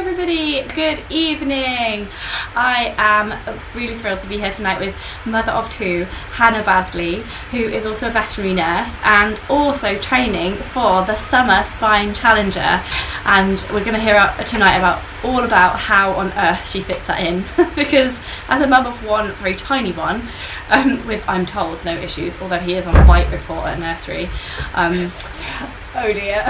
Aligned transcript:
Everybody. 0.00 0.62
Good 0.62 1.04
evening. 1.10 2.08
I 2.54 2.94
am 2.96 3.34
really 3.74 3.98
thrilled 3.98 4.20
to 4.20 4.26
be 4.26 4.38
here 4.38 4.50
tonight 4.50 4.80
with 4.80 4.94
mother 5.26 5.52
of 5.52 5.68
two, 5.68 6.04
Hannah 6.30 6.64
Bazley, 6.64 7.22
who 7.50 7.58
is 7.58 7.84
also 7.84 8.08
a 8.08 8.10
veterinary 8.10 8.54
nurse 8.54 8.94
and 9.02 9.38
also 9.50 9.98
training 9.98 10.56
for 10.62 11.04
the 11.04 11.16
Summer 11.16 11.64
Spine 11.64 12.14
Challenger. 12.14 12.82
And 13.26 13.60
we're 13.70 13.84
going 13.84 13.92
to 13.92 14.00
hear 14.00 14.16
out 14.16 14.46
tonight 14.46 14.78
about 14.78 15.04
all 15.22 15.44
about 15.44 15.78
how 15.78 16.14
on 16.14 16.32
earth 16.32 16.66
she 16.66 16.80
fits 16.80 17.04
that 17.04 17.20
in. 17.20 17.44
because 17.76 18.18
as 18.48 18.62
a 18.62 18.66
mum 18.66 18.86
of 18.86 19.04
one 19.04 19.34
very 19.34 19.54
tiny 19.54 19.92
one, 19.92 20.30
um, 20.70 21.06
with 21.06 21.22
I'm 21.28 21.44
told 21.44 21.84
no 21.84 21.94
issues, 21.94 22.38
although 22.38 22.58
he 22.58 22.74
is 22.74 22.86
on 22.86 22.96
a 22.96 23.04
white 23.04 23.30
report 23.30 23.66
at 23.66 23.78
nursery. 23.78 24.30
Um, 24.72 25.12
oh 25.94 26.12
dear. 26.12 26.42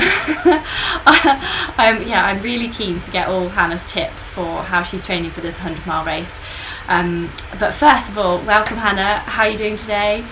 um, 1.78 2.06
yeah, 2.06 2.22
I'm 2.24 2.41
really 2.42 2.69
keen 2.69 3.00
to 3.00 3.10
get 3.10 3.28
all 3.28 3.48
Hannah's 3.48 3.86
tips 3.91 4.28
for 4.28 4.62
how 4.62 4.82
she's 4.82 5.05
training 5.05 5.30
for 5.30 5.41
this 5.41 5.55
100 5.55 5.86
mile 5.86 6.05
race. 6.05 6.32
Um, 6.88 7.32
but 7.59 7.75
first 7.75 8.09
of 8.09 8.19
all, 8.19 8.42
welcome 8.44 8.76
Hannah. 8.76 9.19
How 9.20 9.44
are 9.44 9.50
you 9.50 9.59
doing 9.59 9.76
today? 9.76 10.26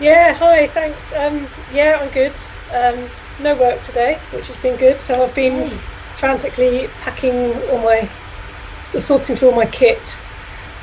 Yeah, 0.00 0.34
hi, 0.34 0.66
thanks. 0.68 1.12
Um, 1.12 1.48
yeah, 1.72 1.98
I'm 2.00 2.10
good. 2.10 2.34
Um, 2.72 3.08
no 3.40 3.54
work 3.54 3.82
today, 3.82 4.20
which 4.32 4.48
has 4.48 4.56
been 4.56 4.76
good. 4.76 5.00
So 5.00 5.24
I've 5.24 5.34
been 5.34 5.70
Hey. 5.70 5.80
frantically 6.12 6.88
packing 7.00 7.54
all 7.70 7.78
my, 7.78 8.10
sorting 8.98 9.36
through 9.36 9.50
all 9.50 9.56
my 9.56 9.66
kit 9.66 10.20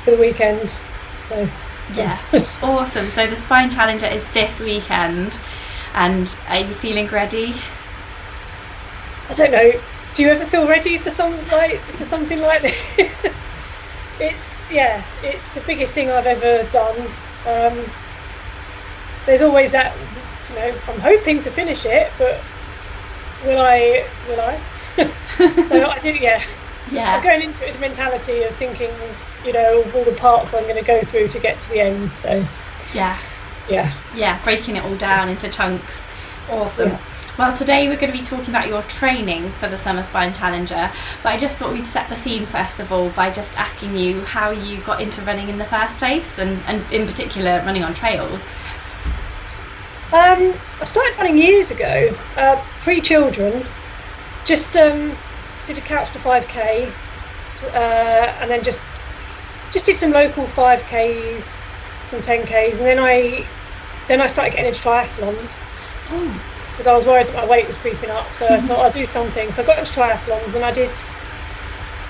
for 0.04 0.12
the 0.12 0.16
weekend. 0.16 0.74
So 1.20 1.48
Yeah, 1.94 2.18
awesome. 2.62 3.10
So 3.10 3.26
the 3.26 3.36
Spine 3.36 3.70
Challenger 3.70 4.06
is 4.06 4.22
this 4.32 4.58
weekend, 4.58 5.38
and 5.94 6.34
are 6.48 6.58
you 6.58 6.74
feeling 6.74 7.08
ready? 7.08 7.54
I 9.28 9.34
don't 9.34 9.50
know. 9.50 9.72
Do 10.14 10.22
you 10.22 10.30
ever 10.30 10.44
feel 10.44 10.68
ready 10.68 10.98
for 10.98 11.10
some 11.10 11.32
like 11.48 11.80
for 11.94 12.04
something 12.04 12.40
like 12.40 12.62
this? 12.62 12.76
it's 14.20 14.60
yeah, 14.70 15.04
it's 15.22 15.52
the 15.52 15.60
biggest 15.62 15.92
thing 15.94 16.10
I've 16.10 16.26
ever 16.26 16.68
done. 16.70 17.00
Um, 17.46 17.90
there's 19.26 19.42
always 19.42 19.72
that, 19.72 19.96
you 20.48 20.54
know, 20.56 20.78
I'm 20.88 21.00
hoping 21.00 21.40
to 21.40 21.50
finish 21.50 21.84
it, 21.84 22.10
but 22.18 22.42
will 23.44 23.60
I? 23.60 24.08
Will 24.28 24.40
I? 24.40 24.60
so 25.64 25.86
I 25.86 25.98
do, 25.98 26.12
yeah. 26.12 26.42
Yeah. 26.90 27.14
I'm 27.14 27.22
going 27.22 27.42
into 27.42 27.64
it 27.64 27.68
with 27.68 27.74
the 27.74 27.80
mentality 27.80 28.42
of 28.42 28.54
thinking, 28.56 28.90
you 29.44 29.52
know, 29.52 29.82
of 29.82 29.94
all 29.94 30.04
the 30.04 30.12
parts 30.12 30.52
I'm 30.52 30.64
going 30.64 30.76
to 30.76 30.82
go 30.82 31.02
through 31.02 31.28
to 31.28 31.38
get 31.38 31.60
to 31.60 31.68
the 31.70 31.80
end. 31.80 32.12
So 32.12 32.46
yeah, 32.92 33.18
yeah, 33.68 33.96
yeah. 34.14 34.42
Breaking 34.44 34.76
it 34.76 34.84
all 34.84 34.96
down 34.96 35.28
into 35.28 35.48
chunks. 35.48 36.00
Awesome. 36.48 36.88
Yeah. 36.88 37.00
Well, 37.38 37.56
today 37.56 37.88
we're 37.88 37.96
going 37.96 38.12
to 38.12 38.18
be 38.18 38.24
talking 38.24 38.50
about 38.50 38.68
your 38.68 38.82
training 38.82 39.52
for 39.52 39.66
the 39.66 39.78
Summer 39.78 40.02
Spine 40.02 40.34
Challenger, 40.34 40.92
but 41.22 41.30
I 41.30 41.38
just 41.38 41.56
thought 41.56 41.72
we'd 41.72 41.86
set 41.86 42.10
the 42.10 42.16
scene 42.16 42.44
first 42.44 42.78
of 42.78 42.92
all 42.92 43.08
by 43.08 43.30
just 43.30 43.50
asking 43.54 43.96
you 43.96 44.20
how 44.26 44.50
you 44.50 44.82
got 44.82 45.00
into 45.00 45.22
running 45.22 45.48
in 45.48 45.56
the 45.56 45.64
first 45.64 45.96
place, 45.96 46.38
and, 46.38 46.60
and 46.66 46.84
in 46.92 47.06
particular 47.06 47.62
running 47.64 47.84
on 47.84 47.94
trails. 47.94 48.46
Um, 50.12 50.60
I 50.78 50.84
started 50.84 51.16
running 51.16 51.38
years 51.38 51.70
ago, 51.70 52.14
uh, 52.36 52.62
pre-children. 52.80 53.66
Just 54.44 54.76
um, 54.76 55.16
did 55.64 55.78
a 55.78 55.80
couch 55.80 56.10
to 56.10 56.18
5k, 56.18 56.92
uh, 57.62 57.68
and 57.72 58.50
then 58.50 58.62
just 58.62 58.84
just 59.70 59.86
did 59.86 59.96
some 59.96 60.10
local 60.10 60.44
5ks, 60.44 61.71
some 62.12 62.20
10ks, 62.20 62.78
and 62.78 62.86
then 62.86 62.98
I 62.98 63.48
then 64.08 64.20
I 64.20 64.26
started 64.26 64.50
getting 64.50 64.66
into 64.66 64.80
triathlons 64.80 65.60
Oh, 66.10 66.40
because 66.72 66.86
I 66.86 66.94
was 66.94 67.06
worried 67.06 67.28
that 67.28 67.34
my 67.34 67.46
weight 67.46 67.66
was 67.66 67.78
creeping 67.78 68.10
up. 68.10 68.34
So 68.34 68.46
I 68.46 68.60
thought 68.66 68.84
I'd 68.84 68.92
do 68.92 69.06
something. 69.06 69.50
So 69.50 69.62
I 69.62 69.66
got 69.66 69.78
into 69.78 69.90
triathlons, 69.92 70.54
and 70.54 70.64
I 70.64 70.70
did. 70.70 70.96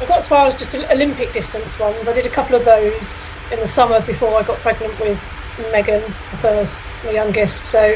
I 0.00 0.04
got 0.06 0.18
as 0.18 0.28
far 0.28 0.46
as 0.46 0.56
just 0.56 0.74
Olympic 0.74 1.32
distance 1.32 1.78
ones. 1.78 2.08
I 2.08 2.12
did 2.12 2.26
a 2.26 2.30
couple 2.30 2.56
of 2.56 2.64
those 2.64 3.36
in 3.52 3.60
the 3.60 3.66
summer 3.66 4.00
before 4.00 4.36
I 4.36 4.42
got 4.42 4.60
pregnant 4.60 4.98
with 4.98 5.22
Megan, 5.70 6.02
the 6.32 6.36
first, 6.38 6.80
my 7.04 7.12
youngest. 7.12 7.66
So, 7.66 7.94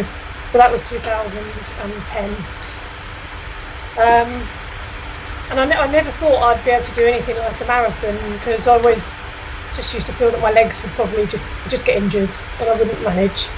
so 0.48 0.58
that 0.58 0.70
was 0.70 0.82
2010. 0.82 2.36
Um, 3.98 4.46
and 5.50 5.58
I, 5.58 5.64
ne- 5.64 5.76
I 5.76 5.86
never 5.88 6.10
thought 6.10 6.42
I'd 6.44 6.64
be 6.64 6.70
able 6.70 6.84
to 6.84 6.92
do 6.92 7.06
anything 7.06 7.36
like 7.38 7.60
a 7.60 7.64
marathon 7.64 8.38
because 8.38 8.68
I 8.68 8.74
always 8.74 9.25
just 9.76 9.92
used 9.94 10.06
to 10.06 10.12
feel 10.12 10.30
that 10.30 10.40
my 10.40 10.50
legs 10.50 10.82
would 10.82 10.92
probably 10.92 11.26
just 11.26 11.46
just 11.68 11.84
get 11.84 11.96
injured 11.96 12.34
and 12.58 12.68
I 12.68 12.74
wouldn't 12.74 13.02
manage. 13.02 13.48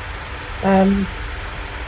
Um, 0.63 1.07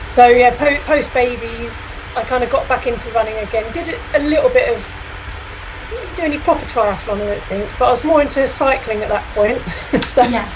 so 0.08 0.26
yeah, 0.26 0.56
po- 0.56 0.82
post 0.84 1.12
babies, 1.12 2.06
I 2.16 2.22
kind 2.22 2.42
of 2.42 2.50
got 2.50 2.68
back 2.68 2.86
into 2.86 3.10
running 3.12 3.36
again. 3.36 3.72
Did 3.72 3.90
a, 3.90 4.18
a 4.18 4.22
little 4.22 4.48
bit 4.48 4.74
of. 4.74 4.90
I 4.90 5.86
didn't 5.86 6.16
do 6.16 6.22
any 6.22 6.38
proper 6.38 6.64
triathlon, 6.66 7.20
I 7.20 7.34
don't 7.34 7.44
think, 7.44 7.70
but 7.78 7.86
I 7.86 7.90
was 7.90 8.04
more 8.04 8.22
into 8.22 8.46
cycling 8.46 9.02
at 9.02 9.08
that 9.08 9.26
point. 9.34 9.60
so 10.04 10.22
yeah. 10.22 10.54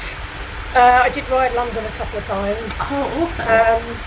uh, 0.75 1.03
I 1.03 1.09
did 1.09 1.29
ride 1.29 1.55
London 1.55 1.85
a 1.85 1.91
couple 1.97 2.19
of 2.19 2.25
times. 2.25 2.73
Oh, 2.81 3.23
awesome. 3.23 3.49
Um, 3.49 4.01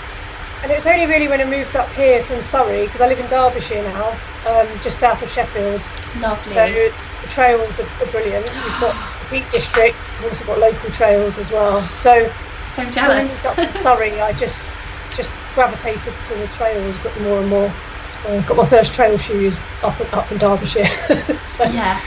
and 0.64 0.72
it 0.72 0.76
was 0.76 0.88
only 0.88 1.06
really 1.06 1.28
when 1.28 1.42
I 1.42 1.46
moved 1.46 1.76
up 1.76 1.92
here 1.92 2.24
from 2.24 2.42
Surrey, 2.42 2.86
because 2.86 3.02
I 3.02 3.08
live 3.08 3.20
in 3.20 3.28
Derbyshire 3.28 3.84
now, 3.84 4.20
um, 4.48 4.80
just 4.80 5.00
south 5.00 5.22
of 5.22 5.30
Sheffield. 5.30 5.90
Lovely. 6.20 6.54
So 6.54 6.92
the 7.22 7.28
trails 7.28 7.80
are, 7.82 7.90
are 7.90 8.12
brilliant. 8.12 8.50
We've 8.54 8.80
got 8.80 9.14
Peak 9.30 9.50
District, 9.52 9.98
we've 10.18 10.30
also 10.30 10.46
got 10.46 10.60
local 10.60 10.90
trails 10.92 11.38
as 11.38 11.52
well. 11.52 11.88
So 11.96 12.34
so 12.76 12.90
jealous. 12.92 12.96
when 12.96 13.10
I 13.10 13.24
moved 13.26 13.46
up 13.46 13.56
from 13.56 13.72
Surrey, 13.72 14.22
I 14.22 14.34
just 14.34 14.74
just 15.16 15.34
gravitated 15.56 16.14
to 16.24 16.36
the 16.36 16.48
trails 16.48 16.96
a 16.98 17.04
bit 17.04 17.22
more 17.22 17.40
and 17.40 17.50
more. 17.50 17.74
So 18.16 18.38
I 18.38 18.42
got 18.42 18.58
my 18.58 18.66
first 18.66 18.94
trail 18.94 19.18
shoes 19.18 19.66
up 19.84 20.00
and 20.00 20.14
up 20.14 20.32
in 20.32 20.38
Derbyshire. 20.38 20.86
so 21.48 21.64
yeah, 21.66 22.02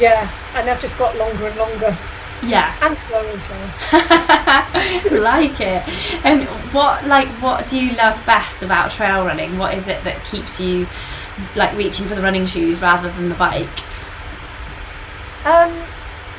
yeah, 0.00 0.30
and 0.54 0.66
they've 0.66 0.80
just 0.80 0.98
got 0.98 1.16
longer 1.16 1.48
and 1.48 1.56
longer 1.56 1.98
yeah. 2.42 2.76
and 2.80 2.96
slower 2.96 3.26
and 3.26 3.40
slower. 3.40 3.70
like 5.20 5.60
it. 5.60 5.88
And 6.24 6.46
what 6.72 7.06
like 7.06 7.28
what 7.40 7.68
do 7.68 7.78
you 7.78 7.92
love 7.94 8.24
best 8.26 8.62
about 8.62 8.90
trail 8.90 9.24
running? 9.24 9.58
What 9.58 9.74
is 9.74 9.88
it 9.88 10.02
that 10.04 10.24
keeps 10.26 10.60
you 10.60 10.88
like 11.54 11.76
reaching 11.76 12.06
for 12.08 12.14
the 12.14 12.22
running 12.22 12.46
shoes 12.46 12.80
rather 12.80 13.10
than 13.12 13.28
the 13.28 13.34
bike? 13.34 13.68
Um, 15.44 15.84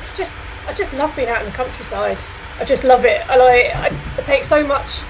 it's 0.04 0.16
just 0.16 0.34
I 0.68 0.72
just 0.72 0.92
love 0.92 1.14
being 1.16 1.28
out 1.28 1.40
in 1.40 1.46
the 1.46 1.52
countryside. 1.56 2.22
I 2.60 2.64
just 2.64 2.84
love 2.84 3.04
it, 3.04 3.20
and 3.28 3.42
I, 3.42 3.56
I, 3.86 3.86
I 4.18 4.22
take 4.22 4.44
so 4.44 4.64
much 4.66 5.02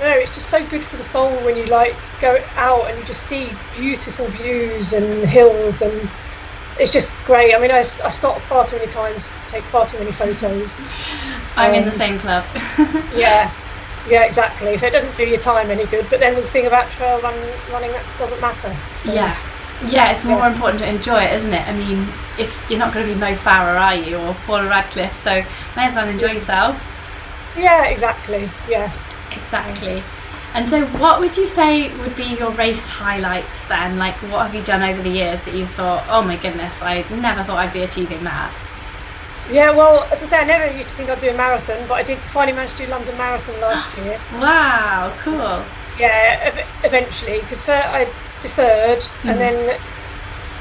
no, 0.00 0.08
it's 0.08 0.30
just 0.30 0.48
so 0.48 0.66
good 0.66 0.82
for 0.82 0.96
the 0.96 1.02
soul 1.02 1.28
when 1.44 1.56
you 1.56 1.66
like 1.66 1.94
go 2.20 2.42
out 2.56 2.88
and 2.88 2.98
you 2.98 3.04
just 3.04 3.26
see 3.26 3.54
beautiful 3.74 4.26
views 4.28 4.94
and 4.94 5.12
hills 5.28 5.82
and 5.82 6.08
it's 6.78 6.90
just 6.90 7.14
great. 7.26 7.54
I 7.54 7.58
mean, 7.58 7.70
I, 7.70 7.80
I 7.80 8.08
stop 8.08 8.40
far 8.40 8.66
too 8.66 8.76
many 8.76 8.88
times, 8.88 9.38
take 9.46 9.62
far 9.64 9.86
too 9.86 9.98
many 9.98 10.10
photos. 10.10 10.80
I'm 11.56 11.74
in 11.74 11.84
the 11.84 11.92
Um, 11.92 11.98
same 11.98 12.18
club. 12.18 12.44
Yeah, 13.14 13.52
yeah, 14.08 14.22
exactly. 14.24 14.78
So 14.78 14.86
it 14.86 14.92
doesn't 14.92 15.14
do 15.14 15.26
your 15.26 15.38
time 15.38 15.70
any 15.70 15.84
good. 15.84 16.08
But 16.08 16.20
then 16.20 16.34
the 16.34 16.46
thing 16.46 16.66
about 16.66 16.90
trail 16.90 17.20
run, 17.20 17.34
running, 17.70 17.92
that 17.92 18.06
doesn't 18.16 18.40
matter. 18.40 18.74
So, 18.96 19.12
Yeah. 19.12 19.36
Yeah, 19.88 20.10
it's 20.10 20.24
more 20.24 20.38
Yeah. 20.40 20.52
important 20.52 20.80
to 20.80 20.86
enjoy 20.88 21.22
it, 21.24 21.32
isn't 21.36 21.52
it? 21.54 21.66
I 21.66 21.72
mean, 21.72 22.12
if 22.38 22.54
you're 22.68 22.78
not 22.78 22.92
going 22.92 23.06
to 23.06 23.14
be 23.14 23.18
Mo 23.18 23.34
Farah, 23.34 23.80
are 23.80 23.94
you, 23.94 24.16
or 24.18 24.34
Paula 24.46 24.68
Radcliffe? 24.68 25.22
So 25.24 25.42
may 25.76 25.86
as 25.86 25.94
well 25.94 26.08
enjoy 26.08 26.32
yourself. 26.32 26.76
Yeah, 27.56 27.84
exactly. 27.86 28.50
Yeah. 28.68 28.92
Exactly. 29.32 30.02
And 30.52 30.68
so, 30.68 30.84
what 30.98 31.20
would 31.20 31.36
you 31.36 31.46
say 31.46 31.94
would 31.98 32.16
be 32.16 32.24
your 32.24 32.50
race 32.50 32.84
highlights 32.86 33.58
then? 33.68 33.98
Like, 33.98 34.16
what 34.22 34.46
have 34.46 34.54
you 34.54 34.62
done 34.64 34.82
over 34.82 35.00
the 35.00 35.08
years 35.10 35.40
that 35.44 35.54
you've 35.54 35.72
thought, 35.72 36.04
oh 36.08 36.22
my 36.22 36.36
goodness, 36.36 36.74
I 36.82 37.02
never 37.10 37.44
thought 37.44 37.58
I'd 37.58 37.72
be 37.72 37.82
achieving 37.82 38.24
that? 38.24 38.52
Yeah, 39.48 39.70
well, 39.70 40.04
as 40.12 40.22
I 40.22 40.26
say, 40.26 40.38
I 40.38 40.44
never 40.44 40.70
used 40.76 40.88
to 40.90 40.94
think 40.96 41.08
I'd 41.08 41.18
do 41.20 41.30
a 41.30 41.34
marathon, 41.34 41.86
but 41.88 41.94
I 41.94 42.02
did 42.02 42.18
finally 42.30 42.54
manage 42.56 42.72
to 42.72 42.84
do 42.84 42.86
London 42.86 43.16
Marathon 43.16 43.60
last 43.60 43.96
year. 43.98 44.20
Wow, 44.34 45.16
cool. 45.22 45.64
Yeah, 45.98 46.38
ev- 46.42 46.66
eventually, 46.84 47.40
because 47.40 47.68
I 47.68 48.08
deferred, 48.40 49.00
Mhm. 49.24 49.30
and 49.30 49.40
then 49.40 49.78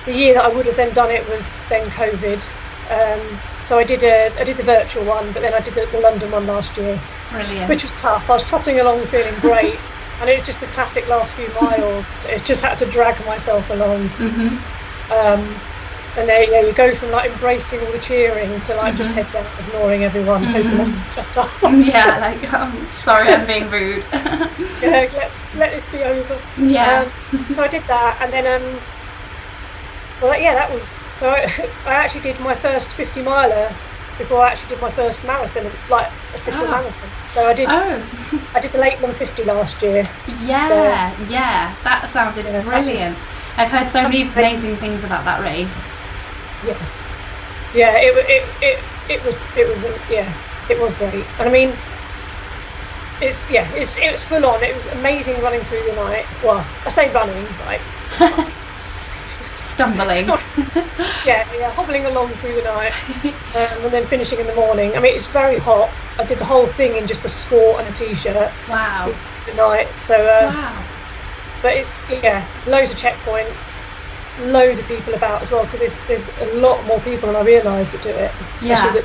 the 0.06 0.14
year 0.14 0.34
that 0.36 0.46
I 0.46 0.50
would 0.50 0.66
have 0.66 0.76
then 0.76 0.94
done 0.94 1.12
it 1.12 1.28
was 1.28 1.64
then 1.70 1.90
COVID. 1.90 2.44
Um, 2.90 3.42
so 3.62 3.78
I 3.78 3.84
did 3.84 4.04
a 4.04 4.34
I 4.40 4.44
did 4.44 4.58
the 4.58 4.64
virtual 4.64 5.06
one, 5.06 5.32
but 5.34 5.42
then 5.42 5.54
I 5.54 5.60
did 5.60 5.76
the, 5.76 5.88
the 5.92 6.00
London 6.00 6.32
one 6.32 6.46
last 6.46 6.78
year, 6.78 7.02
Brilliant. 7.30 7.70
which 7.70 7.84
was 7.84 7.92
tough. 7.94 8.30
I 8.30 8.34
was 8.34 8.44
trotting 8.44 8.80
along 8.80 9.08
feeling 9.08 9.40
great, 9.40 9.82
and 10.20 10.30
it 10.30 10.36
was 10.36 10.44
just 10.44 10.60
the 10.62 10.68
classic 10.68 11.08
last 11.08 11.36
few 11.36 11.50
miles. 11.54 12.26
It 12.28 12.46
just 12.46 12.64
had 12.64 12.78
to 12.78 12.86
drag 12.86 13.24
myself 13.26 13.70
along. 13.70 14.10
hmm 14.10 14.56
Um, 15.12 15.62
and 16.18 16.28
there, 16.28 16.44
yeah, 16.44 16.62
you 16.62 16.74
go 16.74 16.94
from 16.94 17.12
like 17.12 17.32
embracing 17.32 17.80
all 17.86 17.92
the 17.92 18.00
cheering 18.00 18.62
to 18.62 18.76
like 18.76 18.96
just 18.96 19.12
Mhm. 19.12 19.14
head 19.24 19.32
down, 19.32 19.46
ignoring 19.60 20.04
everyone, 20.04 20.44
hoping 20.44 20.72
Mhm. 20.72 20.78
nothing 20.78 21.24
shut 21.24 21.38
up. 21.38 21.50
Yeah, 21.86 22.18
like, 22.20 22.54
I'm 22.54 22.90
sorry 22.92 23.30
I'm 23.30 23.46
being 23.46 23.70
rude. 23.70 24.06
yeah, 24.14 25.08
let 25.14 25.32
let 25.56 25.72
this 25.72 25.86
be 25.88 26.04
over. 26.04 26.40
yeah. 26.58 27.06
Um, 27.32 27.46
so 27.52 27.64
I 27.64 27.68
did 27.68 27.86
that, 27.88 28.18
and 28.22 28.34
then 28.34 28.46
um, 28.48 28.80
well, 30.22 30.38
yeah, 30.40 30.54
that 30.56 30.72
was 30.72 30.84
so. 31.14 31.30
I, 31.30 31.44
I 31.86 31.94
actually 31.94 32.22
did 32.22 32.40
my 32.40 32.56
first 32.56 32.92
fifty 32.94 33.22
miler 33.22 33.74
before 34.18 34.42
I 34.42 34.52
actually 34.52 34.70
did 34.70 34.82
my 34.82 34.92
first 34.92 35.24
marathon, 35.24 35.72
like 35.90 36.08
official 36.34 36.66
Oh. 36.66 36.72
marathon. 36.72 37.10
So 37.30 37.48
I 37.48 37.54
did 37.54 37.68
oh, 37.72 38.04
I 38.54 38.60
did 38.60 38.72
the 38.74 38.80
Lakeland 38.80 39.16
fifty 39.16 39.44
last 39.44 39.82
year. 39.82 40.04
yeah, 40.46 41.16
yeah. 41.30 41.76
That 41.86 42.10
sounded 42.10 42.44
Yeah, 42.46 42.52
that 42.52 42.66
was- 42.66 42.66
brilliant. 42.66 43.18
I've 43.58 43.70
heard 43.72 43.90
so 43.92 44.04
many 44.04 44.20
that 44.20 44.26
was 44.28 44.34
great. 44.34 44.46
amazing 44.48 44.78
things 44.78 45.04
about 45.04 45.26
that 45.26 45.42
race. 45.42 45.90
Yeah, 46.66 46.86
yeah, 47.74 47.98
it 47.98 48.16
it 48.18 48.50
it 48.62 48.80
it 49.10 49.24
was 49.26 49.36
it 49.56 49.68
was 49.68 49.86
um, 49.86 49.94
yeah, 50.10 50.34
it 50.70 50.80
was 50.80 50.92
great. 50.94 51.26
And 51.40 51.48
I 51.48 51.52
mean, 51.52 51.74
it's 53.22 53.50
yeah, 53.50 53.70
it's 53.76 53.98
it 53.98 54.12
was 54.12 54.24
full 54.24 54.46
on. 54.46 54.64
It 54.64 54.74
was 54.74 54.88
amazing 54.88 55.42
running 55.42 55.64
through 55.64 55.84
the 55.86 55.94
night. 55.94 56.26
Well, 56.44 56.66
I 56.86 56.90
say 56.90 57.12
running, 57.12 57.46
right? 57.60 57.82
Stumbling. 59.74 60.30
Yeah, 61.26 61.46
yeah, 61.54 61.70
hobbling 61.72 62.06
along 62.06 62.30
through 62.38 62.56
the 62.56 62.62
night, 62.62 62.94
um, 63.56 63.84
and 63.84 63.94
then 63.94 64.08
finishing 64.08 64.40
in 64.40 64.48
the 64.48 64.56
morning. 64.56 64.96
I 64.96 65.00
mean, 65.02 65.14
it's 65.16 65.28
very 65.28 65.60
hot. 65.60 65.90
I 66.18 66.24
did 66.24 66.40
the 66.40 66.46
whole 66.46 66.66
thing 66.66 66.96
in 66.96 67.06
just 67.08 67.26
a 67.26 67.28
skort 67.28 67.80
and 67.80 67.88
a 67.88 67.92
t-shirt 67.92 68.52
wow. 68.70 69.14
the 69.46 69.54
night. 69.54 70.00
So, 70.00 70.16
uh, 70.16 70.52
Wow. 70.54 70.86
but 71.62 71.74
it's 71.74 72.08
yeah, 72.10 72.48
loads 72.68 72.92
of 72.92 72.98
checkpoints, 72.98 73.99
loads 74.40 74.80
of 74.80 74.86
people 74.86 75.14
about 75.14 75.42
as 75.42 75.52
well 75.52 75.64
because 75.66 75.80
there's 75.80 75.98
there's 76.08 76.30
a 76.42 76.56
lot 76.56 76.84
more 76.86 77.00
people 77.02 77.28
than 77.28 77.36
I 77.36 77.42
realise 77.42 77.92
that 77.92 78.02
do 78.02 78.10
it, 78.10 78.32
especially 78.58 78.68
Yeah. 78.70 78.92
the 78.92 79.02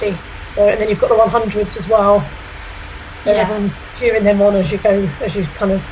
50. 0.00 0.18
So, 0.46 0.68
and 0.68 0.80
then 0.80 0.88
you've 0.88 0.98
got 1.00 1.08
the 1.10 1.16
100s 1.16 1.76
as 1.76 1.88
well. 1.88 2.26
So 3.20 3.30
Yeah. 3.32 3.40
everyone's 3.42 3.78
cheering 3.98 4.24
them 4.24 4.40
on 4.40 4.56
as 4.56 4.70
you 4.72 4.78
go, 4.78 5.08
as 5.20 5.36
you 5.36 5.44
kind 5.54 5.72
of 5.72 5.86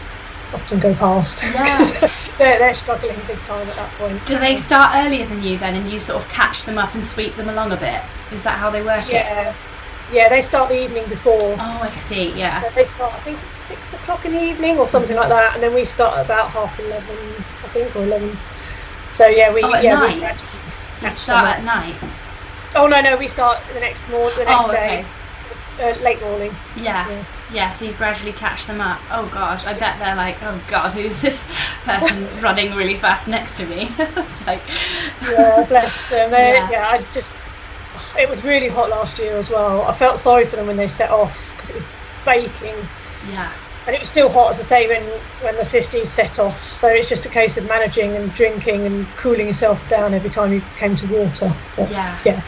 often 0.54 0.78
go 0.78 0.94
past. 0.94 1.43
Yeah. 1.54 1.78
they're 2.38 2.58
they're 2.58 2.75
struggling 2.75 3.20
big 3.26 3.43
time 3.43 3.69
at 3.69 3.76
that 3.76 3.93
point. 3.94 4.25
Do 4.26 4.38
they 4.38 4.56
start 4.56 4.94
earlier 4.94 5.26
than 5.26 5.42
you 5.42 5.58
then, 5.58 5.75
and 5.75 5.90
you 5.90 5.99
sort 5.99 6.22
of 6.22 6.28
catch 6.31 6.64
them 6.64 6.78
up 6.78 6.94
and 6.94 7.04
sweep 7.04 7.37
them 7.37 7.49
along 7.49 7.72
a 7.72 7.76
bit? 7.76 8.00
Is 8.32 8.42
that 8.44 8.58
how 8.58 8.70
they 8.70 8.82
work 8.82 9.06
it? 9.06 9.12
Yeah, 9.12 9.54
yeah. 10.12 10.28
They 10.28 10.40
start 10.40 10.69
the 10.69 10.81
evening 10.82 11.08
before. 11.08 11.38
Oh, 11.42 11.78
I 11.82 11.90
see. 11.90 12.32
Yeah. 12.32 12.62
So 12.62 12.70
They 12.70 12.84
start, 12.84 13.14
I 13.14 13.20
think 13.20 13.42
it's 13.42 13.52
six 13.52 13.92
o'clock 13.92 14.25
in 14.25 14.32
the 14.32 14.42
evening 14.42 14.78
or 14.78 14.87
something 14.87 15.16
like 15.16 15.28
that, 15.28 15.54
and 15.54 15.62
then 15.62 15.75
we 15.75 15.84
start 15.84 16.16
at 16.16 16.25
about 16.25 16.50
half 16.50 16.78
eleven, 16.78 17.44
I 17.64 17.69
think, 17.69 17.94
or 17.96 18.04
eleven. 18.04 18.38
So 19.16 19.26
yeah, 19.28 19.52
we 19.52 19.62
Oh, 19.62 19.72
at 19.74 19.82
yeah 19.82 20.00
we 20.00 20.20
night? 20.20 20.22
actually 20.24 20.60
You 21.02 21.10
start 21.10 21.44
at 21.46 21.64
night. 21.64 21.96
Oh 22.74 22.86
no, 22.86 23.00
no, 23.00 23.16
we 23.16 23.26
start 23.28 23.62
the 23.72 23.80
next 23.80 24.06
morning, 24.08 24.36
the 24.38 24.44
next 24.44 24.66
Oh, 24.66 24.70
okay. 24.72 25.02
day, 25.02 25.06
sort 25.36 25.52
of, 25.52 25.62
uh, 25.80 26.02
late 26.02 26.20
morning. 26.20 26.54
Yeah. 26.76 27.08
Yeah. 27.08 27.24
yeah. 27.52 27.70
So 27.70 27.86
you 27.86 27.94
gradually 27.94 28.32
catch 28.32 28.66
them 28.66 28.80
up. 28.80 29.00
Oh 29.10 29.26
gosh, 29.32 29.64
I 29.64 29.72
bet 29.72 29.98
they're 29.98 30.16
like, 30.16 30.42
oh 30.42 30.60
god, 30.68 30.92
who's 30.92 31.18
this 31.22 31.42
person 31.84 32.26
running 32.42 32.74
really 32.74 32.96
fast 32.96 33.26
next 33.28 33.56
to 33.56 33.66
me? 33.66 33.88
it's 33.98 34.46
like, 34.46 34.60
Yeah, 35.22 35.64
bless 35.66 36.08
them. 36.10 36.30
They, 36.30 36.54
Yeah. 36.54 36.70
yeah. 36.70 36.88
I 36.90 36.98
just 37.10 37.40
it 38.18 38.28
was 38.28 38.44
really 38.44 38.68
hot 38.68 38.90
last 38.90 39.18
year 39.18 39.38
as 39.38 39.48
well. 39.48 39.80
I 39.82 39.92
felt 39.92 40.18
sorry 40.18 40.44
for 40.44 40.56
them 40.56 40.66
when 40.66 40.76
they 40.76 40.88
set 40.88 41.10
off 41.10 41.52
because 41.54 41.70
it 41.70 41.76
was 41.76 41.84
baking. 42.26 42.76
yeah, 43.30 43.50
And 43.86 43.94
it 43.94 44.00
was 44.00 44.08
still 44.08 44.28
hot, 44.28 44.50
as 44.50 44.58
I 44.58 44.62
say, 44.62 44.88
when, 44.88 45.04
when 45.42 45.56
the 45.56 45.62
50s 45.62 46.08
set 46.08 46.40
off. 46.40 46.60
So 46.60 46.88
it's 46.88 47.08
just 47.08 47.24
a 47.24 47.28
case 47.28 47.56
of 47.56 47.66
managing 47.66 48.16
and 48.16 48.32
drinking 48.34 48.84
and 48.84 49.06
cooling 49.16 49.46
yourself 49.46 49.86
down 49.88 50.12
every 50.12 50.28
time 50.30 50.52
you 50.52 50.60
came 50.76 50.96
to 50.96 51.06
water. 51.06 51.54
But 51.76 51.90
yeah, 51.90 52.20
yeah, 52.24 52.42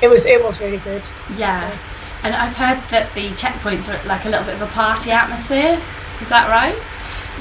it 0.00 0.08
was 0.08 0.26
it 0.26 0.42
was 0.42 0.60
really 0.60 0.78
good. 0.78 1.08
yeah. 1.36 1.76
And 2.22 2.34
I've 2.36 2.54
heard 2.54 2.82
that 2.90 3.12
the 3.14 3.30
checkpoints 3.30 3.88
are 3.88 4.06
like 4.06 4.26
a 4.26 4.28
little 4.28 4.44
bit 4.44 4.54
of 4.54 4.62
a 4.62 4.66
party 4.66 5.10
atmosphere. 5.10 5.82
Is 6.20 6.28
that 6.28 6.48
right? 6.50 6.76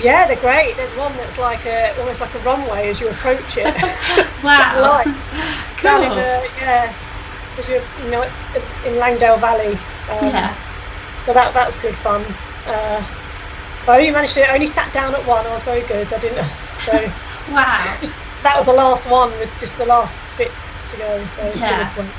Yeah, 0.01 0.25
they're 0.25 0.39
great. 0.39 0.77
There's 0.77 0.93
one 0.93 1.15
that's 1.17 1.37
like 1.37 1.65
a 1.65 1.99
almost 1.99 2.21
like 2.21 2.33
a 2.33 2.39
runway 2.39 2.87
as 2.89 2.99
you 3.01 3.09
approach 3.09 3.57
it. 3.57 3.75
Wow. 4.43 4.79
Lights 5.03 5.33
down 5.83 6.01
in 6.03 6.07
Cool. 6.09 6.15
the 6.15 6.47
yeah, 6.57 6.95
as 7.59 7.67
you 7.69 7.81
you 8.03 8.09
know 8.09 8.23
in 8.85 8.95
Langdale 8.95 9.37
Valley. 9.37 9.73
Um, 10.09 10.29
Yeah. 10.29 10.55
So 11.21 11.33
that 11.33 11.53
that's 11.53 11.75
good 11.75 11.95
fun. 11.97 12.23
Uh, 12.65 13.03
I 13.87 13.97
only 13.97 14.11
managed 14.11 14.33
to 14.35 14.49
I 14.49 14.53
only 14.53 14.67
sat 14.67 14.93
down 14.93 15.15
at 15.15 15.25
one. 15.25 15.45
I 15.45 15.53
was 15.53 15.63
very 15.63 15.85
good. 15.87 16.11
I 16.13 16.19
didn't. 16.19 16.49
So 16.85 16.93
Wow. 17.51 17.99
that 18.43 18.53
was 18.55 18.67
the 18.67 18.73
last 18.73 19.09
one 19.09 19.31
with 19.37 19.49
just 19.59 19.77
the 19.77 19.85
last 19.85 20.15
bit 20.37 20.51
to 20.87 20.97
go. 20.97 21.27
So 21.27 21.51
Yeah. 21.55 22.11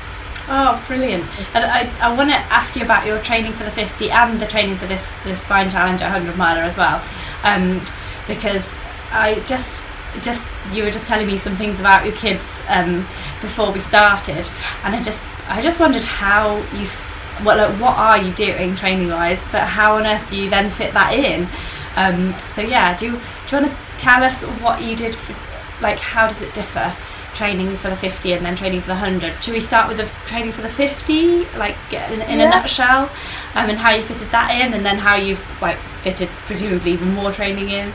Oh, 0.47 0.83
brilliant! 0.87 1.23
And 1.53 1.63
I, 1.63 1.93
I 1.99 2.11
want 2.13 2.29
to 2.31 2.35
ask 2.35 2.75
you 2.75 2.83
about 2.83 3.05
your 3.05 3.21
training 3.21 3.53
for 3.53 3.63
the 3.63 3.71
50 3.71 4.09
and 4.11 4.41
the 4.41 4.47
training 4.47 4.77
for 4.77 4.87
this 4.87 5.09
the 5.23 5.35
Spine 5.35 5.69
Challenger 5.69 6.05
100 6.05 6.35
miler 6.35 6.61
as 6.61 6.77
well, 6.77 7.03
um, 7.43 7.85
because 8.27 8.73
I 9.11 9.41
just 9.45 9.83
just 10.21 10.47
you 10.73 10.83
were 10.83 10.91
just 10.91 11.07
telling 11.07 11.27
me 11.27 11.37
some 11.37 11.55
things 11.55 11.79
about 11.79 12.05
your 12.05 12.15
kids 12.15 12.61
um, 12.67 13.07
before 13.39 13.71
we 13.71 13.79
started, 13.79 14.49
and 14.83 14.95
I 14.95 15.01
just 15.01 15.23
I 15.47 15.61
just 15.61 15.79
wondered 15.79 16.03
how 16.03 16.57
you 16.73 16.87
what 17.43 17.57
like 17.57 17.79
what 17.79 17.97
are 17.97 18.21
you 18.21 18.33
doing 18.33 18.75
training 18.75 19.09
wise, 19.09 19.41
but 19.51 19.63
how 19.63 19.95
on 19.95 20.05
earth 20.05 20.29
do 20.29 20.37
you 20.37 20.49
then 20.49 20.69
fit 20.69 20.93
that 20.93 21.13
in? 21.13 21.49
Um, 21.95 22.35
so 22.49 22.61
yeah, 22.61 22.95
do 22.95 23.05
you, 23.05 23.11
do 23.11 23.17
you 23.17 23.61
want 23.61 23.71
to 23.71 23.77
tell 23.97 24.23
us 24.23 24.43
what 24.61 24.81
you 24.81 24.95
did 24.95 25.15
for 25.15 25.35
like 25.81 25.99
how 25.99 26.27
does 26.27 26.41
it 26.41 26.53
differ? 26.53 26.95
training 27.33 27.77
for 27.77 27.89
the 27.89 27.95
50 27.95 28.33
and 28.33 28.45
then 28.45 28.55
training 28.55 28.81
for 28.81 28.87
the 28.87 28.93
100 28.93 29.41
should 29.41 29.53
we 29.53 29.59
start 29.59 29.87
with 29.87 29.97
the 29.97 30.11
training 30.25 30.51
for 30.51 30.61
the 30.61 30.69
50 30.69 31.45
like 31.55 31.77
in, 31.91 32.21
in 32.21 32.41
a 32.41 32.49
nutshell 32.49 33.09
um, 33.55 33.69
and 33.69 33.79
how 33.79 33.93
you 33.93 34.03
fitted 34.03 34.29
that 34.31 34.51
in 34.51 34.73
and 34.73 34.85
then 34.85 34.97
how 34.97 35.15
you've 35.15 35.41
like 35.61 35.79
fitted 36.03 36.29
presumably 36.45 36.91
even 36.91 37.13
more 37.13 37.31
training 37.31 37.69
in 37.69 37.93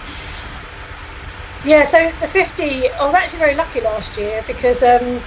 Yeah, 1.65 1.83
so 1.83 2.13
the 2.21 2.29
50, 2.29 2.91
I 2.91 3.05
was 3.05 3.13
actually 3.13 3.41
very 3.41 3.55
lucky 3.55 3.81
last 3.81 4.17
year 4.17 4.43
because 4.47 4.83
um, 4.83 5.21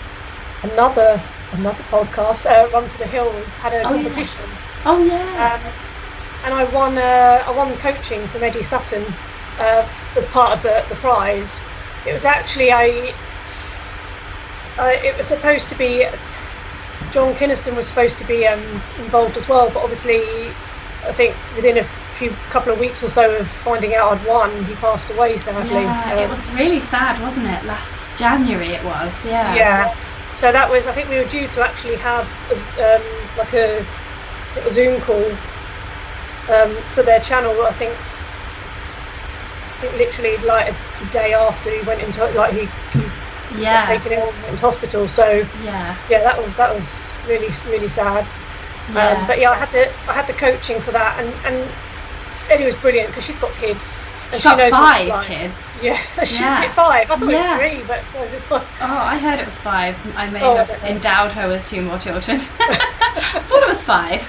another 0.63 1.21
another 1.53 1.83
podcast, 1.83 2.45
uh, 2.45 2.69
Run 2.71 2.87
to 2.87 2.97
the 2.97 3.07
Hills, 3.07 3.57
had 3.57 3.73
a 3.73 3.77
Oh, 3.77 3.93
yeah. 3.93 4.03
competition, 4.03 4.45
oh 4.85 5.03
yeah 5.03 5.59
um, 5.63 5.73
and 6.45 6.53
I 6.53 6.63
won 6.65 6.97
uh, 6.97 7.43
I 7.45 7.51
won 7.51 7.77
coaching 7.77 8.27
from 8.29 8.43
Eddie 8.43 8.61
Sutton 8.63 9.03
uh, 9.59 9.89
as 10.15 10.25
part 10.27 10.53
of 10.53 10.61
the, 10.61 10.85
the 10.89 10.95
prize. 10.95 11.61
It 12.07 12.13
was 12.13 12.25
actually 12.25 12.71
I. 12.71 13.13
Uh, 14.77 14.91
it 15.03 15.17
was 15.17 15.27
supposed 15.27 15.67
to 15.69 15.75
be 15.75 16.05
John 17.11 17.33
Kynaston 17.35 17.75
was 17.75 17.87
supposed 17.87 18.17
to 18.19 18.25
be 18.27 18.47
um, 18.47 18.81
involved 18.99 19.35
as 19.35 19.47
well, 19.49 19.67
but 19.69 19.79
obviously, 19.83 20.21
I 21.03 21.11
think 21.11 21.35
within 21.55 21.77
a 21.79 21.89
few 22.15 22.31
couple 22.49 22.71
of 22.71 22.79
weeks 22.79 23.03
or 23.03 23.09
so 23.09 23.35
of 23.35 23.47
finding 23.49 23.95
out 23.95 24.17
I'd 24.17 24.25
won, 24.25 24.65
he 24.65 24.75
passed 24.75 25.09
away 25.09 25.37
sadly. 25.37 25.71
yeah 25.81 26.19
it 26.19 26.23
Um, 26.25 26.29
was 26.29 26.45
really 26.51 26.81
sad 26.81 27.21
wasn't 27.21 27.47
it 27.47 27.63
last 27.63 28.13
January 28.17 28.69
it 28.73 28.83
was 28.83 29.23
yeah 29.23 29.55
Yeah. 29.55 29.95
So 30.31 30.51
that 30.51 30.69
was, 30.69 30.87
I 30.87 30.93
think 30.93 31.09
we 31.09 31.17
were 31.17 31.25
due 31.25 31.47
to 31.49 31.63
actually 31.63 31.97
have 31.97 32.33
um, 32.79 33.29
like 33.35 33.53
a, 33.53 33.87
a 34.55 34.69
Zoom 34.69 35.01
call 35.01 35.39
um, 36.47 36.83
for 36.85 37.03
their 37.03 37.19
channel. 37.19 37.65
I 37.69 37.73
think 37.73 37.99
I 39.71 39.75
think 39.75 39.93
literally 39.93 40.37
like 40.39 40.79
a 41.01 41.05
day 41.05 41.33
after 41.33 41.71
he 41.71 41.83
went 41.83 42.01
into 42.01 42.25
like 42.27 42.53
he, 42.53 42.71
he 42.91 43.13
Yeah. 43.49 43.73
got 43.73 43.83
taken 43.83 44.11
ill 44.11 44.29
and 44.31 44.41
went 44.41 44.51
into 44.51 44.65
hospital. 44.65 45.07
So 45.07 45.49
Yeah. 45.53 45.97
yeah, 46.07 46.23
that 46.23 46.39
was 46.39 46.55
that 46.57 46.73
was 46.73 47.15
really 47.23 47.53
really 47.65 47.87
sad. 47.87 48.29
Yeah. 48.87 49.19
Um, 49.19 49.25
but 49.25 49.39
yeah, 49.39 49.51
I 49.51 49.57
had 49.57 49.71
the 49.71 49.95
I 50.07 50.13
had 50.13 50.27
the 50.27 50.33
coaching 50.33 50.81
for 50.81 50.91
that, 50.91 51.19
and 51.19 51.45
and 51.45 51.75
Eddie 52.49 52.65
was 52.65 52.75
brilliant 52.75 53.09
because 53.09 53.23
she's 53.23 53.39
got 53.39 53.55
kids. 53.55 54.18
She's 54.31 54.41
she 54.41 54.43
got 54.49 54.59
it's 54.59 54.75
five 54.75 55.07
like. 55.07 55.27
kids. 55.27 55.61
Yeah, 55.81 55.97
she's 56.23 56.39
Yeah. 56.39 56.71
five. 56.73 57.09
I 57.09 57.15
thought 57.17 57.29
Yeah. 57.29 57.57
it 57.57 57.61
was 57.63 57.71
three, 57.71 57.83
but 57.83 58.03
was 58.13 58.33
it 58.33 58.43
five? 58.43 58.67
Oh, 58.81 58.85
I 58.85 59.17
heard 59.17 59.39
it 59.39 59.45
was 59.45 59.57
five. 59.57 59.95
I 60.15 60.29
may 60.29 60.41
Oh, 60.43 60.55
have 60.57 60.67
don't 60.67 60.83
endowed 60.83 61.31
her 61.33 61.47
with 61.47 61.65
two 61.65 61.81
more 61.81 61.97
children. 61.97 62.39
I 62.59 63.43
thought 63.47 63.63
it 63.63 63.67
was 63.67 63.81
five, 63.81 64.27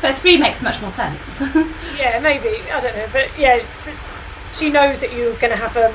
but 0.00 0.18
three 0.18 0.36
makes 0.38 0.62
much 0.62 0.80
more 0.80 0.90
sense. 0.90 1.20
Yeah, 1.98 2.20
maybe. 2.20 2.70
I 2.70 2.80
don't 2.80 2.96
know, 2.96 3.08
but 3.12 3.28
yeah, 3.38 3.60
she 4.50 4.70
knows 4.70 5.00
that 5.00 5.12
you're 5.12 5.34
going 5.36 5.50
to 5.50 5.56
have 5.56 5.76
um, 5.76 5.94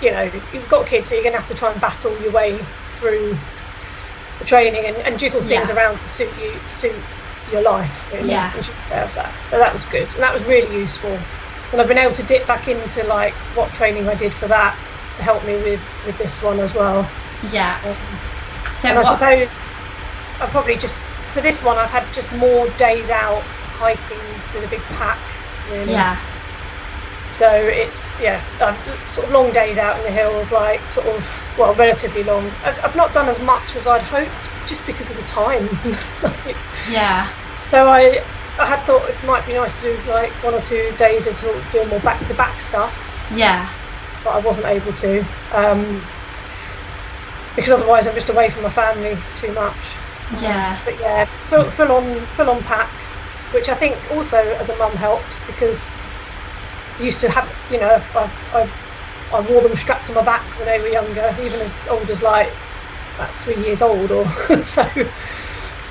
you 0.00 0.10
know, 0.10 0.30
you've 0.52 0.68
got 0.68 0.86
kids, 0.86 1.08
so 1.08 1.14
you're 1.14 1.24
going 1.24 1.32
to 1.34 1.38
have 1.40 1.48
to 1.48 1.54
try 1.54 1.72
and 1.72 1.80
battle 1.80 2.18
your 2.22 2.32
way 2.32 2.64
through 2.94 3.36
the 4.38 4.44
training 4.44 4.84
and, 4.86 4.96
and 4.98 5.18
jiggle 5.18 5.42
things 5.42 5.68
Yeah. 5.70 5.76
around 5.76 5.98
to 6.00 6.08
suit 6.08 6.30
you, 6.40 6.54
suit 6.66 6.94
your 7.52 7.62
life. 7.62 8.06
Really. 8.12 8.30
Yeah. 8.30 8.54
and 8.54 8.64
she's 8.64 8.78
aware 8.88 9.04
of 9.04 9.14
that, 9.14 9.44
so 9.44 9.58
that 9.58 9.72
was 9.72 9.84
good, 9.84 10.12
and 10.14 10.22
that 10.22 10.32
was 10.32 10.44
really 10.44 10.72
useful. 10.76 11.18
And 11.74 11.80
I've 11.80 11.88
been 11.88 11.98
able 11.98 12.14
to 12.14 12.22
dip 12.22 12.46
back 12.46 12.68
into 12.68 13.02
like 13.02 13.34
what 13.56 13.74
training 13.74 14.08
I 14.08 14.14
did 14.14 14.32
for 14.32 14.46
that 14.46 14.78
to 15.16 15.24
help 15.24 15.44
me 15.44 15.56
with 15.56 15.82
with 16.06 16.16
this 16.18 16.40
one 16.40 16.60
as 16.60 16.72
well. 16.72 17.10
yeah. 17.50 17.80
Um, 17.82 18.76
So 18.76 18.88
and 18.90 18.98
I 18.98 19.02
suppose 19.02 19.68
I 20.40 20.46
probably 20.46 20.76
just 20.76 20.94
for 21.30 21.40
this 21.40 21.64
one 21.64 21.76
I've 21.76 21.90
had 21.90 22.14
just 22.14 22.30
more 22.32 22.68
days 22.70 23.10
out 23.10 23.42
hiking 23.42 24.20
with 24.54 24.62
a 24.62 24.68
big 24.68 24.82
pack. 24.90 25.18
Really. 25.72 25.90
Yeah. 25.90 26.16
So 27.28 27.50
it's 27.50 28.20
yeah, 28.20 28.40
I've, 28.60 29.10
sort 29.10 29.26
of 29.26 29.32
long 29.32 29.50
days 29.50 29.76
out 29.76 29.98
in 29.98 30.04
the 30.04 30.12
hills, 30.12 30.52
like 30.52 30.92
sort 30.92 31.08
of 31.08 31.28
well, 31.58 31.74
relatively 31.74 32.22
long. 32.22 32.52
I've, 32.62 32.78
I've 32.84 32.94
not 32.94 33.12
done 33.12 33.28
as 33.28 33.40
much 33.40 33.74
as 33.74 33.88
I'd 33.88 34.04
hoped, 34.04 34.48
just 34.68 34.86
because 34.86 35.10
of 35.10 35.16
the 35.16 35.24
time. 35.24 35.76
Yeah. 36.88 37.32
so 37.60 37.88
I 37.88 38.22
I 38.58 38.66
had 38.66 38.82
thought 38.82 39.10
it 39.10 39.22
might 39.22 39.46
be 39.46 39.54
nice 39.54 39.78
to 39.80 39.96
do 40.02 40.10
like 40.10 40.42
one 40.42 40.54
or 40.54 40.60
two 40.60 40.92
days 40.96 41.26
of 41.26 41.38
sort 41.38 41.58
of 41.58 41.70
doing 41.70 41.88
more 41.88 42.00
back 42.00 42.20
to 42.20 42.34
back 42.34 42.60
stuff, 42.60 43.16
Yeah. 43.30 43.70
but 44.22 44.30
I 44.30 44.38
wasn't 44.38 44.68
able 44.68 44.92
to 44.94 45.24
um, 45.50 46.08
because 47.54 47.72
otherwise 47.72 48.06
I'm 48.06 48.14
just 48.14 48.28
away 48.28 48.50
from 48.50 48.62
my 48.62 48.70
family 48.70 49.26
too 49.34 49.52
much. 49.52 50.00
Yeah. 50.40 50.80
But 50.84 50.94
yeah, 50.98 51.26
full, 51.40 51.70
full 51.70 51.92
on 51.92 52.26
full 52.28 52.50
on 52.50 52.64
pack, 52.64 52.94
which 53.50 53.68
I 53.68 53.74
think 53.74 54.06
also 54.10 54.38
as 54.38 54.70
a 54.70 54.76
mum 54.76 54.96
helps 54.96 55.40
because 55.40 56.10
I 56.98 57.02
used 57.02 57.20
to 57.20 57.30
have 57.30 57.52
you 57.68 57.78
know 57.78 58.06
I've, 58.14 58.36
I 58.52 58.64
I 59.32 59.40
wore 59.40 59.62
them 59.62 59.76
strapped 59.76 60.06
to 60.08 60.12
my 60.12 60.22
back 60.22 60.56
when 60.56 60.66
they 60.66 60.80
were 60.80 60.88
younger, 60.88 61.36
even 61.40 61.60
as 61.60 61.86
old 61.88 62.10
as 62.10 62.22
like 62.22 62.58
about 63.16 63.40
three 63.40 63.56
years 63.58 63.82
old 63.82 64.10
or 64.10 64.30
so. 64.62 64.84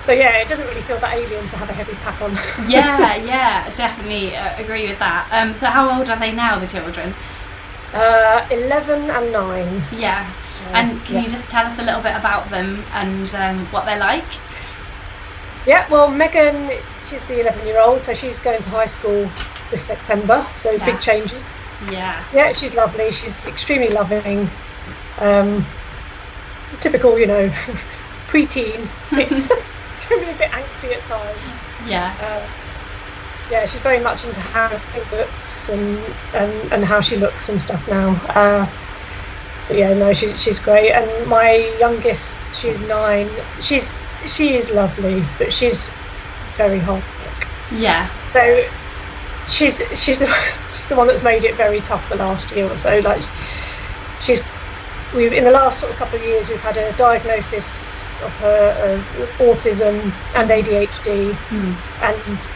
So 0.03 0.11
yeah, 0.11 0.37
it 0.37 0.47
doesn't 0.49 0.67
really 0.67 0.81
feel 0.81 0.99
that 0.99 1.13
alien 1.15 1.47
to 1.47 1.55
have 1.57 1.69
a 1.69 1.73
heavy 1.73 1.93
pack 1.95 2.21
on. 2.21 2.35
Yeah. 2.69 3.15
Yeah. 3.33 3.73
Definitely 3.75 4.35
uh, 4.35 4.61
agree 4.61 4.87
with 4.89 4.99
that. 4.99 5.27
Um. 5.31 5.55
So 5.55 5.67
how 5.67 5.97
old 5.97 6.09
are 6.09 6.19
they 6.19 6.31
now, 6.31 6.59
the 6.59 6.67
children? 6.67 7.15
uh, 7.93 8.45
Eleven 8.51 9.09
and 9.09 9.31
nine. 9.31 9.83
Yeah. 9.93 10.33
So, 10.57 10.63
And 10.73 11.03
can 11.05 11.15
yeah. 11.15 11.21
you 11.23 11.29
just 11.29 11.45
tell 11.45 11.65
us 11.65 11.77
a 11.79 11.83
little 11.83 12.01
bit 12.01 12.15
about 12.15 12.49
them 12.49 12.83
and 12.91 13.33
um, 13.35 13.65
what 13.71 13.85
they're 13.85 13.99
like? 13.99 14.25
Yeah, 15.65 15.87
well, 15.89 16.09
Megan, 16.09 16.71
she's 17.07 17.23
the 17.23 17.39
11 17.39 17.65
year 17.65 17.79
old, 17.79 18.03
so 18.03 18.13
she's 18.13 18.39
going 18.39 18.61
to 18.63 18.69
high 18.69 18.85
school 18.85 19.31
this 19.71 19.83
September, 19.85 20.45
so 20.53 20.71
Yeah. 20.71 20.83
big 20.85 20.99
changes. 20.99 21.57
Yeah. 21.89 22.25
Yeah, 22.33 22.51
she's 22.51 22.75
lovely. 22.75 23.11
She's 23.11 23.45
extremely 23.45 23.89
loving. 23.89 24.49
Um, 25.19 25.65
typical, 26.81 27.17
you 27.17 27.27
know, 27.27 27.47
preteen. 28.27 28.89
Can 30.13 30.25
be 30.25 30.31
a 30.31 30.37
bit 30.37 30.51
angsty 30.51 30.93
at 30.95 31.05
times. 31.05 31.57
Yeah. 31.85 32.15
Uh, 32.19 32.47
yeah, 33.51 33.65
she's 33.65 33.81
very 33.81 33.99
much 33.99 34.23
into 34.23 34.39
how 34.39 34.69
it 34.93 35.11
looks 35.11 35.69
and, 35.69 36.15
and, 36.33 36.71
and 36.73 36.85
how 36.85 37.01
she 37.01 37.17
looks 37.17 37.49
and 37.49 37.59
stuff 37.59 37.87
now. 37.87 38.15
Uh, 38.29 38.65
but 39.67 39.77
yeah, 39.77 39.93
no, 39.93 40.11
she's 40.13 40.41
she's 40.41 40.59
great. 40.59 40.91
And 40.91 41.27
my 41.27 41.53
youngest, 41.79 42.53
she's 42.53 42.81
nine. 42.81 43.29
She's 43.59 43.93
she 44.25 44.55
is 44.55 44.71
lovely, 44.71 45.21
but 45.37 45.51
she's 45.51 45.89
very 46.55 46.79
hard 46.79 47.03
work. 47.19 47.47
Yeah. 47.71 48.09
So 48.27 48.63
she's 49.47 49.81
she's 49.95 50.19
the, 50.19 50.27
she's 50.75 50.87
the 50.87 50.95
one 50.95 51.07
that's 51.07 51.23
made 51.23 51.43
it 51.43 51.55
very 51.55 51.81
tough 51.81 52.07
the 52.09 52.17
last 52.17 52.51
year 52.51 52.67
or 52.67 52.75
so. 52.75 52.99
Like 52.99 53.21
she's 54.19 54.41
we've 55.13 55.33
in 55.33 55.43
the 55.43 55.51
last 55.51 55.79
sort 55.79 55.91
of 55.91 55.97
couple 55.97 56.19
of 56.19 56.25
years 56.25 56.49
we've 56.49 56.61
had 56.61 56.77
a 56.77 56.91
diagnosis 56.93 58.02
of 58.21 58.33
her 58.37 59.03
uh, 59.03 59.43
autism 59.43 60.13
and 60.35 60.49
ADHD, 60.49 61.33
Hmm. 61.35 61.73
and 62.01 62.49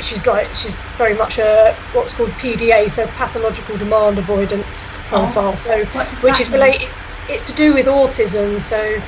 she's 0.00 0.26
like 0.26 0.52
she's 0.54 0.84
very 0.98 1.14
much 1.14 1.38
a 1.38 1.74
what's 1.92 2.12
called 2.12 2.30
PDA, 2.32 2.90
so 2.90 3.06
pathological 3.08 3.76
demand 3.76 4.18
avoidance 4.18 4.88
profile. 5.08 5.56
so 5.56 5.84
which 6.22 6.40
is 6.40 6.50
related. 6.50 6.82
It's, 6.82 7.02
it's 7.28 7.42
to 7.50 7.52
do 7.54 7.74
with 7.74 7.86
autism, 7.86 8.60
so 8.60 9.00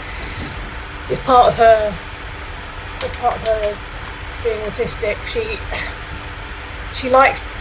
it's 1.10 1.20
part 1.20 1.48
of 1.48 1.56
her. 1.56 1.96
Part 3.20 3.36
of 3.36 3.46
her 3.48 3.78
being 4.42 4.60
autistic. 4.62 5.16
She 5.26 5.58
she 6.92 7.10
likes. 7.10 7.52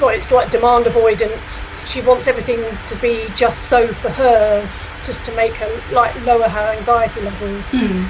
Well, 0.00 0.10
it's 0.10 0.30
like 0.32 0.50
demand 0.50 0.86
avoidance. 0.86 1.68
She 1.86 2.00
wants 2.02 2.26
everything 2.26 2.76
to 2.84 2.96
be 2.96 3.28
just 3.36 3.68
so 3.68 3.92
for 3.94 4.10
her, 4.10 4.68
just 5.04 5.24
to 5.26 5.34
make 5.34 5.56
her 5.58 5.68
like 5.90 6.14
lower 6.16 6.48
her 6.48 6.72
anxiety 6.72 7.20
levels. 7.20 7.66
Hmm. 7.66 8.04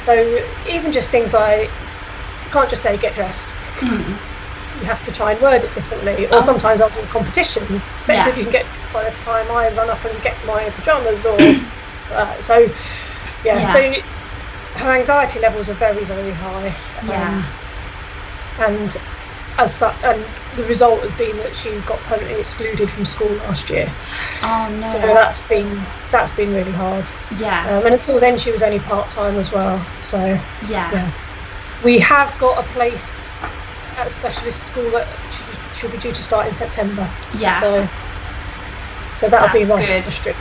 So 0.00 0.38
even 0.66 0.92
just 0.92 1.10
things 1.10 1.32
like 1.32 1.70
you 2.44 2.50
can't 2.50 2.70
just 2.70 2.82
say 2.82 2.96
get 2.96 3.14
dressed. 3.14 3.50
Hmm. 3.80 4.16
You 4.80 4.86
have 4.86 5.02
to 5.02 5.12
try 5.12 5.32
and 5.32 5.40
word 5.40 5.64
it 5.64 5.72
differently. 5.72 6.26
Or 6.26 6.36
Oh. 6.36 6.40
sometimes 6.40 6.80
I'll 6.80 6.90
do 6.90 7.00
a 7.00 7.06
competition. 7.06 7.82
Yeah. 8.08 8.28
if 8.28 8.36
you 8.36 8.44
can 8.44 8.52
get 8.52 8.66
dressed 8.66 8.92
by 8.92 9.04
the 9.04 9.10
time 9.10 9.50
I 9.50 9.68
run 9.70 9.90
up 9.90 10.04
and 10.04 10.22
get 10.22 10.44
my 10.44 10.70
pajamas 10.70 11.26
or 11.26 11.36
uh, 12.10 12.40
so 12.40 12.58
yeah, 13.44 13.58
Yeah. 13.60 13.72
so 13.72 13.92
her 14.82 14.92
anxiety 14.92 15.40
levels 15.40 15.68
are 15.70 15.74
very, 15.74 16.04
very 16.04 16.32
high. 16.32 16.76
Um, 17.02 17.08
Yeah. 17.08 17.42
and 18.58 18.96
as 19.58 19.74
such, 19.76 19.96
and 20.02 20.38
the 20.56 20.64
result 20.64 21.02
has 21.02 21.12
been 21.12 21.36
that 21.38 21.54
she 21.54 21.70
got 21.80 22.02
permanently 22.04 22.40
excluded 22.40 22.90
from 22.90 23.04
school 23.04 23.30
last 23.36 23.70
year. 23.70 23.92
Oh 24.42 24.68
no. 24.80 24.86
So 24.86 24.98
that's 24.98 25.40
been 25.42 25.84
that's 26.10 26.32
been 26.32 26.52
really 26.54 26.72
hard. 26.72 27.08
yeah. 27.38 27.76
Um, 27.76 27.84
and 27.86 27.94
until 27.94 28.18
then, 28.18 28.36
she 28.36 28.50
was 28.50 28.62
only 28.62 28.80
part 28.80 29.10
time 29.10 29.36
as 29.36 29.52
well. 29.52 29.84
So 29.96 30.18
yeah. 30.68 30.92
yeah. 30.92 31.12
We 31.84 31.98
have 31.98 32.36
got 32.38 32.64
a 32.64 32.68
place 32.72 33.38
at 33.96 34.06
a 34.06 34.10
specialist 34.10 34.64
school 34.64 34.90
that 34.92 35.06
sh- 35.30 35.78
she'll 35.78 35.90
be 35.90 35.98
due 35.98 36.12
to 36.12 36.22
start 36.22 36.46
in 36.46 36.52
September. 36.52 37.12
Yeah. 37.36 37.60
So, 37.60 37.88
so 39.12 39.28
that'll 39.28 39.52
be 39.52 39.64
That's 39.64 39.88
right 39.88 40.04
good. 40.24 40.34
up 40.34 40.38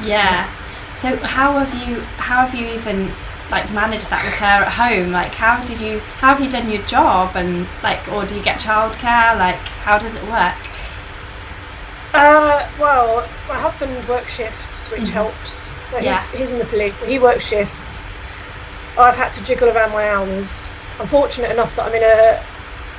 the. 0.00 0.06
Yeah. 0.06 0.54
So 0.98 1.16
how 1.18 1.58
have 1.58 1.88
you 1.88 2.00
how 2.16 2.46
have 2.46 2.54
you 2.54 2.68
even 2.68 3.14
like 3.50 3.70
manage 3.70 4.08
that 4.08 4.24
with 4.24 4.34
her 4.36 4.64
at 4.64 4.72
home? 4.72 5.10
Like 5.12 5.34
how 5.34 5.64
did 5.64 5.80
you 5.80 6.00
how 6.18 6.28
have 6.34 6.40
you 6.40 6.50
done 6.50 6.68
your 6.68 6.82
job 6.82 7.36
and 7.36 7.72
like 7.82 8.08
or 8.08 8.26
do 8.26 8.36
you 8.36 8.42
get 8.42 8.60
childcare? 8.60 9.36
Like 9.38 9.68
how 9.68 9.98
does 9.98 10.14
it 10.14 10.24
work? 10.26 10.68
Uh, 12.14 12.62
well, 12.76 13.34
my 13.46 13.58
husband 13.58 14.06
works 14.06 14.32
shifts, 14.32 14.90
which 14.90 15.10
Mhm. 15.10 15.12
helps. 15.12 15.76
So 15.82 15.98
Yeah. 15.98 16.08
he's, 16.08 16.30
he's 16.30 16.50
in 16.50 16.58
the 16.58 16.66
police, 16.66 16.98
so 16.98 17.06
he 17.06 17.18
works 17.18 17.44
shifts. 17.44 18.10
I've 18.96 19.16
had 19.16 19.32
to 19.34 19.42
jiggle 19.42 19.70
around 19.70 19.92
my 19.92 20.08
hours. 20.10 20.88
I'm 20.98 21.06
fortunate 21.06 21.50
enough 21.50 21.76
that 21.76 21.84
I'm 21.86 21.94
in 21.94 22.04
a 22.04 22.46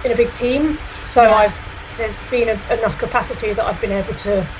in 0.03 0.11
a 0.13 0.15
big 0.15 0.33
team, 0.33 0.81
so 1.03 1.21
Yeah. 1.23 1.35
I've 1.35 1.61
there's 1.97 2.21
been 2.23 2.49
a, 2.49 2.73
enough 2.73 2.97
capacity 2.97 3.53
that 3.53 3.65
I've 3.65 3.79
been 3.81 3.91
able 3.93 4.15
to, 4.15 4.53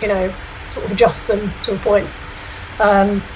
you 0.00 0.08
know, 0.08 0.36
sort 0.68 0.86
of 0.86 0.92
adjust 0.92 1.26
them 1.26 1.58
to 1.62 1.74
a 1.74 1.78
point. 1.78 2.16
Um, 2.80 3.33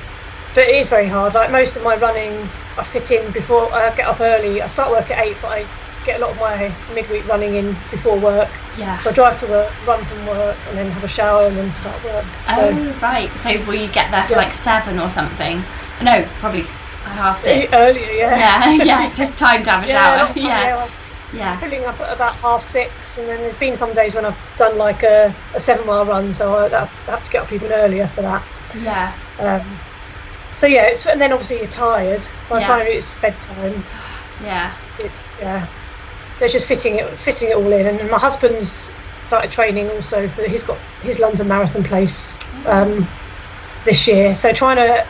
but 0.59 0.67
it 0.67 0.75
is 0.75 0.89
very 0.89 1.07
hard. 1.07 1.35
Like 1.35 1.53
most 1.53 1.77
of 1.77 1.85
my 1.85 1.95
running, 1.95 2.51
I 2.77 2.83
fit 2.83 3.13
in 3.13 3.31
before 3.31 3.73
I 3.73 3.95
get 3.95 4.09
up 4.09 4.21
early. 4.21 4.61
I 4.61 4.67
start 4.67 4.91
work 4.91 5.09
at 5.09 5.25
eight, 5.25 5.37
but 5.41 5.53
I 5.53 5.69
get 6.05 6.17
a 6.17 6.21
lot 6.21 6.31
of 6.31 6.39
my 6.39 6.75
midweek 6.93 7.29
running 7.29 7.55
in 7.55 7.77
before 7.93 8.19
work. 8.19 8.49
Yeah. 8.77 8.99
So 8.99 9.11
I 9.11 9.13
drive 9.13 9.37
to 9.37 9.47
work, 9.47 9.73
run 9.87 10.05
from 10.05 10.27
work, 10.27 10.57
and 10.67 10.77
then 10.77 10.91
have 10.91 11.05
a 11.05 11.09
shower 11.09 11.47
and 11.47 11.57
then 11.57 11.71
start 11.71 12.03
work. 12.03 12.25
So 12.57 12.71
oh 12.71 12.99
right. 13.01 13.31
So 13.39 13.51
will 13.67 13.77
you 13.77 13.87
get 13.87 14.11
there 14.11 14.25
for 14.27 14.33
Yeah. 14.33 14.39
like 14.39 14.53
seven 14.53 14.99
or 14.99 15.09
something? 15.09 15.63
No, 16.03 16.29
probably 16.41 16.63
half 17.05 17.39
six. 17.39 17.73
earlier, 17.73 18.11
yeah. 18.11 18.37
Yeah, 18.37 18.73
yeah, 18.85 19.13
just 19.15 19.37
time 19.39 19.63
to 19.63 19.71
have 19.71 19.85
a 19.85 19.87
Yeah, 19.87 20.27
shower. 20.27 20.33
Yeah, 20.37 20.91
yeah, 21.33 21.59
filling 21.61 21.85
up 21.85 22.01
at 22.01 22.13
about 22.13 22.35
half 22.41 22.65
six, 22.65 23.17
and 23.19 23.29
then 23.29 23.43
there's 23.43 23.57
been 23.57 23.77
some 23.77 23.93
days 23.93 24.17
when 24.17 24.25
I've 24.25 24.57
done 24.57 24.77
like 24.77 25.05
a, 25.05 25.33
a 25.55 25.61
seven 25.61 25.87
mile 25.87 26.05
run, 26.05 26.33
so 26.33 26.53
I, 26.57 26.67
I 26.83 26.87
have 27.07 27.23
to 27.23 27.31
get 27.31 27.43
up 27.45 27.53
even 27.53 27.71
earlier 27.71 28.11
for 28.17 28.23
that. 28.23 28.45
yeah, 28.83 29.15
Um, 29.39 29.79
so 30.59 30.67
yeah, 30.67 30.87
it's, 30.87 31.07
and 31.07 31.21
then 31.21 31.33
obviously 31.33 31.59
you're 31.59 31.69
tired. 31.69 32.27
By 32.51 32.57
the 32.57 32.61
Yeah. 32.63 32.67
time 32.67 32.87
it's 32.89 33.15
bedtime, 33.15 33.85
yeah, 34.43 34.77
it's 34.99 35.33
yeah, 35.41 35.69
so 36.35 36.45
it's 36.47 36.53
just 36.53 36.67
fitting 36.67 36.99
it 36.99 37.21
fitting 37.21 37.51
it 37.51 37.57
all 37.57 37.73
in. 37.73 37.87
And 37.87 38.11
my 38.11 38.19
husband's 38.19 38.93
started 39.13 39.53
training 39.53 39.89
also 39.91 40.29
for 40.29 40.43
he's 40.43 40.65
got 40.65 40.79
his 41.03 41.21
London 41.21 41.47
Marathon 41.47 41.85
place 41.85 42.41
um, 42.67 43.09
this 43.85 44.09
year. 44.09 44.35
So 44.35 44.53
trying 44.53 44.77
to 44.77 45.07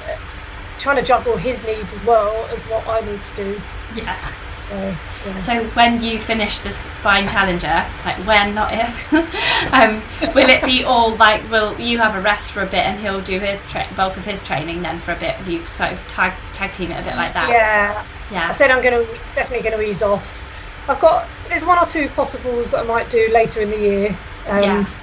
trying 0.79 0.97
to 0.97 1.03
juggle 1.03 1.39
his 1.39 1.65
needs 1.65 1.95
as 1.95 2.05
well 2.05 2.47
as 2.53 2.65
what 2.67 2.87
I 2.87 3.01
need 3.01 3.25
to 3.25 3.35
do. 3.35 3.63
Yeah. 3.95 4.33
So, 4.69 4.97
yeah. 5.29 5.39
So 5.39 5.65
when 5.71 6.03
you 6.03 6.19
finish 6.19 6.61
the 6.61 6.71
Spine 6.71 7.29
Challenger, 7.29 7.87
like 8.05 8.25
when, 8.27 8.55
not 8.55 8.73
if, 8.73 9.13
um, 9.73 10.03
will 10.35 10.49
it 10.49 10.65
be 10.65 10.85
all 10.85 11.17
like, 11.17 11.49
will 11.51 11.79
you 11.81 11.99
have 11.99 12.15
a 12.15 12.21
rest 12.21 12.53
for 12.53 12.63
a 12.63 12.67
bit 12.67 12.85
and 12.87 13.01
he'll 13.01 13.21
do 13.23 13.39
his 13.39 13.65
tra- 13.67 13.89
bulk 13.97 14.17
of 14.17 14.25
his 14.25 14.43
training 14.43 14.83
then 14.83 15.01
for 15.01 15.13
a 15.13 15.19
bit? 15.19 15.45
Do 15.45 15.53
you 15.53 15.67
sort 15.67 15.93
of 15.93 15.99
tag, 16.07 16.33
tag 16.53 16.73
team 16.73 16.91
it 16.91 17.01
a 17.01 17.05
bit 17.05 17.17
like 17.17 17.35
that? 17.35 17.49
yeah, 17.51 18.07
yeah. 18.31 18.49
I 18.49 18.53
said 18.53 18.71
I'm 18.71 18.83
going 18.83 19.07
to 19.07 19.19
definitely 19.33 19.69
going 19.69 19.81
to 19.81 19.89
ease 19.89 20.03
off. 20.03 20.43
I've 20.89 21.01
got 21.01 21.29
there's 21.49 21.65
one 21.65 21.79
or 21.79 21.87
two 21.87 22.09
possibles 22.11 22.71
that 22.71 22.81
I 22.81 22.83
might 22.85 23.11
do 23.11 23.29
later 23.31 23.61
in 23.61 23.71
the 23.71 23.79
year. 23.79 24.19
Um, 24.47 24.63
Yeah. 24.63 24.95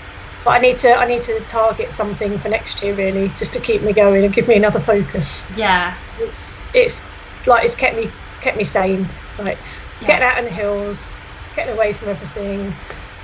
But 0.43 0.51
I 0.51 0.57
need 0.59 0.77
to 0.79 0.93
I 0.93 1.05
need 1.07 1.23
to 1.23 1.39
target 1.41 1.91
something 1.91 2.37
for 2.37 2.49
next 2.49 2.83
year 2.83 2.95
really, 2.95 3.29
just 3.29 3.51
to 3.53 3.59
keep 3.59 3.81
me 3.81 3.93
going 3.93 4.23
and 4.25 4.33
give 4.33 4.47
me 4.47 4.55
another 4.55 4.79
focus. 4.79 5.47
Yeah. 5.55 5.97
It's 6.09 6.69
it's 6.75 7.09
like 7.47 7.65
it's 7.65 7.73
kept 7.73 7.97
me 7.97 8.11
kept 8.41 8.55
me 8.55 8.63
sane. 8.63 9.09
Like 9.39 9.57
Yeah. 10.01 10.07
getting 10.07 10.23
out 10.27 10.37
in 10.39 10.45
the 10.45 10.51
hills, 10.51 11.17
getting 11.55 11.73
away 11.73 11.93
from 11.93 12.09
everything, 12.09 12.75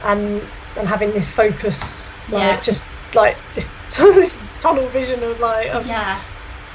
and 0.03 0.41
and 0.77 0.87
having 0.87 1.11
this 1.11 1.29
focus. 1.31 2.11
Like 2.29 2.41
Yeah. 2.43 2.61
just 2.61 2.91
like 3.13 3.35
this, 3.53 3.73
this 3.97 4.39
tunnel 4.59 4.87
vision 4.89 5.21
of 5.23 5.39
like 5.39 5.67
I've 5.69 5.85
Yeah. 5.85 6.19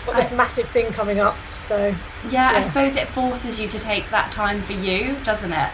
got 0.05 0.17
this 0.17 0.33
I- 0.33 0.37
massive 0.37 0.69
thing 0.69 0.93
coming 0.93 1.19
up. 1.21 1.37
So 1.53 1.95
Yeah, 2.29 2.53
I 2.55 2.61
suppose 2.61 2.97
it 2.97 3.09
forces 3.09 3.59
you 3.59 3.69
to 3.69 3.79
take 3.79 4.11
that 4.11 4.31
time 4.33 4.61
for 4.63 4.73
you, 4.75 5.17
doesn't 5.25 5.53
it? 5.53 5.71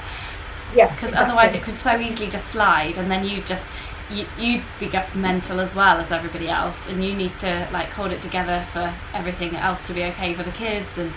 yeah, 0.74 0.90
Because 0.92 1.10
exactly. 1.10 1.24
otherwise 1.24 1.52
it 1.54 1.62
could 1.62 1.76
so 1.78 1.98
easily 1.98 2.28
just 2.28 2.46
slide 2.48 2.96
and 2.96 3.10
then 3.10 3.24
you 3.24 3.42
just 3.42 3.68
you, 4.08 4.26
you'd 4.38 4.62
be 4.78 4.90
mental 5.14 5.58
as 5.60 5.74
well 5.74 5.96
as 5.98 6.12
everybody 6.12 6.48
else 6.48 6.86
and 6.86 7.04
you 7.04 7.14
need 7.14 7.38
to 7.40 7.66
like 7.72 7.88
hold 7.90 8.12
it 8.12 8.20
together 8.22 8.64
for 8.72 8.94
everything 9.14 9.56
else 9.56 9.86
to 9.86 9.94
be 9.94 10.02
okay 10.04 10.32
for 10.34 10.42
the 10.42 10.50
kids 10.52 10.96
and 10.98 11.12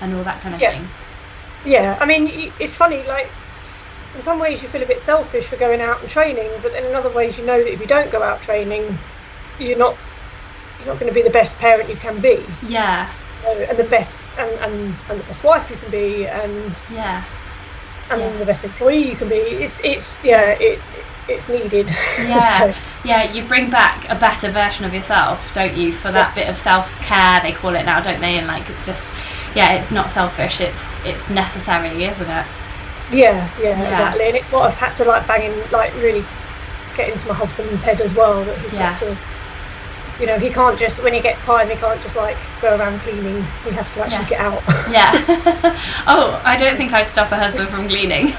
and 0.00 0.14
all 0.16 0.24
that 0.24 0.40
kind 0.40 0.54
of 0.54 0.60
Yeah. 0.60 0.72
thing 0.72 0.88
Yeah, 1.64 1.96
I 2.00 2.06
mean, 2.06 2.54
it's 2.58 2.76
funny. 2.76 3.04
Like, 3.04 3.34
in 4.14 4.20
some 4.20 4.38
ways, 4.38 4.62
you 4.62 4.68
feel 4.68 4.82
a 4.82 4.86
bit 4.86 5.00
selfish 5.00 5.48
for 5.48 5.56
going 5.56 5.80
out 5.80 6.00
and 6.00 6.08
training, 6.10 6.58
but 6.62 6.72
then 6.72 6.84
in 6.86 6.94
other 6.94 7.10
ways, 7.12 7.38
you 7.38 7.44
know 7.44 7.58
that 7.58 7.72
if 7.72 7.80
you 7.80 7.86
don't 7.86 8.10
go 8.12 8.22
out 8.22 8.42
training, 8.42 8.98
you're 9.58 9.78
not 9.78 9.98
you're 10.78 10.88
not 10.88 11.00
going 11.00 11.08
to 11.08 11.14
be 11.14 11.22
the 11.22 11.30
best 11.30 11.58
parent 11.58 11.90
you 11.90 11.96
can 11.96 12.20
be. 12.20 12.56
yeah 12.62 13.12
So, 13.28 13.44
and 13.68 13.78
the 13.78 13.84
best 13.84 14.30
and, 14.36 14.58
and, 14.60 14.98
and 15.08 15.20
the 15.20 15.24
best 15.24 15.44
wife 15.44 15.70
you 15.70 15.76
can 15.78 15.90
be, 15.90 16.26
and 16.26 16.76
yeah 16.88 17.24
and 18.10 18.20
Yeah. 18.20 18.38
the 18.38 18.46
best 18.46 18.64
employee 18.64 19.10
you 19.10 19.16
can 19.16 19.28
be. 19.28 19.60
It's 19.62 19.80
it's 19.84 20.22
yeah, 20.24 20.50
it 20.58 20.82
it's 21.28 21.48
needed. 21.48 21.90
yeah 22.20 22.58
So, 22.72 22.74
yeah 23.04 23.30
you 23.32 23.44
bring 23.44 23.70
back 23.70 24.06
a 24.08 24.14
better 24.14 24.50
version 24.50 24.84
of 24.84 24.94
yourself 24.94 25.52
don't 25.54 25.76
you 25.76 25.92
for 25.92 26.10
that 26.12 26.28
Yeah. 26.36 26.44
bit 26.44 26.48
of 26.48 26.56
self-care 26.58 27.40
they 27.42 27.52
call 27.52 27.74
it 27.76 27.84
now 27.84 28.00
don't 28.00 28.20
they 28.20 28.38
and 28.38 28.46
like 28.46 28.66
just 28.84 29.12
yeah 29.54 29.72
it's 29.74 29.90
not 29.90 30.10
selfish 30.10 30.60
it's 30.60 30.82
it's 31.04 31.28
necessary 31.30 32.04
isn't 32.04 32.30
it 32.30 32.46
yeah, 33.10 33.50
yeah, 33.58 33.70
Yeah. 33.80 33.88
exactly. 33.88 34.26
And 34.28 34.36
it's 34.36 34.52
what 34.52 34.64
I've 34.64 34.76
had 34.76 34.94
to 34.96 35.04
like 35.04 35.26
bang 35.26 35.50
in, 35.50 35.70
like 35.70 35.94
really 35.94 36.22
get 36.94 37.08
into 37.08 37.26
my 37.26 37.32
husband's 37.32 37.82
head 37.82 38.02
as 38.02 38.14
well 38.14 38.44
that 38.44 38.58
he's 38.58 38.74
Yeah. 38.74 38.90
got 38.90 38.98
to. 38.98 39.18
You 40.20 40.26
know, 40.26 40.38
he 40.38 40.50
can't 40.50 40.78
just 40.78 41.02
when 41.02 41.14
he 41.14 41.20
gets 41.20 41.40
time, 41.40 41.70
he 41.70 41.76
can't 41.76 42.02
just 42.02 42.16
like 42.16 42.36
go 42.60 42.76
around 42.76 43.00
cleaning. 43.00 43.44
He 43.64 43.70
has 43.70 43.90
to 43.92 44.02
actually 44.04 44.24
Yeah. 44.24 44.28
get 44.28 44.40
out. 44.40 44.62
yeah 44.90 45.80
oh 46.06 46.38
i 46.44 46.54
don't 46.58 46.76
think 46.76 46.92
i'd 46.92 47.06
stop 47.06 47.32
a 47.32 47.36
husband 47.38 47.70
from 47.70 47.88
cleaning 47.88 48.34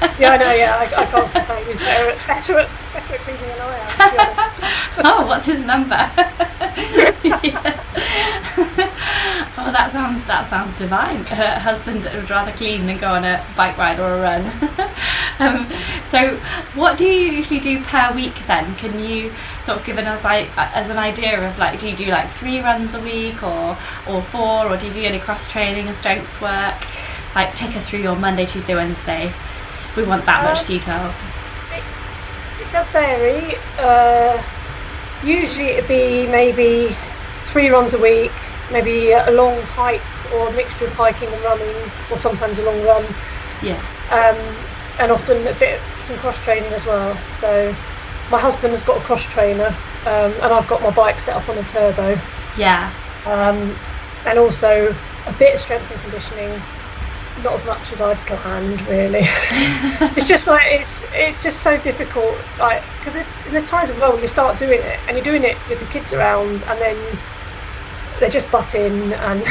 yeah, 0.18 0.32
I 0.32 0.36
know. 0.36 0.52
Yeah, 0.52 0.76
I, 0.76 0.84
I 0.84 1.06
can't 1.06 1.32
complain. 1.32 1.66
He's 1.66 1.78
better 1.78 2.10
at, 2.10 2.26
better 2.26 2.58
at, 2.58 2.68
better 2.92 3.14
at 3.14 3.24
than 3.24 3.60
I 3.60 3.78
am. 3.78 3.90
Oh, 5.06 5.26
what's 5.26 5.46
his 5.46 5.64
number? 5.64 5.94
Oh, 9.56 9.70
that 9.72 9.90
sounds 9.92 10.26
that 10.26 10.50
sounds 10.50 10.76
divine. 10.76 11.20
A 11.20 11.58
husband 11.58 12.02
that 12.02 12.14
would 12.14 12.28
rather 12.28 12.52
clean 12.52 12.84
than 12.86 12.98
go 12.98 13.14
on 13.14 13.24
a 13.24 13.46
bike 13.56 13.78
ride 13.78 13.98
or 13.98 14.18
a 14.18 14.20
run. 14.20 14.44
um, 15.38 15.72
so, 16.04 16.38
what 16.74 16.98
do 16.98 17.06
you 17.06 17.32
usually 17.32 17.60
do 17.60 17.82
per 17.82 18.12
week 18.12 18.34
then? 18.46 18.74
Can 18.76 18.98
you 18.98 19.32
sort 19.64 19.78
of 19.78 19.86
give 19.86 19.96
us 19.96 20.22
like 20.22 20.50
as 20.58 20.90
an 20.90 20.98
idea 20.98 21.48
of 21.48 21.56
like, 21.56 21.78
do 21.78 21.88
you 21.88 21.96
do 21.96 22.06
like 22.06 22.30
three 22.32 22.60
runs 22.60 22.92
a 22.92 23.00
week 23.00 23.42
or 23.42 23.78
or 24.06 24.20
four, 24.20 24.68
or 24.68 24.76
do 24.76 24.88
you 24.88 24.92
do 24.92 25.02
any 25.02 25.18
cross 25.18 25.50
training 25.50 25.86
and 25.86 25.96
strength 25.96 26.38
work? 26.42 26.84
Like, 27.34 27.54
take 27.54 27.74
us 27.74 27.88
through 27.88 28.02
your 28.02 28.16
Monday, 28.16 28.44
Tuesday, 28.44 28.74
Wednesday. 28.74 29.32
We 29.94 30.02
want 30.04 30.24
that 30.26 30.42
much 30.44 30.60
Um, 30.60 30.64
detail. 30.66 31.14
It 32.58 32.70
does 32.70 32.90
vary. 32.90 33.56
Uh, 33.78 34.42
usually 35.22 35.70
it'd 35.70 35.88
be 35.88 36.26
maybe 36.26 36.96
three 37.42 37.68
runs 37.68 37.94
a 37.94 37.98
week, 37.98 38.40
maybe 38.70 39.12
a 39.12 39.30
long 39.30 39.64
hike 39.66 40.06
or 40.30 40.48
a 40.48 40.52
mixture 40.52 40.84
of 40.86 40.92
hiking 40.92 41.32
and 41.34 41.42
running, 41.42 41.92
or 42.08 42.16
sometimes 42.18 42.58
a 42.58 42.64
long 42.64 42.82
run, 42.82 43.16
Yeah. 43.60 43.82
um, 44.08 44.66
and 44.98 45.12
often 45.12 45.46
a 45.46 45.54
bit 45.54 45.84
some 45.98 46.16
cross 46.16 46.38
training 46.38 46.72
as 46.74 46.86
well. 46.86 47.22
So 47.28 47.76
my 48.28 48.40
husband 48.40 48.72
has 48.72 48.82
got 48.84 48.98
a 48.98 49.02
cross 49.02 49.26
trainer, 49.26 49.78
um, 50.06 50.40
and 50.42 50.52
I've 50.52 50.66
got 50.66 50.82
my 50.82 50.90
bike 50.90 51.20
set 51.20 51.36
up 51.36 51.48
on 51.48 51.58
a 51.58 51.64
turbo, 51.64 52.20
Yeah. 52.54 52.92
um, 53.26 53.78
and 54.24 54.38
also 54.38 54.98
a 55.26 55.32
bit 55.32 55.54
of 55.54 55.60
strength 55.60 55.90
and 55.90 56.00
conditioning. 56.00 56.64
Not 57.42 57.54
as 57.54 57.66
much 57.66 57.92
as 57.92 58.00
I'd 58.00 58.18
planned, 58.26 58.80
really. 58.86 59.22
it's 60.16 60.28
just 60.28 60.46
like 60.46 60.62
it's 60.66 61.04
it's 61.12 61.42
just 61.42 61.62
so 61.62 61.76
difficult 61.76 62.34
like 62.58 62.82
because 63.00 63.24
there's 63.50 63.64
times 63.64 63.90
as 63.90 63.98
well 63.98 64.12
when 64.12 64.22
you 64.22 64.28
start 64.28 64.56
doing 64.56 64.80
it 64.80 64.98
and 65.08 65.16
you're 65.16 65.24
doing 65.24 65.44
it 65.44 65.56
with 65.68 65.80
the 65.80 65.86
kids 65.86 66.12
around 66.12 66.62
and 66.64 66.80
then 66.80 67.18
they 68.20 68.28
just 68.28 68.50
butt 68.50 68.74
in 68.74 69.12
and 69.12 69.44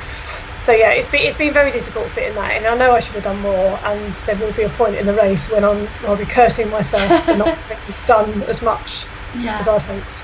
so 0.60 0.72
yeah 0.72 0.90
it's 0.90 1.08
been 1.08 1.22
it's 1.22 1.36
been 1.36 1.52
very 1.52 1.70
difficult 1.70 2.10
fitting 2.12 2.34
that 2.34 2.50
in 2.56 2.58
and 2.64 2.66
I 2.66 2.76
know 2.76 2.94
I 2.94 3.00
should 3.00 3.14
have 3.14 3.24
done 3.24 3.40
more 3.40 3.80
and 3.84 4.14
there 4.26 4.36
will 4.36 4.52
be 4.52 4.62
a 4.62 4.68
point 4.70 4.96
in 4.96 5.06
the 5.06 5.14
race 5.14 5.50
when 5.50 5.64
I'm 5.64 5.88
I'll 6.06 6.16
be 6.16 6.26
cursing 6.26 6.68
myself 6.70 7.24
for 7.24 7.36
not 7.36 7.48
having 7.68 7.94
done 8.06 8.42
as 8.44 8.62
much 8.62 9.06
Yeah. 9.34 9.58
as 9.58 9.68
I'd 9.68 9.82
hoped 9.82 10.22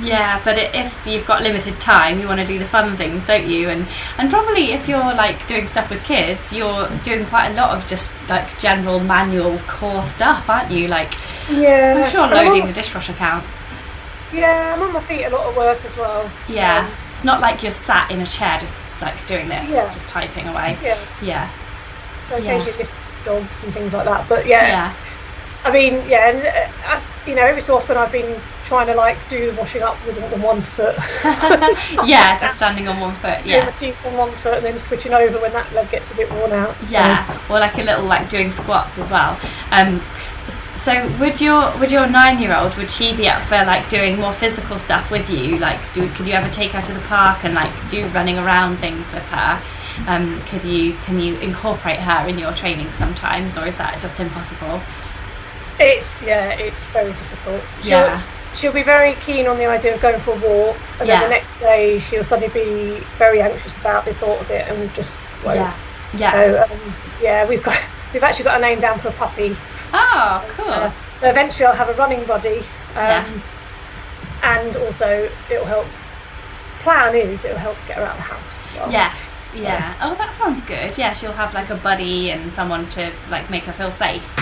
Yeah, 0.00 0.40
but 0.44 0.56
if 0.58 1.04
you've 1.06 1.26
got 1.26 1.42
limited 1.42 1.80
time, 1.80 2.20
you 2.20 2.28
want 2.28 2.38
to 2.38 2.46
do 2.46 2.58
the 2.58 2.68
fun 2.68 2.96
things, 2.96 3.24
don't 3.24 3.48
you? 3.48 3.68
And 3.68 3.88
and 4.16 4.30
probably 4.30 4.70
if 4.72 4.88
you're 4.88 5.12
like 5.14 5.46
doing 5.48 5.66
stuff 5.66 5.90
with 5.90 6.04
kids, 6.04 6.52
you're 6.52 6.88
doing 7.02 7.26
quite 7.26 7.48
a 7.48 7.54
lot 7.54 7.76
of 7.76 7.86
just 7.88 8.10
like 8.28 8.58
general 8.60 9.00
manual 9.00 9.58
core 9.66 10.02
stuff, 10.02 10.48
aren't 10.48 10.70
you? 10.70 10.86
Like 10.86 11.14
yeah 11.50 12.04
I'm 12.04 12.10
sure 12.10 12.28
loading 12.28 12.66
the 12.66 12.72
dishwasher 12.72 13.14
counts. 13.14 13.58
yeah 14.32 14.74
I'm 14.74 14.82
on 14.82 14.92
my 14.92 15.00
feet 15.00 15.24
a 15.24 15.30
lot 15.30 15.46
of 15.48 15.56
work 15.56 15.84
as 15.84 15.96
well 15.96 16.30
Yeah, 16.48 16.86
Um, 16.86 16.94
it's 17.14 17.24
not 17.24 17.40
like 17.40 17.62
you're 17.62 17.72
sat 17.72 18.10
in 18.10 18.20
a 18.20 18.26
chair 18.26 18.58
just 18.60 18.74
like 19.00 19.26
doing 19.26 19.48
this, 19.48 19.70
Yeah. 19.70 19.90
just 19.92 20.08
typing 20.08 20.46
away. 20.46 20.78
yeah 20.82 20.98
Yeah, 21.22 21.50
so 22.24 22.36
Yeah. 22.36 22.52
occasionally 22.52 22.78
lift 22.78 22.96
dogs 23.24 23.62
and 23.64 23.72
things 23.72 23.94
like 23.94 24.04
that 24.04 24.28
but 24.28 24.46
yeah 24.46 24.68
yeah, 24.68 24.94
I 25.64 25.72
mean, 25.72 25.94
yeah, 26.08 26.28
and 26.30 26.44
uh, 26.44 26.86
I, 26.86 27.02
you 27.26 27.34
know, 27.34 27.42
every 27.44 27.60
so 27.60 27.76
often 27.76 27.96
I've 27.96 28.12
been 28.12 28.40
trying 28.68 28.86
to 28.86 28.94
like 28.94 29.16
do 29.28 29.46
the 29.50 29.56
washing 29.56 29.82
up 29.82 29.96
with 30.06 30.16
the 30.16 30.36
one 30.36 30.60
foot. 30.60 30.94
yeah. 32.06 32.38
Just 32.38 32.56
standing 32.56 32.86
on 32.86 33.00
one 33.00 33.14
foot. 33.14 33.44
Doing 33.44 33.58
Yeah. 33.60 33.64
my 33.64 33.72
teeth 33.72 34.04
on 34.04 34.14
one 34.16 34.36
foot 34.36 34.58
and 34.58 34.66
then 34.66 34.76
switching 34.78 35.14
over 35.14 35.40
when 35.40 35.52
that 35.54 35.72
leg 35.72 35.90
gets 35.90 36.10
a 36.10 36.14
bit 36.14 36.30
worn 36.30 36.52
out. 36.52 36.76
So, 36.86 36.98
Yeah, 36.98 37.46
or 37.50 37.58
like 37.58 37.76
a 37.78 37.82
little 37.82 38.04
like 38.04 38.28
doing 38.28 38.50
squats 38.50 38.98
as 38.98 39.08
well. 39.10 39.40
Um, 39.70 40.04
so 40.76 41.08
would 41.18 41.40
your 41.40 41.76
would 41.78 41.90
your 41.90 42.06
nine 42.06 42.38
year 42.40 42.54
old 42.54 42.76
would 42.76 42.90
she 42.90 43.14
be 43.14 43.28
up 43.28 43.42
for 43.48 43.56
like 43.64 43.88
doing 43.88 44.20
more 44.20 44.32
physical 44.32 44.78
stuff 44.78 45.10
with 45.10 45.28
you? 45.28 45.58
Like, 45.58 45.80
do 45.94 46.08
could 46.12 46.26
you 46.26 46.34
ever 46.34 46.48
take 46.50 46.72
her 46.72 46.82
to 46.82 46.92
the 46.94 47.00
park 47.00 47.44
and 47.44 47.54
like 47.54 47.72
do 47.88 48.06
running 48.08 48.38
around 48.38 48.78
things 48.78 49.10
with 49.12 49.24
her? 49.24 49.62
Um, 50.06 50.42
could 50.44 50.62
you 50.64 50.94
can 51.04 51.18
you 51.18 51.36
incorporate 51.38 52.00
her 52.00 52.28
in 52.28 52.38
your 52.38 52.52
training 52.52 52.92
sometimes, 52.92 53.56
or 53.58 53.66
is 53.66 53.74
that 53.76 54.00
just 54.00 54.20
impossible? 54.20 54.80
It's 55.80 56.20
yeah, 56.22 56.50
it's 56.50 56.86
very 56.88 57.12
difficult. 57.12 57.62
She'll, 57.82 57.90
Yeah. 57.98 58.22
She'll 58.58 58.72
be 58.72 58.82
very 58.82 59.14
keen 59.16 59.46
on 59.46 59.56
the 59.58 59.66
idea 59.66 59.94
of 59.94 60.00
going 60.00 60.18
for 60.20 60.32
a 60.32 60.38
walk, 60.38 60.76
and 60.98 61.08
Yeah. 61.08 61.20
then 61.20 61.30
the 61.30 61.36
next 61.36 61.58
day 61.58 61.98
she'll 61.98 62.24
suddenly 62.24 62.52
be 62.52 63.06
very 63.16 63.40
anxious 63.40 63.76
about 63.78 64.04
the 64.04 64.14
thought 64.14 64.40
of 64.40 64.50
it 64.50 64.68
and 64.68 64.92
just 64.94 65.16
won't. 65.44 65.56
Yeah, 65.56 65.74
yeah. 66.16 66.32
So 66.32 66.62
um, 66.74 66.94
yeah, 67.20 67.46
we've 67.46 67.62
got 67.62 67.78
we've 68.12 68.24
actually 68.24 68.44
got 68.44 68.58
a 68.58 68.60
name 68.60 68.78
down 68.78 68.98
for 68.98 69.08
a 69.08 69.12
puppy. 69.12 69.56
oh, 69.92 70.44
So, 70.46 70.62
cool. 70.62 70.70
uh, 70.72 70.92
so 71.14 71.28
eventually 71.30 71.66
I'll 71.66 71.74
have 71.76 71.88
a 71.88 71.94
running 71.94 72.24
buddy, 72.26 72.58
um, 72.58 72.62
Yeah. 72.96 73.40
and 74.42 74.76
also 74.76 75.30
it'll 75.50 75.64
help. 75.66 75.86
Plan 76.80 77.14
is 77.14 77.44
it'll 77.44 77.58
help 77.58 77.76
get 77.86 77.96
her 77.96 78.04
out 78.04 78.16
of 78.18 78.24
the 78.24 78.34
house 78.34 78.58
as 78.66 78.74
well. 78.74 78.90
Yes. 78.90 79.34
So- 79.52 79.62
Yeah. 79.66 79.94
Oh, 80.02 80.14
that 80.14 80.34
sounds 80.34 80.62
good. 80.64 80.96
Yeah, 80.96 81.12
she'll 81.12 81.32
have 81.32 81.52
like 81.54 81.70
a 81.70 81.74
buddy 81.74 82.30
and 82.30 82.52
someone 82.52 82.88
to 82.90 83.12
like 83.30 83.50
make 83.50 83.64
her 83.64 83.72
feel 83.72 83.90
safe. 83.90 84.34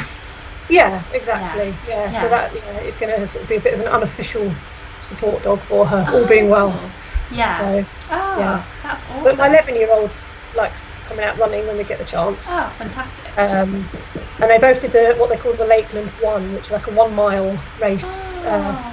Yeah, 0.69 1.05
exactly. 1.13 1.77
Yeah. 1.87 2.11
Yeah. 2.11 2.21
So 2.21 2.29
that 2.29 2.55
yeah, 2.55 2.79
it's 2.79 2.97
going 2.97 3.19
to 3.19 3.27
sort 3.27 3.43
of 3.43 3.49
be 3.49 3.57
a 3.57 3.61
bit 3.61 3.75
of 3.75 3.81
an 3.81 3.89
unofficial 3.89 4.53
support 5.01 5.43
dog 5.43 5.61
for 5.63 5.87
her, 5.87 6.05
all 6.09 6.25
oh. 6.25 6.27
being 6.27 6.49
well. 6.49 6.73
Oh, 6.73 6.93
Yeah. 7.31 7.59
So, 7.59 7.87
oh, 8.11 8.39
yeah. 8.39 8.65
that's 8.83 9.03
awesome. 9.05 9.23
but 9.23 9.37
my 9.37 9.49
11 9.49 9.77
year 9.77 9.91
old 9.93 10.11
likes 10.55 10.87
coming 11.07 11.25
out 11.25 11.39
running 11.39 11.67
when 11.67 11.77
we 11.77 11.85
get 11.85 11.99
the 11.99 12.05
chance. 12.05 12.47
Oh, 12.51 12.73
fantastic. 12.79 13.39
Um, 13.39 13.89
and 14.41 14.51
they 14.51 14.59
both 14.59 14.81
did 14.81 14.93
the 14.93 15.15
what 15.19 15.29
they 15.29 15.37
call 15.37 15.53
the 15.55 15.67
Lakeland 15.67 16.11
One, 16.23 16.55
which 16.55 16.67
is 16.67 16.71
like 16.71 16.87
a 16.87 16.91
one 16.91 17.15
mile 17.15 17.57
race. 17.81 18.39
Ah. 18.43 18.93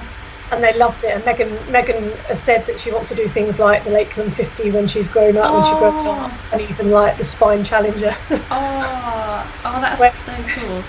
Oh. 0.52 0.56
and 0.56 0.62
they 0.62 0.74
loved 0.74 1.02
it. 1.04 1.10
And 1.10 1.24
Megan 1.24 1.58
Megan 1.72 2.12
has 2.28 2.40
said 2.40 2.66
that 2.66 2.78
she 2.78 2.92
wants 2.92 3.08
to 3.08 3.14
do 3.14 3.26
things 3.26 3.58
like 3.58 3.82
the 3.84 3.90
Lakeland 3.90 4.36
50 4.36 4.70
when 4.72 4.86
she's 4.86 5.08
grown 5.08 5.36
up, 5.38 5.52
when 5.54 5.64
she 5.64 5.70
grows 5.78 6.02
Oh. 6.04 6.10
up, 6.10 6.32
and 6.52 6.60
even 6.60 6.90
like 6.90 7.16
the 7.16 7.24
Spine 7.24 7.64
Challenger. 7.64 8.14
oh, 8.30 9.52
oh, 9.64 9.80
that's 9.80 10.26
so 10.26 10.36
cool. 10.54 10.84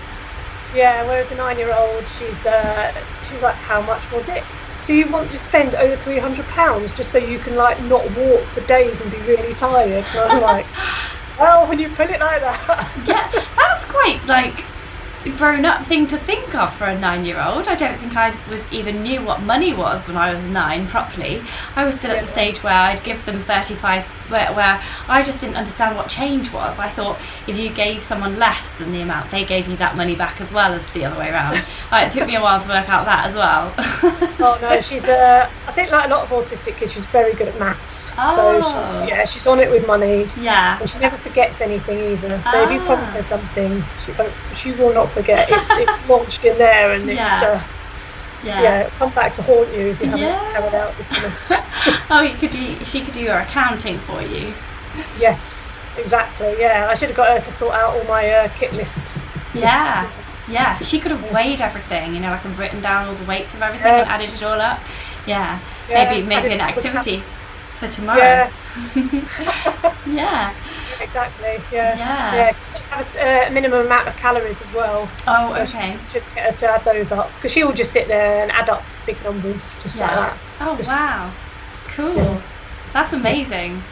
Yeah. 0.76 1.04
Whereas 1.04 1.28
the 1.28 1.36
nine-year-old, 1.36 2.08
she's 2.08 2.46
uh, 2.46 2.92
she's 3.30 3.42
like, 3.42 3.56
how 3.56 3.82
much 3.82 4.12
was 4.12 4.30
it? 4.30 4.44
So 4.82 4.94
you 4.94 5.10
want 5.10 5.32
to 5.32 5.38
spend 5.38 5.74
over 5.76 5.96
300 5.96 6.48
pounds 6.50 6.92
just 6.92 7.12
so 7.12 7.18
you 7.18 7.40
can 7.40 7.56
like 7.56 7.82
not 7.84 8.10
walk 8.12 8.48
for 8.50 8.62
days 8.62 9.02
and 9.02 9.10
be 9.10 9.18
really 9.20 9.54
tired? 9.54 10.06
And 10.06 10.20
I'm 10.20 10.42
like, 10.42 10.68
well, 11.40 11.68
when 11.68 11.80
you 11.80 11.90
put 11.90 12.10
it 12.10 12.20
like 12.20 12.42
that, 12.42 12.92
Yeah, 13.06 13.30
that's 13.34 13.86
quite 13.86 14.26
like 14.28 14.66
grown 15.32 15.66
up 15.66 15.86
thing 15.86 16.08
to 16.08 16.18
think 16.20 16.54
of 16.56 16.74
for 16.76 16.86
a 16.86 16.98
nine 16.98 17.26
year 17.26 17.42
old. 17.42 17.68
I 17.68 17.76
don't 17.76 18.00
think 18.00 18.16
I 18.16 18.30
was, 18.50 18.60
even 18.72 19.02
knew 19.04 19.22
what 19.22 19.42
money 19.42 19.74
was 19.74 20.06
when 20.08 20.18
I 20.18 20.34
was 20.34 20.50
nine 20.50 20.88
properly. 20.88 21.44
I 21.76 21.84
was 21.84 21.96
still 21.96 22.12
at 22.12 22.22
the 22.22 22.28
stage 22.28 22.62
where 22.64 22.74
I'd 22.74 23.04
give 23.04 23.26
them 23.26 23.42
35, 23.42 24.06
where, 24.30 24.54
where 24.54 24.82
I 25.08 25.24
just 25.24 25.40
didn't 25.40 25.56
understand 25.56 25.96
what 25.96 26.10
change 26.10 26.52
was. 26.52 26.78
I 26.78 26.90
thought 26.90 27.20
if 27.48 27.58
you 27.58 27.70
gave 27.74 28.04
someone 28.04 28.38
less 28.38 28.70
than 28.78 28.92
the 28.92 29.02
amount, 29.02 29.32
they 29.32 29.44
gave 29.46 29.68
you 29.68 29.78
that 29.78 29.96
money 29.96 30.16
back 30.16 30.42
as 30.42 30.52
well 30.52 30.74
as 30.74 30.88
the 30.92 31.06
other 31.06 31.18
way 31.20 31.30
around. 31.30 31.62
It 32.06 32.12
took 32.12 32.28
me 32.28 32.36
a 32.36 32.42
while 32.42 32.60
to 32.60 32.68
work 32.68 32.88
out 32.90 33.06
that 33.06 33.26
as 33.26 33.36
well. 33.36 33.74
Oh 34.38 34.60
no, 34.62 34.80
she's 34.82 35.08
uh, 35.10 35.50
I 35.66 35.72
think 35.72 35.90
like 35.92 36.06
a 36.06 36.10
lot 36.10 36.24
of 36.24 36.30
autistic 36.30 36.78
kids, 36.78 36.94
she's 36.94 37.06
very 37.08 37.34
good 37.34 37.48
at 37.48 37.58
maths. 37.58 38.14
Oh. 38.18 38.60
So 38.62 38.62
she's 38.62 39.10
yeah, 39.10 39.26
she's 39.26 39.48
on 39.48 39.60
it 39.60 39.72
with 39.72 39.88
money, 39.88 40.28
yeah. 40.40 40.78
and 40.80 40.88
she 40.90 41.00
never 41.00 41.18
forgets 41.18 41.62
anything 41.62 42.00
either. 42.12 42.44
So 42.52 42.64
if 42.64 42.72
you 42.72 42.82
Ah. 42.82 42.86
promise 42.86 43.14
her 43.14 43.24
something, 43.24 43.84
she 44.06 44.14
she 44.54 44.72
will 44.74 44.94
not 44.94 45.10
forget. 45.16 45.50
It's 45.50 45.70
it's 45.72 46.08
launched 46.08 46.46
in 46.46 46.58
there, 46.58 46.92
and 46.94 47.10
it's 47.10 47.18
Yeah. 47.20 47.50
uh, 47.50 47.62
Yeah. 48.44 48.62
yeah, 48.62 48.90
come 49.00 49.12
back 49.20 49.34
to 49.36 49.42
haunt 49.42 49.70
you 49.74 49.86
if 49.92 50.00
you 50.02 50.08
haven't 50.08 50.20
Yeah. 50.20 50.52
carried 50.54 50.76
out 50.76 50.94
the 50.98 51.04
promise. 51.06 51.52
oh, 52.12 52.22
you 52.22 52.36
could 52.38 52.52
do. 52.52 52.86
She 52.86 53.02
could 53.02 53.14
do 53.16 53.22
your 53.30 53.40
accounting 53.40 54.00
for 54.02 54.22
you. 54.22 54.54
yes, 55.20 55.88
exactly. 55.98 56.56
Yeah, 56.60 56.88
I 56.90 56.94
should 56.94 57.10
have 57.10 57.18
got 57.18 57.30
her 57.30 57.40
to 57.40 57.52
sort 57.52 57.74
out 57.74 57.96
all 57.98 58.04
my 58.04 58.30
uh, 58.30 58.48
kit 58.56 58.72
list. 58.74 59.18
Yeah. 59.54 60.02
lists. 60.02 60.16
Yeah, 60.48 60.78
she 60.80 61.00
could 61.00 61.12
have 61.12 61.32
weighed 61.32 61.60
everything, 61.60 62.14
you 62.14 62.20
know, 62.20 62.30
like 62.30 62.46
and 62.46 62.56
written 62.56 62.80
down 62.82 63.08
all 63.10 63.16
the 63.16 63.26
weights 63.26 63.56
of 63.56 63.64
everything 63.64 63.88
Yeah. 63.94 64.02
and 64.02 64.10
added 64.10 64.32
it 64.32 64.44
all 64.44 64.62
up. 64.62 64.80
Yeah, 65.26 65.58
Yeah, 65.90 66.04
maybe 66.12 66.22
maybe 66.28 66.54
an 66.54 66.62
activity 66.62 67.18
calories. 67.24 67.36
For 67.78 67.88
tomorrow. 67.88 68.18
Yeah, 68.20 68.52
yeah. 70.08 70.54
exactly. 71.02 71.58
Yeah, 71.72 71.98
Yeah. 71.98 72.36
yeah. 72.36 72.52
'cause 72.52 72.68
we 72.74 72.80
have 72.80 73.16
a 73.16 73.48
uh, 73.48 73.50
minimum 73.52 73.86
amount 73.86 74.08
of 74.08 74.16
calories 74.18 74.62
as 74.62 74.72
well. 74.74 75.10
Oh, 75.28 75.54
So 75.54 75.62
okay. 75.62 75.98
Should 76.12 76.24
get 76.36 76.46
her 76.46 76.52
to 76.52 76.72
add 76.72 76.86
those 76.86 77.12
up 77.12 77.30
because 77.36 77.52
she 77.52 77.64
will 77.64 77.74
just 77.74 77.92
sit 77.92 78.08
there 78.08 78.42
and 78.44 78.52
add 78.52 78.70
up 78.70 78.84
big 79.06 79.22
numbers 79.24 79.76
just 79.82 80.00
like 80.00 80.10
Yeah. 80.10 80.16
that. 80.16 80.38
Oh, 80.62 80.76
Just- 80.76 80.90
wow. 80.90 81.32
Cool. 81.90 82.16
Yeah. 82.16 82.42
That's 82.94 83.14
amazing. 83.14 83.84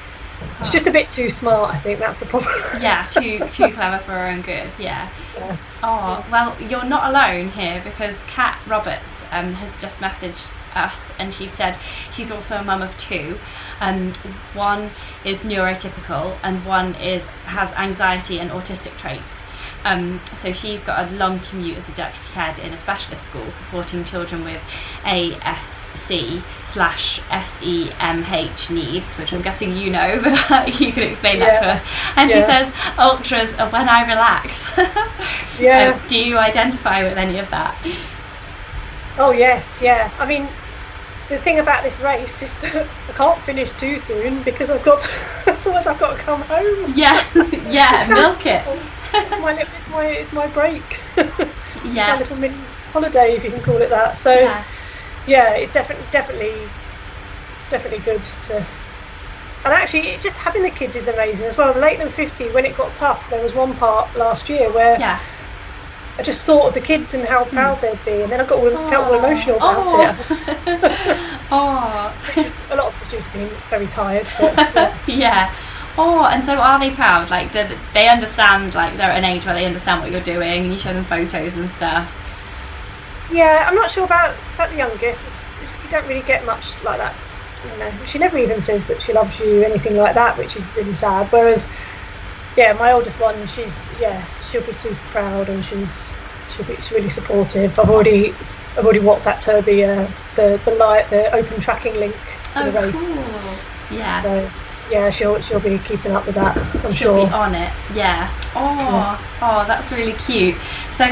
She's 0.59 0.71
just 0.71 0.87
a 0.87 0.91
bit 0.91 1.09
too 1.09 1.29
smart. 1.29 1.73
I 1.73 1.77
think 1.77 1.99
that's 1.99 2.19
the 2.19 2.25
problem. 2.25 2.53
Yeah, 2.81 3.05
too 3.05 3.39
too 3.51 3.69
clever 3.71 3.99
for 3.99 4.11
her 4.11 4.27
own 4.27 4.41
good. 4.41 4.69
Yeah. 4.77 5.09
Yeah. 5.37 5.57
Oh 5.81 6.25
well, 6.31 6.55
you're 6.61 6.83
not 6.83 7.09
alone 7.09 7.49
here 7.49 7.81
because 7.83 8.23
Kat 8.27 8.59
Roberts 8.67 9.23
um, 9.31 9.53
has 9.53 9.75
just 9.77 9.99
messaged 9.99 10.47
us 10.75 11.11
and 11.19 11.33
she 11.33 11.47
said 11.47 11.77
she's 12.11 12.31
also 12.31 12.57
a 12.57 12.63
mum 12.63 12.81
of 12.81 12.97
two. 12.97 13.39
Um, 13.79 14.13
one 14.53 14.91
is 15.25 15.39
neurotypical 15.39 16.37
and 16.43 16.65
one 16.65 16.95
is 16.95 17.27
has 17.45 17.71
anxiety 17.73 18.39
and 18.39 18.51
autistic 18.51 18.97
traits. 18.97 19.45
Um, 19.85 20.21
so 20.33 20.53
she's 20.53 20.79
got 20.79 21.11
a 21.11 21.15
long 21.15 21.39
commute 21.41 21.77
as 21.77 21.89
a 21.89 21.93
deputy 21.93 22.33
head 22.33 22.59
in 22.59 22.73
a 22.73 22.77
specialist 22.77 23.23
school 23.23 23.51
supporting 23.51 24.03
children 24.05 24.43
with 24.45 24.61
ASC 25.03 26.43
slash 26.65 27.19
SEMH 27.19 28.69
needs, 28.69 29.17
which 29.17 29.33
I'm 29.33 29.41
guessing 29.41 29.75
you 29.75 29.89
know, 29.89 30.19
but 30.49 30.79
you 30.79 30.91
can 30.91 31.03
explain 31.03 31.39
that 31.39 31.55
to 31.55 31.67
us. 31.67 31.81
And 32.15 32.31
she 32.31 32.41
says 32.41 32.71
ultras 32.97 33.53
are 33.53 33.69
when 33.69 33.89
I 33.89 34.05
relax. 34.07 34.71
Yeah. 35.59 35.99
Um, 36.01 36.07
do 36.07 36.19
you 36.19 36.37
identify 36.39 37.03
with 37.03 37.17
any 37.17 37.37
of 37.37 37.49
that? 37.51 37.77
Oh 39.17 39.31
yes, 39.31 39.81
yeah. 39.81 40.11
I 40.17 40.25
mean, 40.25 40.49
the 41.29 41.37
thing 41.39 41.59
about 41.59 41.83
this 41.83 41.99
race 41.99 42.41
is 42.41 42.61
that 42.61 42.89
I 43.09 43.13
can't 43.13 43.41
finish 43.41 43.73
too 43.73 43.99
soon 43.99 44.41
because 44.41 44.69
I've 44.69 44.83
got. 44.83 45.01
To, 45.01 45.09
otherwise, 45.47 45.87
I've 45.87 45.99
got 45.99 46.17
to 46.17 46.23
come 46.23 46.41
home. 46.47 46.93
Yeah, 46.95 47.23
yeah, 47.35 48.05
milk 48.13 48.45
it. 48.45 48.65
It's 48.67 48.93
my 49.39 49.57
it's 49.73 49.89
my 49.89 50.05
it's 50.05 50.31
my 50.33 50.47
break. 50.47 51.01
it's 51.17 51.83
my 51.83 52.17
little 52.17 52.37
mini 52.37 52.67
holiday, 52.91 53.35
if 53.35 53.43
you 53.43 53.51
can 53.51 53.61
call 53.63 53.81
it 53.81 53.89
that. 53.89 54.17
So 54.17 54.33
yeah, 54.33 54.63
yeah, 55.25 55.53
it's 55.55 55.71
definitely 55.71 56.07
definitely 56.11 56.73
definitely 57.69 57.99
good 57.99 58.23
to. 58.23 58.67
And 59.65 59.73
actually, 59.73 60.09
it- 60.09 60.21
just 60.21 60.37
having 60.37 60.61
the 60.61 60.71
kids 60.71 60.95
is 60.95 61.07
amazing 61.07 61.47
as 61.47 61.57
well. 61.57 61.73
The 61.73 61.79
Lakeland 61.79 62.13
50, 62.13 62.51
when 62.51 62.65
it 62.65 62.75
got 62.75 62.95
tough, 62.95 63.29
there 63.29 63.41
was 63.41 63.53
one 63.53 63.77
part 63.77 64.13
last 64.15 64.49
year 64.49 64.69
where 64.71 64.99
yeah. 64.99 65.19
I 66.17 66.21
just 66.21 66.45
thought 66.45 66.67
of 66.67 66.73
the 66.73 66.81
kids 66.81 67.13
and 67.15 67.27
how 67.27 67.43
hmm. 67.43 67.51
proud 67.51 67.81
they'd 67.81 68.03
be, 68.05 68.21
and 68.21 68.31
then 68.31 68.39
I 68.39 68.45
got 68.45 68.59
all, 68.59 68.87
felt 68.87 69.07
all 69.07 69.17
emotional 69.17 69.57
about 69.57 69.87
it. 69.87 70.31
oh, 71.51 72.13
Which 72.35 72.45
is 72.45 72.61
a 72.69 72.75
lot 72.75 72.93
of 72.93 73.09
to 73.09 73.33
being 73.33 73.49
very 73.69 73.87
tired. 73.87 74.27
But, 74.39 74.57
yeah. 74.75 74.95
yeah. 75.07 75.55
Oh, 75.97 76.25
and 76.25 76.43
so 76.43 76.55
are 76.55 76.79
they 76.79 76.91
proud? 76.91 77.29
Like, 77.29 77.51
do 77.51 77.67
they 77.93 78.09
understand? 78.09 78.73
Like, 78.73 78.97
they're 78.97 79.11
at 79.11 79.17
an 79.17 79.25
age 79.25 79.45
where 79.45 79.53
they 79.53 79.65
understand 79.65 80.01
what 80.01 80.11
you're 80.11 80.21
doing, 80.21 80.63
and 80.63 80.73
you 80.73 80.79
show 80.79 80.93
them 80.93 81.05
photos 81.05 81.53
and 81.53 81.71
stuff. 81.71 82.11
Yeah, 83.31 83.65
I'm 83.67 83.75
not 83.75 83.89
sure 83.89 84.05
about 84.05 84.35
about 84.55 84.69
the 84.69 84.77
youngest. 84.77 85.25
It's, 85.25 85.45
you 85.83 85.89
don't 85.89 86.07
really 86.07 86.25
get 86.25 86.45
much 86.45 86.81
like 86.83 86.97
that. 86.97 87.15
You 87.63 87.77
know, 87.77 88.03
she 88.05 88.19
never 88.19 88.37
even 88.37 88.59
says 88.59 88.87
that 88.87 89.01
she 89.01 89.13
loves 89.13 89.39
you, 89.39 89.63
anything 89.63 89.95
like 89.95 90.15
that, 90.15 90.37
which 90.37 90.55
is 90.55 90.75
really 90.75 90.93
sad. 90.93 91.31
Whereas, 91.31 91.67
yeah, 92.57 92.73
my 92.73 92.91
oldest 92.91 93.19
one, 93.19 93.45
she's 93.47 93.89
yeah, 93.99 94.25
she'll 94.53 94.61
be 94.65 94.71
super 94.71 95.01
proud 95.09 95.49
and 95.49 95.65
she's 95.65 96.15
she'll 96.47 96.65
be 96.65 96.75
she's 96.75 96.91
really 96.91 97.09
supportive. 97.09 97.77
I've 97.79 97.89
already 97.89 98.31
I've 98.77 98.85
already 98.85 98.99
WhatsApped 98.99 99.45
her 99.45 99.61
the 99.63 99.83
uh, 99.83 100.11
the 100.35 100.61
the 100.63 100.71
light 100.75 101.09
the 101.09 101.33
open 101.33 101.59
tracking 101.59 101.95
link 101.95 102.15
for 102.53 102.59
Oh, 102.59 102.65
the 102.65 102.71
race. 102.71 103.15
cool. 103.17 103.97
Yeah. 103.97 104.21
So 104.21 104.51
yeah, 104.91 105.09
she'll 105.09 105.41
she'll 105.41 105.59
be 105.59 105.79
keeping 105.79 106.11
up 106.11 106.27
with 106.27 106.35
that. 106.35 106.55
I'm 106.85 106.91
She'll 106.91 107.15
sure. 107.15 107.25
be 107.25 107.31
on 107.31 107.55
it. 107.55 107.73
Yeah. 107.95 108.29
Oh, 108.55 109.19
oh, 109.41 109.65
that's 109.65 109.91
really 109.91 110.13
cute. 110.13 110.55
So 110.91 111.05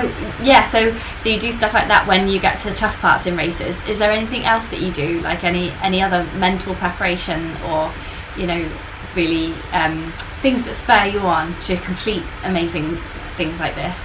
yeah, 0.44 0.62
so 0.70 0.96
so 1.20 1.30
you 1.30 1.40
do 1.40 1.52
stuff 1.52 1.74
like 1.74 1.88
that 1.88 2.06
when 2.06 2.28
you 2.28 2.40
get 2.40 2.60
to 2.60 2.70
the 2.70 2.76
tough 2.76 2.96
parts 2.98 3.26
in 3.26 3.36
races. 3.36 3.82
Is 3.88 3.98
there 3.98 4.12
anything 4.12 4.46
else 4.46 4.68
that 4.68 4.82
you 4.82 4.92
do, 4.92 5.22
like 5.22 5.44
any 5.44 5.72
any 5.82 6.04
other 6.04 6.26
mental 6.36 6.76
preparation, 6.76 7.58
or 7.64 7.92
you 8.38 8.46
know, 8.46 8.70
really 9.16 9.54
um, 9.72 10.14
things 10.44 10.64
that 10.66 10.76
spur 10.76 11.06
you 11.06 11.20
on 11.22 11.60
to 11.62 11.78
complete 11.78 12.24
amazing 12.44 13.00
things 13.38 13.60
like 13.60 13.76
this? 13.76 14.00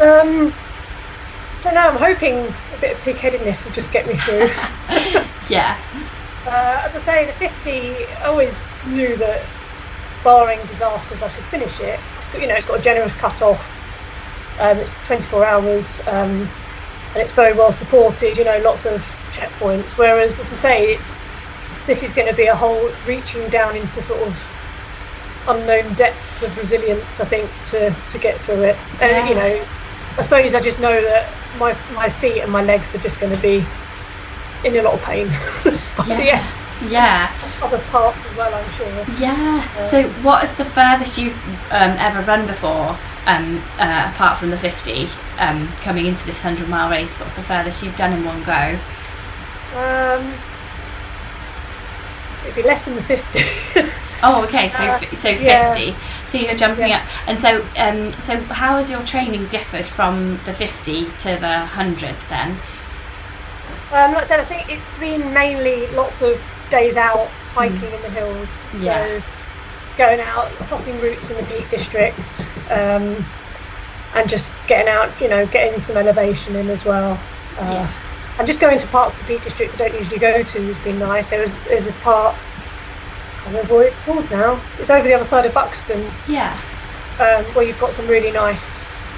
Um, 0.00 0.54
don't 1.62 1.74
know. 1.74 1.80
I'm 1.80 1.96
hoping 1.96 2.46
a 2.74 2.80
bit 2.80 2.96
of 2.96 3.02
pig-headedness 3.02 3.66
will 3.66 3.72
just 3.72 3.92
get 3.92 4.06
me 4.06 4.16
through. 4.16 4.48
Yeah. 5.50 5.76
Uh, 6.46 6.82
as 6.84 6.94
I 6.94 7.00
say, 7.00 7.26
the 7.26 7.32
50, 7.32 8.06
I 8.06 8.26
always 8.26 8.58
knew 8.86 9.16
that, 9.16 9.44
barring 10.22 10.64
disasters, 10.66 11.22
I 11.22 11.28
should 11.28 11.46
finish 11.46 11.80
it. 11.80 11.98
It's 12.18 12.28
got, 12.28 12.40
you 12.40 12.46
know, 12.46 12.54
it's 12.54 12.66
got 12.66 12.78
a 12.78 12.82
generous 12.82 13.14
cut-off. 13.14 13.82
Um, 14.60 14.78
it's 14.78 14.98
24 14.98 15.44
hours, 15.44 16.00
um, 16.06 16.48
and 17.12 17.16
it's 17.16 17.32
very 17.32 17.52
well 17.52 17.72
supported. 17.72 18.36
You 18.36 18.44
know, 18.44 18.58
lots 18.58 18.84
of 18.86 19.02
checkpoints. 19.32 19.92
Whereas, 19.92 20.38
as 20.38 20.52
I 20.52 20.56
say, 20.56 20.94
it's 20.94 21.22
this 21.86 22.02
is 22.02 22.12
going 22.12 22.28
to 22.28 22.34
be 22.34 22.46
a 22.46 22.54
whole 22.54 22.92
reaching 23.06 23.48
down 23.48 23.74
into 23.74 24.02
sort 24.02 24.20
of 24.20 24.40
unknown 25.46 25.94
depths 25.94 26.42
of 26.42 26.56
resilience. 26.56 27.20
I 27.20 27.24
think 27.24 27.50
to 27.66 27.94
to 28.08 28.18
get 28.18 28.42
through 28.42 28.62
it, 28.62 28.76
and 29.00 29.10
Yeah. 29.10 29.28
you 29.28 29.34
know, 29.34 29.66
I 30.18 30.22
suppose 30.22 30.54
I 30.54 30.60
just 30.60 30.80
know 30.80 31.00
that 31.02 31.32
my 31.58 31.74
my 31.92 32.08
feet 32.10 32.40
and 32.42 32.50
my 32.52 32.62
legs 32.62 32.94
are 32.94 32.98
just 32.98 33.20
going 33.20 33.32
to 33.34 33.40
be 33.40 33.66
in 34.64 34.76
a 34.76 34.82
lot 34.82 34.94
of 34.94 35.02
pain. 35.02 35.28
Yeah. 36.06 36.18
yeah, 36.22 36.88
Yeah. 36.88 37.58
other 37.62 37.78
parts 37.90 38.24
as 38.24 38.34
well, 38.34 38.54
I'm 38.54 38.70
sure. 38.70 38.86
Yeah. 39.18 39.88
So, 39.90 40.08
what 40.22 40.42
is 40.44 40.54
the 40.54 40.64
furthest 40.64 41.18
you've 41.18 41.36
um, 41.70 41.90
ever 41.98 42.22
run 42.22 42.46
before, 42.46 42.98
um, 43.26 43.62
uh, 43.78 44.10
apart 44.14 44.38
from 44.38 44.48
the 44.50 44.58
50, 44.58 45.08
um, 45.38 45.68
coming 45.82 46.06
into 46.06 46.24
this 46.24 46.42
100 46.42 46.68
mile 46.70 46.88
race? 46.90 47.14
What's 47.16 47.36
the 47.36 47.42
furthest 47.42 47.82
you've 47.82 47.96
done 47.96 48.14
in 48.14 48.24
one 48.24 48.42
go? 48.44 48.78
Um, 49.76 50.34
it'd 52.44 52.54
be 52.56 52.62
less 52.62 52.86
than 52.86 52.96
the 52.96 53.02
50. 53.02 53.40
Oh, 54.22 54.44
okay. 54.44 54.68
So, 54.68 54.84
Uh, 54.84 54.98
f- 55.02 55.18
so 55.18 55.28
yeah. 55.30 55.72
50. 55.72 55.96
So 56.26 56.38
you're 56.38 56.54
jumping 56.54 56.88
Yeah. 56.88 56.98
up, 56.98 57.08
and 57.26 57.40
so, 57.40 57.66
um, 57.76 58.12
so 58.14 58.40
how 58.50 58.76
has 58.76 58.90
your 58.90 59.02
training 59.02 59.46
differed 59.48 59.88
from 59.88 60.38
the 60.44 60.52
50 60.52 61.10
to 61.18 61.36
the 61.36 61.66
100 61.66 62.16
then? 62.28 62.60
um, 63.92 64.12
like 64.12 64.22
I 64.22 64.26
said, 64.26 64.40
I 64.40 64.44
think 64.44 64.70
it's 64.70 64.86
been 64.98 65.32
mainly 65.32 65.88
lots 65.88 66.22
of 66.22 66.44
days 66.70 66.96
out 66.96 67.28
hiking 67.46 67.90
in 67.90 68.02
the 68.02 68.08
hills. 68.10 68.64
So 68.72 68.84
Yeah. 68.84 69.20
going 69.96 70.20
out, 70.20 70.56
plotting 70.68 71.00
routes 71.00 71.30
in 71.30 71.36
the 71.36 71.42
Peak 71.42 71.68
District, 71.70 72.48
um, 72.70 73.24
and 74.14 74.28
just 74.28 74.64
getting 74.66 74.88
out, 74.88 75.20
you 75.20 75.28
know, 75.28 75.44
getting 75.46 75.78
some 75.80 75.96
elevation 75.96 76.56
in 76.56 76.70
as 76.70 76.84
well. 76.84 77.18
Uh, 77.60 77.64
Yeah. 77.64 77.88
And 78.38 78.46
just 78.46 78.60
going 78.60 78.78
to 78.78 78.86
parts 78.88 79.16
of 79.16 79.26
the 79.26 79.34
Peak 79.34 79.42
District 79.42 79.74
I 79.74 79.76
don't 79.76 79.94
usually 79.98 80.18
go 80.18 80.42
to 80.42 80.66
has 80.68 80.78
been 80.78 80.98
nice. 80.98 81.28
There 81.30 81.40
was 81.40 81.58
there's 81.68 81.88
a 81.88 81.92
part, 81.94 82.34
I 83.50 83.52
remember 83.54 83.74
what 83.74 83.86
it's 83.86 83.96
called 83.96 84.30
now. 84.30 84.62
It's 84.78 84.90
over 84.90 85.02
the 85.02 85.12
other 85.12 85.24
side 85.24 85.44
of 85.44 85.52
Buxton, 85.52 86.08
Yeah. 86.28 86.56
um, 87.18 87.44
where 87.52 87.64
you've 87.66 87.80
got 87.80 87.92
some 87.92 88.06
really 88.06 88.30
nice 88.30 89.08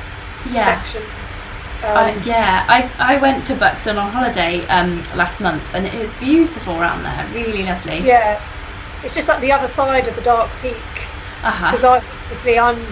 Yeah. 0.50 0.64
sections. 0.64 1.44
Um, 1.84 1.96
Uh, 1.96 2.12
yeah, 2.24 2.64
I 2.66 2.90
I 2.98 3.16
went 3.18 3.44
to 3.48 3.54
Buxton 3.54 3.98
on 3.98 4.10
holiday 4.10 4.66
um, 4.68 5.02
last 5.14 5.40
month, 5.42 5.62
and 5.74 5.86
it 5.86 5.92
was 6.00 6.10
beautiful 6.12 6.80
around 6.80 7.02
there. 7.02 7.26
Really 7.34 7.64
lovely. 7.64 7.98
yeah, 8.00 8.40
it's 9.02 9.12
just 9.14 9.28
like 9.28 9.40
the 9.40 9.52
other 9.52 9.66
side 9.66 10.08
of 10.08 10.14
the 10.14 10.22
Dark 10.22 10.48
Peak. 10.62 10.76
Uh 11.44 11.50
because 11.52 11.82
huh. 11.82 12.00
obviously 12.22 12.58
I'm 12.58 12.86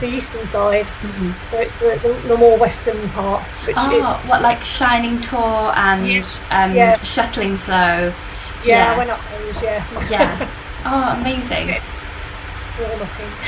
the 0.00 0.08
eastern 0.08 0.44
side, 0.44 0.88
mm-hmm. 0.88 1.32
so 1.46 1.56
it's 1.58 1.78
the, 1.78 1.98
the, 2.02 2.28
the 2.28 2.36
more 2.36 2.58
western 2.58 3.08
part, 3.10 3.42
which 3.66 3.76
Oh, 3.78 3.96
is 3.98 4.06
what 4.28 4.42
like 4.42 4.58
Shining 4.58 5.20
Tor 5.22 5.72
and 5.76 6.06
Yes, 6.06 6.52
um, 6.52 6.74
yeah. 6.76 6.94
Shutlingsloe. 6.96 8.12
Yeah, 8.64 8.92
yeah. 8.92 8.96
Went 8.98 9.10
up 9.10 9.20
those, 9.30 9.62
yeah, 9.62 10.08
Yeah. 10.10 10.50
Oh, 10.84 11.20
amazing. 11.20 11.66
door 12.78 12.96
knocking. 12.98 13.32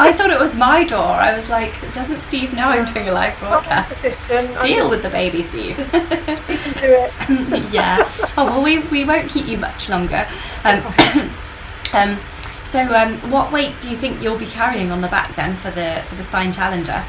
I 0.00 0.14
thought 0.16 0.30
it 0.30 0.38
was 0.38 0.54
my 0.54 0.84
door. 0.84 1.04
I 1.04 1.36
was 1.36 1.50
like, 1.50 1.92
doesn't 1.92 2.20
Steve 2.20 2.54
know 2.54 2.66
I'm 2.68 2.84
doing 2.92 3.08
a 3.08 3.12
live 3.12 3.36
broadcast? 3.40 3.88
persistent. 3.88 4.56
I'm 4.56 4.62
Deal 4.62 4.76
just 4.78 4.90
with 4.92 5.02
the 5.02 5.10
baby, 5.10 5.42
Steve. 5.42 5.74
sticking 5.88 6.72
to 6.74 7.10
it. 7.10 7.72
yeah. 7.72 8.08
Oh 8.36 8.44
well, 8.44 8.62
we, 8.62 8.78
we 8.78 9.04
won't 9.04 9.28
keep 9.28 9.46
you 9.46 9.58
much 9.58 9.88
longer. 9.88 10.26
Um, 10.64 10.94
um, 11.92 12.20
so, 12.64 12.80
um, 12.94 13.18
what 13.30 13.50
weight 13.52 13.80
do 13.80 13.90
you 13.90 13.96
think 13.96 14.22
you'll 14.22 14.38
be 14.38 14.46
carrying 14.46 14.92
on 14.92 15.00
the 15.00 15.08
back 15.08 15.34
then 15.34 15.56
for 15.56 15.70
the 15.72 16.04
for 16.06 16.14
the 16.14 16.22
Spine 16.22 16.52
Challenger? 16.52 17.04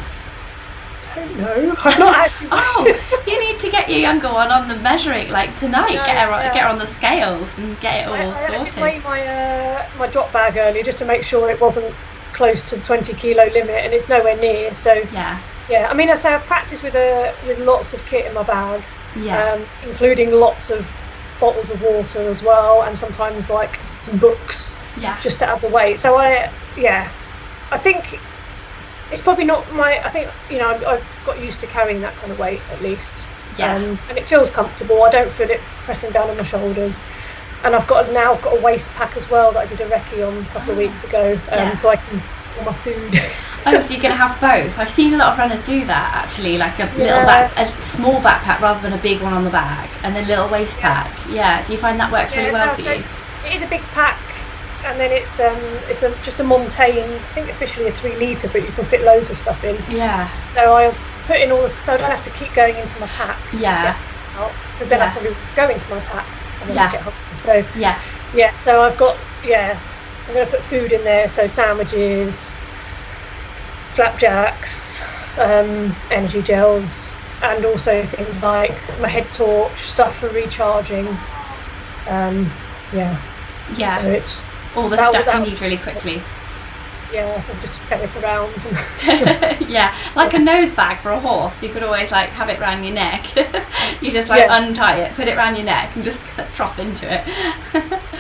I 1.20 1.26
don't 1.26 1.38
know. 1.38 1.76
I'm 1.80 2.00
not 2.00 2.16
actually. 2.16 2.50
Oh, 2.52 3.22
you 3.28 3.40
need 3.40 3.60
to 3.60 3.70
get 3.70 3.90
your 3.90 4.00
younger 4.00 4.32
one 4.32 4.52
on 4.52 4.68
the 4.68 4.76
measuring 4.76 5.30
like 5.30 5.56
tonight. 5.58 5.96
No, 5.96 6.06
get 6.06 6.18
her 6.18 6.32
on, 6.32 6.42
yeah. 6.44 6.54
get 6.54 6.64
her 6.64 6.70
on 6.70 6.78
the 6.78 6.88
scales 6.88 7.50
and 7.58 7.80
get 7.80 8.04
it 8.04 8.08
all 8.08 8.14
I, 8.14 8.24
I, 8.24 8.60
I 8.60 8.64
did 8.64 8.76
weigh 8.76 9.00
my 9.00 9.28
uh, 9.28 9.90
my 9.98 10.08
drop 10.08 10.32
bag 10.32 10.58
earlier 10.58 10.84
just 10.84 10.98
to 11.00 11.06
make 11.06 11.24
sure 11.24 11.50
it 11.50 11.60
wasn't 11.60 11.94
close 12.34 12.64
to 12.66 12.78
the 12.78 12.82
20 12.84 13.14
kilo 13.16 13.44
limit, 13.46 13.84
and 13.84 13.94
it's 13.94 14.08
nowhere 14.08 14.38
near. 14.38 14.74
So 14.74 14.94
Yeah. 15.12 15.42
yeah, 15.70 15.88
I 15.90 15.94
mean, 15.94 16.10
I 16.10 16.16
say 16.16 16.34
I've 16.34 16.46
practiced 16.46 16.84
with 16.84 16.96
a 16.96 17.36
with 17.46 17.60
lots 17.60 17.94
of 17.94 18.06
kit 18.06 18.26
in 18.26 18.34
my 18.34 18.44
bag. 18.44 18.84
Yeah. 19.16 19.54
um, 19.54 19.66
including 19.84 20.32
lots 20.32 20.70
of 20.70 20.88
bottles 21.40 21.72
of 21.72 21.82
water 21.82 22.30
as 22.30 22.44
well, 22.44 22.84
and 22.84 22.98
sometimes 22.98 23.50
like 23.50 23.80
some 24.00 24.18
books 24.18 24.78
yeah. 24.98 25.20
just 25.20 25.40
to 25.40 25.50
add 25.50 25.62
the 25.62 25.70
weight. 25.70 25.98
So 25.98 26.16
I, 26.16 26.52
yeah, 26.78 27.12
I 27.72 27.78
think 27.78 28.20
it's 29.12 29.22
probably 29.22 29.46
not 29.46 29.72
my. 29.74 30.04
I 30.04 30.10
think 30.10 30.30
you 30.50 30.58
know 30.58 30.70
I've, 30.70 30.84
I've 30.84 31.04
got 31.26 31.40
used 31.40 31.60
to 31.62 31.68
carrying 31.68 32.02
that 32.02 32.16
kind 32.18 32.32
of 32.32 32.40
weight 32.40 32.62
at 32.72 32.82
least, 32.82 33.30
Yeah. 33.58 33.76
um, 33.76 34.00
and 34.10 34.18
it 34.18 34.28
feels 34.28 34.50
comfortable. 34.50 35.04
I 35.04 35.10
don't 35.10 35.32
feel 35.32 35.50
it 35.50 35.62
pressing 35.84 36.12
down 36.12 36.30
on 36.30 36.38
my 36.38 36.44
shoulders. 36.44 36.98
And 37.62 37.76
I've 37.76 37.88
got 37.88 38.12
now 38.14 38.32
I've 38.32 38.42
got 38.42 38.58
a 38.58 38.62
waist 38.62 38.90
pack 38.92 39.18
as 39.18 39.30
well 39.30 39.52
that 39.52 39.60
I 39.60 39.66
did 39.66 39.82
a 39.82 39.90
recce 39.90 40.26
on 40.26 40.44
a 40.46 40.50
couple 40.50 40.72
of 40.72 40.78
weeks 40.78 41.04
ago, 41.04 41.34
um, 41.34 41.40
Yeah. 41.60 41.76
so 41.76 41.90
I 41.90 41.98
can 41.98 42.22
put 42.22 42.60
all 42.60 42.66
my 42.72 42.74
food. 42.74 43.16
Oh, 43.66 43.78
so 43.82 43.94
you 43.94 44.00
can 44.00 44.12
have 44.12 44.40
both. 44.40 44.80
I've 44.80 44.90
seen 44.90 45.14
a 45.14 45.18
lot 45.18 45.34
of 45.34 45.38
runners 45.38 45.60
do 45.66 45.84
that 45.86 46.14
actually, 46.16 46.58
like 46.58 46.80
a 46.80 46.86
little 46.86 47.06
Yeah. 47.08 47.26
back, 47.26 47.60
a 47.60 47.82
small 47.82 48.22
backpack 48.22 48.62
rather 48.62 48.80
than 48.82 48.94
a 48.94 49.02
big 49.02 49.22
one 49.22 49.34
on 49.34 49.44
the 49.44 49.50
back, 49.50 49.90
and 50.04 50.16
a 50.16 50.22
little 50.22 50.48
waist 50.48 50.78
pack. 50.78 51.14
Yeah. 51.30 51.66
Do 51.66 51.74
you 51.74 51.80
find 51.80 52.00
that 52.00 52.10
works 52.10 52.34
really 52.38 52.54
well 52.54 52.68
no, 52.68 52.74
for 52.76 52.82
so 52.84 52.92
you? 52.94 53.04
It 53.46 53.54
is 53.56 53.62
a 53.62 53.68
big 53.68 53.82
pack, 53.92 54.18
and 54.84 55.00
then 55.00 55.12
it's 55.12 55.40
um 55.40 55.82
it's 55.88 56.04
a, 56.04 56.16
just 56.18 56.40
a 56.40 56.44
Montane, 56.44 57.24
I 57.26 57.34
think 57.34 57.50
officially 57.50 57.88
a 57.88 57.92
three 57.92 58.16
litre, 58.16 58.50
but 58.50 58.64
you 58.64 58.74
can 58.74 58.86
fit 58.86 59.04
loads 59.04 59.30
of 59.30 59.38
stuff 59.38 59.64
in. 59.64 59.86
Yeah. 59.90 60.30
So 60.50 60.76
I 60.76 60.92
put 61.26 61.38
in 61.38 61.52
all 61.52 61.62
the 61.62 61.70
so 61.70 61.94
I 61.94 61.98
don't 61.98 62.12
have 62.12 62.24
to 62.24 62.32
keep 62.32 62.54
going 62.54 62.78
into 62.78 63.00
my 63.00 63.08
pack. 63.08 63.50
Yeah. 63.52 63.98
Because 64.78 64.90
then 64.90 65.00
Yeah. 65.00 65.06
I 65.08 65.12
probably 65.12 65.36
go 65.56 65.70
into 65.70 65.90
my 65.90 66.00
pack 66.02 66.28
and 66.62 66.70
then 66.70 66.78
Yeah. 66.78 66.88
I 66.88 66.92
get 66.92 67.02
home. 67.02 67.14
So 67.36 67.64
Yeah. 67.76 68.02
yeah, 68.34 68.52
so 68.58 68.82
I've 68.82 68.98
got 68.98 69.18
yeah, 69.44 69.82
I'm 70.28 70.34
going 70.34 70.46
to 70.46 70.52
put 70.52 70.66
food 70.66 70.92
in 70.92 71.04
there. 71.04 71.28
So 71.28 71.48
sandwiches, 71.48 72.62
flapjacks, 73.90 75.02
um, 75.38 75.96
energy 76.10 76.42
gels, 76.42 77.22
and 77.42 77.66
also 77.66 78.04
things 78.06 78.42
like 78.44 78.78
my 79.00 79.08
head 79.08 79.32
torch, 79.32 79.90
stuff 79.90 80.18
for 80.20 80.30
recharging. 80.30 81.08
Um, 82.08 82.52
yeah, 82.92 83.18
Yeah. 83.68 84.02
so 84.02 84.10
it's 84.12 84.49
All 84.76 84.90
the 84.90 84.96
that- 84.96 85.12
stuff 85.12 85.26
that- 85.26 85.44
you 85.46 85.52
need 85.52 85.62
really 85.62 85.78
quickly. 85.78 86.22
yeah, 87.12 87.40
so 87.40 87.54
just 87.56 87.80
ferret 87.82 88.16
around. 88.18 88.54
yeah, 89.68 89.96
like 90.16 90.34
a 90.36 90.40
nose 90.40 90.74
bag 90.74 91.00
for 91.02 91.12
a 91.12 91.20
horse. 91.20 91.62
You 91.64 91.70
could 91.70 91.84
always 91.84 92.12
like 92.12 92.30
have 92.30 92.50
it 92.50 92.60
round 92.60 92.86
your 92.86 92.94
neck. 92.94 93.36
you 94.02 94.12
just 94.12 94.30
like 94.30 94.46
Yeah. 94.46 94.58
untie 94.62 94.98
it, 95.02 95.16
put 95.16 95.28
it 95.28 95.36
round 95.36 95.56
your 95.58 95.66
neck, 95.66 95.96
and 95.96 96.04
just 96.04 96.22
drop 96.56 96.78
into 96.80 97.08
it. 97.12 97.26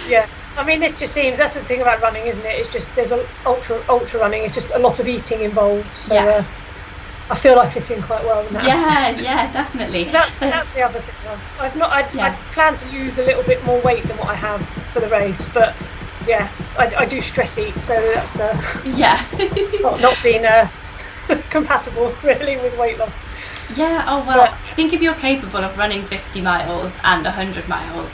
Yeah, 0.08 0.28
I 0.58 0.64
mean, 0.64 0.80
this 0.80 0.98
just 1.00 1.14
seems 1.14 1.38
that's 1.38 1.54
the 1.54 1.64
thing 1.64 1.82
about 1.82 2.02
running, 2.02 2.26
isn't 2.26 2.44
it? 2.44 2.60
It's 2.60 2.70
just 2.70 2.90
there's 2.96 3.12
a 3.12 3.28
ultra 3.46 3.84
ultra 3.88 4.20
running. 4.20 4.44
It's 4.44 4.56
just 4.56 4.72
a 4.72 4.80
lot 4.80 5.00
of 5.00 5.08
eating 5.08 5.42
involved. 5.42 5.96
So 5.96 6.16
yes. 6.16 6.46
uh, 6.46 6.66
I 7.32 7.36
feel 7.36 7.60
I 7.60 7.70
fit 7.70 7.92
in 7.92 8.02
quite 8.02 8.24
well 8.26 8.46
in 8.48 8.54
that. 8.54 8.64
Yeah, 8.64 8.74
aspect. 8.74 9.22
yeah, 9.22 9.52
definitely. 9.52 10.06
That's 10.06 10.40
that's 10.40 10.74
the 10.74 10.82
other 10.82 11.00
thing. 11.00 11.14
I've, 11.28 11.42
I've 11.60 11.76
not. 11.76 11.92
I, 11.92 12.12
Yeah. 12.14 12.36
I 12.50 12.54
plan 12.54 12.76
to 12.78 12.90
lose 12.90 13.20
a 13.20 13.24
little 13.24 13.44
bit 13.44 13.64
more 13.66 13.80
weight 13.82 14.08
than 14.08 14.18
what 14.18 14.30
I 14.30 14.36
have 14.36 14.68
for 14.92 15.00
the 15.00 15.10
race, 15.10 15.48
but 15.54 15.76
yeah, 16.30 16.52
I, 16.78 16.86
I 17.04 17.06
do 17.06 17.20
stress 17.20 17.58
eat, 17.58 17.82
so 17.82 17.94
that's 18.13 18.39
uh, 18.39 18.54
yeah. 18.86 19.26
not 19.82 20.00
not 20.00 20.15
being 20.22 20.46
uh, 20.46 20.70
compatible 21.50 22.15
really 22.24 22.58
with 22.58 22.78
weight 22.78 22.98
loss. 23.00 23.20
Yeah, 23.76 24.06
oh 24.08 24.24
well, 24.26 24.38
But- 24.38 24.54
I 24.72 24.74
think 24.76 24.94
if 24.94 25.02
you're 25.02 25.15
capable 25.15 25.63
of 25.63 25.76
running 25.78 26.06
50 26.06 26.42
miles 26.42 26.96
and 27.04 27.24
100 27.26 27.68
miles, 27.68 28.10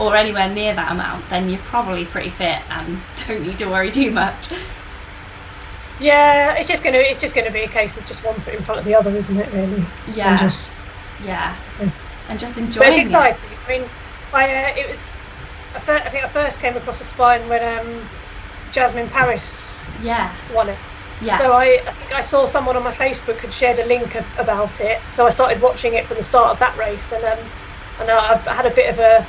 or 0.00 0.16
anywhere 0.16 0.48
near 0.48 0.74
that 0.74 0.90
amount, 0.90 1.28
then 1.30 1.48
you're 1.48 1.62
probably 1.62 2.04
pretty 2.06 2.30
fit 2.30 2.60
and 2.70 3.00
don't 3.28 3.42
need 3.42 3.58
to 3.58 3.66
worry 3.66 3.92
too 3.92 4.10
much. 4.10 4.48
Yeah, 6.00 6.54
it's 6.54 6.66
just 6.68 6.82
gonna 6.82 6.98
it's 6.98 7.18
just 7.18 7.34
gonna 7.34 7.50
be 7.52 7.60
a 7.60 7.68
case 7.68 7.96
of 7.96 8.06
just 8.06 8.24
one 8.24 8.40
foot 8.40 8.54
in 8.54 8.62
front 8.62 8.80
of 8.80 8.84
the 8.86 8.94
other, 8.94 9.14
isn't 9.16 9.38
it? 9.38 9.52
Really? 9.52 9.84
Yeah. 10.14 10.30
And 10.30 10.38
just 10.38 10.72
Yeah. 11.22 11.56
Yeah. 11.78 11.90
And 12.28 12.40
just 12.40 12.56
enjoying 12.56 12.78
But 12.78 12.86
it's 12.88 12.96
it. 12.96 13.02
exciting. 13.02 13.50
I 13.66 13.68
mean, 13.68 13.90
I 14.32 14.44
uh, 14.72 14.76
it 14.76 14.88
was. 14.88 15.19
I, 15.74 15.78
I 15.78 16.08
think 16.10 16.24
I 16.24 16.28
first 16.28 16.60
came 16.60 16.76
across 16.76 17.00
a 17.00 17.04
spine 17.04 17.48
when 17.48 17.62
um, 17.78 18.08
Jasmin 18.72 19.08
Paris 19.08 19.84
Yeah, 20.02 20.34
won 20.54 20.68
it. 20.68 20.78
yeah. 21.22 21.38
So 21.38 21.52
I, 21.52 21.82
I 21.86 21.92
think 21.92 22.12
I 22.12 22.20
saw 22.20 22.44
someone 22.44 22.76
on 22.76 22.82
my 22.84 22.92
Facebook 22.92 23.38
had 23.38 23.52
shared 23.52 23.78
a 23.78 23.86
link 23.86 24.14
a- 24.14 24.26
about 24.38 24.80
it. 24.80 25.00
So 25.10 25.26
I 25.26 25.30
started 25.30 25.60
watching 25.62 25.94
it 25.94 26.06
from 26.06 26.16
the 26.16 26.22
start 26.22 26.50
of 26.50 26.58
that 26.60 26.76
race, 26.78 27.12
and 27.12 27.24
um, 27.24 27.38
and 28.00 28.10
I've 28.10 28.46
had 28.46 28.66
a 28.66 28.70
bit 28.74 28.88
of 28.90 28.98
a, 28.98 29.26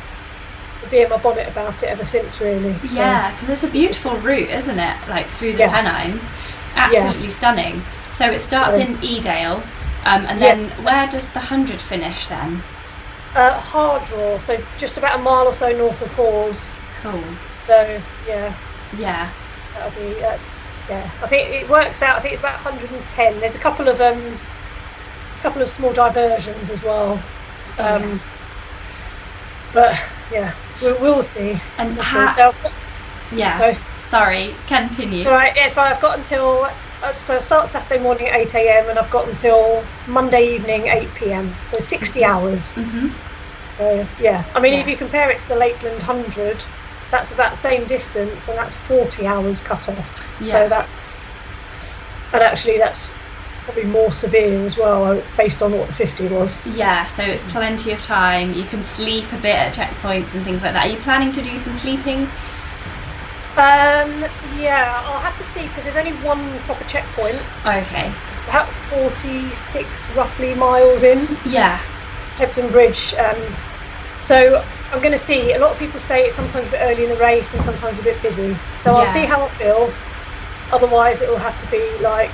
a 0.86 0.90
bee 0.90 1.02
in 1.02 1.10
my 1.10 1.18
bonnet 1.18 1.48
about 1.48 1.84
it 1.84 1.88
ever 1.90 2.06
since, 2.06 2.40
really. 2.40 2.78
So, 2.88 2.96
Yeah, 3.02 3.32
because 3.34 3.50
it's 3.50 3.64
a 3.64 3.68
beautiful 3.68 4.18
route, 4.18 4.50
isn't 4.50 4.80
it? 4.80 5.08
Like 5.10 5.30
through 5.32 5.54
the 5.54 5.60
Yeah. 5.60 5.72
Pennines, 5.82 6.24
absolutely 6.76 7.30
stunning. 7.30 7.84
So 8.14 8.30
it 8.32 8.40
starts 8.42 8.78
Yeah. 8.78 8.86
in 8.86 8.98
Edale, 9.00 9.58
um, 10.06 10.26
and 10.26 10.40
Yeah. 10.40 10.56
then 10.56 10.70
where 10.86 11.06
does 11.08 11.26
the 11.34 11.40
hundred 11.40 11.82
finish 11.82 12.28
then? 12.30 12.64
Uh, 13.36 13.58
Hardraw, 13.60 14.38
so 14.40 14.62
just 14.78 14.98
about 14.98 15.20
a 15.20 15.22
mile 15.22 15.46
or 15.46 15.54
so 15.54 15.72
north 15.72 16.02
of 16.02 16.12
Hawes. 16.14 16.70
Cool. 17.02 17.24
So 17.60 18.02
yeah, 18.28 18.58
Yeah, 18.98 19.32
that'll 19.74 19.92
be 19.92 20.20
that's 20.20 20.68
yeah. 20.90 21.10
I 21.24 21.28
think 21.28 21.50
it 21.50 21.70
works 21.70 22.02
out. 22.02 22.18
I 22.18 22.20
think 22.20 22.34
it's 22.34 22.42
about 22.42 22.64
110. 22.64 23.40
There's 23.40 23.56
a 23.56 23.60
couple 23.60 23.88
of 23.88 24.02
um, 24.02 24.38
couple 25.42 25.62
of 25.62 25.70
small 25.70 25.94
diversions 25.94 26.70
as 26.70 26.84
well. 26.84 27.22
Oh, 27.78 27.96
Um, 27.96 28.22
But 29.72 29.98
yeah, 30.32 30.54
we'll, 30.82 31.00
we'll 31.00 31.22
see. 31.22 31.60
And 31.78 31.96
We'll 31.96 32.04
ha- 32.04 32.28
see. 32.28 32.36
So, 32.36 33.36
yeah. 33.36 33.56
so 33.56 33.74
Sorry, 34.08 34.54
continue. 34.68 35.20
So 35.20 35.32
yeah, 35.32 35.54
it's 35.56 35.74
fine. 35.74 35.94
I've 35.94 36.02
got 36.02 36.18
until 36.18 36.70
so 37.12 37.36
I 37.36 37.40
start 37.40 37.68
Saturday 37.68 38.02
morning 38.02 38.28
at 38.28 38.36
8 38.40 38.56
a.m. 38.56 38.90
and 38.90 39.00
I've 39.00 39.10
got 39.10 39.28
until 39.28 39.84
Monday 40.08 40.56
evening 40.56 40.88
8 40.88 41.14
p.m. 41.16 41.56
So 41.66 41.80
60 41.80 42.24
hours. 42.24 42.74
hmm 42.74 43.10
So 43.74 44.08
yeah, 44.20 44.46
I 44.54 44.60
mean, 44.60 44.74
Yeah. 44.74 44.82
if 44.82 44.88
you 44.88 44.96
compare 44.96 45.32
it 45.32 45.40
to 45.40 45.48
the 45.48 45.56
Lakeland 45.56 45.98
100, 46.04 46.64
that's 47.10 47.32
about 47.32 47.52
the 47.52 47.58
same 47.58 47.86
distance, 47.88 48.48
and 48.48 48.58
that's 48.58 48.76
40 48.76 49.26
hours 49.26 49.60
cut 49.60 49.90
off. 49.90 50.26
Yeah. 50.40 50.52
So 50.52 50.70
that's 50.70 51.20
and 52.34 52.42
actually 52.44 52.78
that's 52.78 53.14
probably 53.64 53.84
more 53.84 54.12
severe 54.12 54.64
as 54.66 54.78
well, 54.78 55.06
uh, 55.06 55.22
based 55.38 55.62
on 55.62 55.72
what 55.78 55.88
the 55.88 55.94
50 55.94 56.28
was. 56.30 56.66
Yeah, 56.66 57.08
so 57.08 57.24
it's 57.24 57.44
plenty 57.44 57.92
of 57.92 58.02
time. 58.02 58.54
You 58.54 58.64
can 58.64 58.82
sleep 58.82 59.32
a 59.34 59.38
bit 59.38 59.56
at 59.56 59.74
checkpoints 59.76 60.34
and 60.34 60.44
things 60.44 60.64
like 60.64 60.74
that. 60.74 60.88
Are 60.88 60.90
you 60.90 60.98
planning 61.02 61.32
to 61.34 61.42
do 61.42 61.58
some 61.58 61.74
sleeping? 61.74 62.30
Um, 63.58 64.22
yeah, 64.58 65.02
I'll 65.06 65.20
have 65.20 65.36
to 65.36 65.44
see 65.44 65.68
because 65.68 65.84
there's 65.84 65.98
only 65.98 66.14
one 66.24 66.60
proper 66.64 66.84
checkpoint. 66.86 67.38
Okay. 67.66 68.14
It's 68.20 68.46
about 68.46 68.74
46 68.90 70.10
roughly 70.12 70.54
miles 70.56 71.04
in. 71.04 71.38
Yeah. 71.46 71.82
It's 72.28 72.40
Hebden 72.40 72.72
Bridge. 72.72 73.14
Um, 73.16 73.56
so 74.20 74.66
I'm 74.92 75.02
going 75.02 75.12
to 75.12 75.18
see. 75.18 75.52
A 75.54 75.60
lot 75.60 75.74
of 75.74 75.80
people 75.80 76.00
say 76.00 76.26
it's 76.26 76.36
sometimes 76.36 76.68
a 76.68 76.72
bit 76.72 76.80
early 76.82 77.04
in 77.04 77.10
the 77.10 77.18
race 77.18 77.54
and 77.54 77.62
sometimes 77.62 78.00
a 78.00 78.04
bit 78.04 78.22
busy. 78.22 78.58
So 78.80 78.94
I'll 78.94 79.06
see 79.06 79.26
how 79.26 79.44
I 79.44 79.50
feel. 79.50 79.94
Otherwise, 80.72 81.22
it'll 81.22 81.38
have 81.38 81.58
to 81.58 81.70
be 81.70 81.98
like 82.00 82.32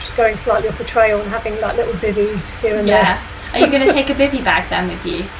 just 0.00 0.16
going 0.16 0.36
slightly 0.36 0.68
off 0.68 0.78
the 0.78 0.84
trail 0.84 1.20
and 1.20 1.28
having 1.28 1.60
like 1.60 1.76
little 1.76 1.92
bivvies 1.94 2.56
here 2.60 2.78
and 2.78 2.88
there. 2.88 3.02
Yeah. 3.02 3.50
Are 3.52 3.58
you 3.58 3.66
going 3.66 3.86
to 3.86 3.92
take 3.92 4.08
a 4.08 4.14
bivy 4.14 4.42
bag 4.42 4.70
then 4.70 4.88
with 4.88 5.04
you? 5.04 5.28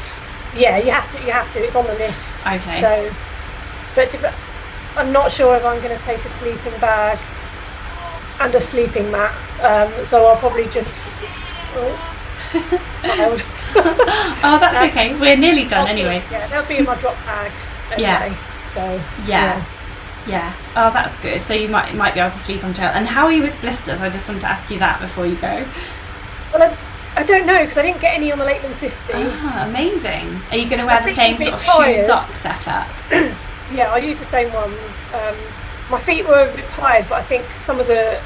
Yeah, 0.56 0.78
you 0.78 0.90
have 0.90 1.06
to. 1.10 1.24
You 1.24 1.30
have 1.30 1.50
to. 1.52 1.62
It's 1.62 1.76
on 1.76 1.86
the 1.86 1.92
list. 1.94 2.44
Okay. 2.46 2.80
So, 2.80 3.14
but 3.94 4.10
to, 4.10 4.34
I'm 4.96 5.12
not 5.12 5.30
sure 5.30 5.54
if 5.54 5.64
I'm 5.64 5.80
going 5.80 5.96
to 5.96 6.04
take 6.04 6.24
a 6.24 6.28
sleeping 6.28 6.78
bag 6.80 7.18
and 8.40 8.54
a 8.54 8.60
sleeping 8.60 9.10
mat. 9.10 9.34
Um, 9.60 10.04
so 10.04 10.26
I'll 10.26 10.36
probably 10.36 10.68
just. 10.68 11.06
Oh, 11.74 12.14
child. 13.02 13.42
oh, 13.76 14.58
that's 14.60 14.90
okay. 14.90 15.14
We're 15.18 15.36
nearly 15.36 15.64
done 15.64 15.86
I'll 15.86 15.92
anyway. 15.92 16.24
Yeah, 16.30 16.46
they'll 16.48 16.66
be 16.66 16.78
in 16.78 16.84
my 16.84 16.96
drop 16.96 17.16
bag. 17.26 17.52
Anyway, 17.92 18.02
Yeah. 18.02 18.66
So 18.66 18.82
Yeah. 19.26 19.66
Yeah. 20.26 20.54
Oh, 20.76 20.92
that's 20.92 21.16
good. 21.16 21.40
So 21.40 21.54
you 21.54 21.68
might 21.68 21.94
might 21.94 22.14
be 22.14 22.20
able 22.20 22.30
to 22.30 22.38
sleep 22.38 22.64
on 22.64 22.74
trail. 22.74 22.90
And 22.92 23.06
how 23.06 23.26
are 23.26 23.32
you 23.32 23.42
with 23.42 23.58
blisters? 23.60 24.00
I 24.00 24.10
just 24.10 24.28
wanted 24.28 24.40
to 24.40 24.48
ask 24.48 24.70
you 24.70 24.78
that 24.78 25.00
before 25.00 25.26
you 25.26 25.36
go. 25.36 25.66
Well, 26.52 26.62
I, 26.62 26.78
I 27.16 27.22
don't 27.22 27.46
know 27.46 27.60
because 27.60 27.78
I 27.78 27.82
didn't 27.82 28.00
get 28.00 28.14
any 28.14 28.30
on 28.30 28.38
the 28.38 28.44
Lakeland 28.44 28.78
50. 28.78 29.12
Ah, 29.14 29.66
amazing. 29.66 30.40
Are 30.50 30.56
you 30.56 30.68
going 30.68 30.80
to 30.80 30.86
wear 30.86 31.02
I 31.02 31.08
the 31.08 31.14
same 31.14 31.38
sort 31.38 31.54
of 31.54 31.60
bit 31.60 31.96
shoe 31.98 32.06
sock 32.06 32.36
setup? 32.36 32.88
Yeah, 33.68 33.90
I 33.90 33.98
use 33.98 34.18
the 34.18 34.24
same 34.24 34.52
ones. 34.52 35.04
Um, 35.12 35.52
my 35.88 36.00
feet 36.00 36.26
were 36.26 36.46
a 36.48 36.54
bit 36.54 36.68
tired, 36.68 37.06
but 37.08 37.18
I 37.20 37.22
think 37.22 37.54
some 37.54 37.80
of 37.80 37.86
the 37.86 38.22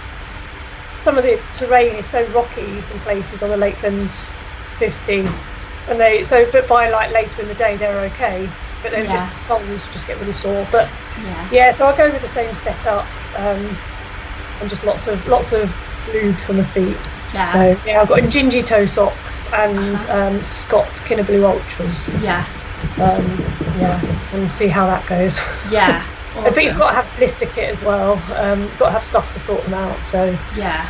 some 0.95 1.19
of 1.19 1.25
the 1.25 1.43
terrain 1.51 1.97
is 1.97 2.09
so 2.09 2.23
rocky 2.27 2.87
in 2.91 3.01
places 3.01 3.43
on 3.43 3.51
the 3.51 3.57
Lakeland 3.57 4.37
50, 4.73 5.29
and 5.89 6.01
they 6.01 6.25
so 6.25 6.49
but 6.51 6.67
by 6.67 6.91
like 6.91 7.11
later 7.11 7.41
in 7.43 7.49
the 7.49 7.55
day 7.55 7.77
they're 7.77 8.05
okay, 8.07 8.53
but 8.83 8.93
they're 8.93 9.05
Yeah. 9.05 9.13
just 9.13 9.37
soles 9.37 9.89
just 9.89 10.07
get 10.07 10.19
really 10.19 10.33
sore. 10.33 10.67
But 10.71 10.93
Yeah. 11.17 11.49
yeah, 11.51 11.71
so 11.73 11.87
I'll 11.87 11.97
go 11.97 12.11
with 12.13 12.23
the 12.23 12.29
same 12.29 12.55
setup 12.55 13.19
um, 13.35 13.79
and 14.61 14.69
just 14.69 14.85
lots 14.85 15.07
of 15.07 15.27
lots 15.27 15.53
of 15.53 15.77
lube 16.07 16.41
for 16.41 16.53
my 16.53 16.65
feet. 16.65 17.07
Yeah. 17.33 17.51
So 17.53 17.81
yeah, 17.85 18.01
I've 18.01 18.09
got 18.09 18.21
Injinji 18.21 18.65
toe 18.65 18.85
socks 18.85 19.47
and 19.53 19.97
Uh-huh. 19.97 20.27
um, 20.29 20.43
Scott 20.45 21.01
Kinabalu 21.05 21.45
Ultras. 21.45 22.11
Yeah. 22.23 22.47
Um, 23.01 23.39
yeah, 23.79 24.01
and 24.33 24.51
see 24.51 24.69
how 24.69 24.87
that 24.87 25.07
goes. 25.07 25.39
Yeah. 25.71 26.07
But 26.35 26.65
you've 26.65 26.79
got 26.79 26.93
to 26.93 27.03
have 27.03 27.19
blister 27.19 27.45
kit 27.45 27.69
as 27.69 27.83
well. 27.85 28.15
Um, 28.37 28.63
you've 28.63 28.79
got 28.79 28.87
to 28.87 28.93
have 28.93 29.05
stuff 29.05 29.31
to 29.33 29.39
sort 29.39 29.65
them 29.65 29.75
out. 29.75 30.03
So 30.03 30.31
Yeah. 30.57 30.89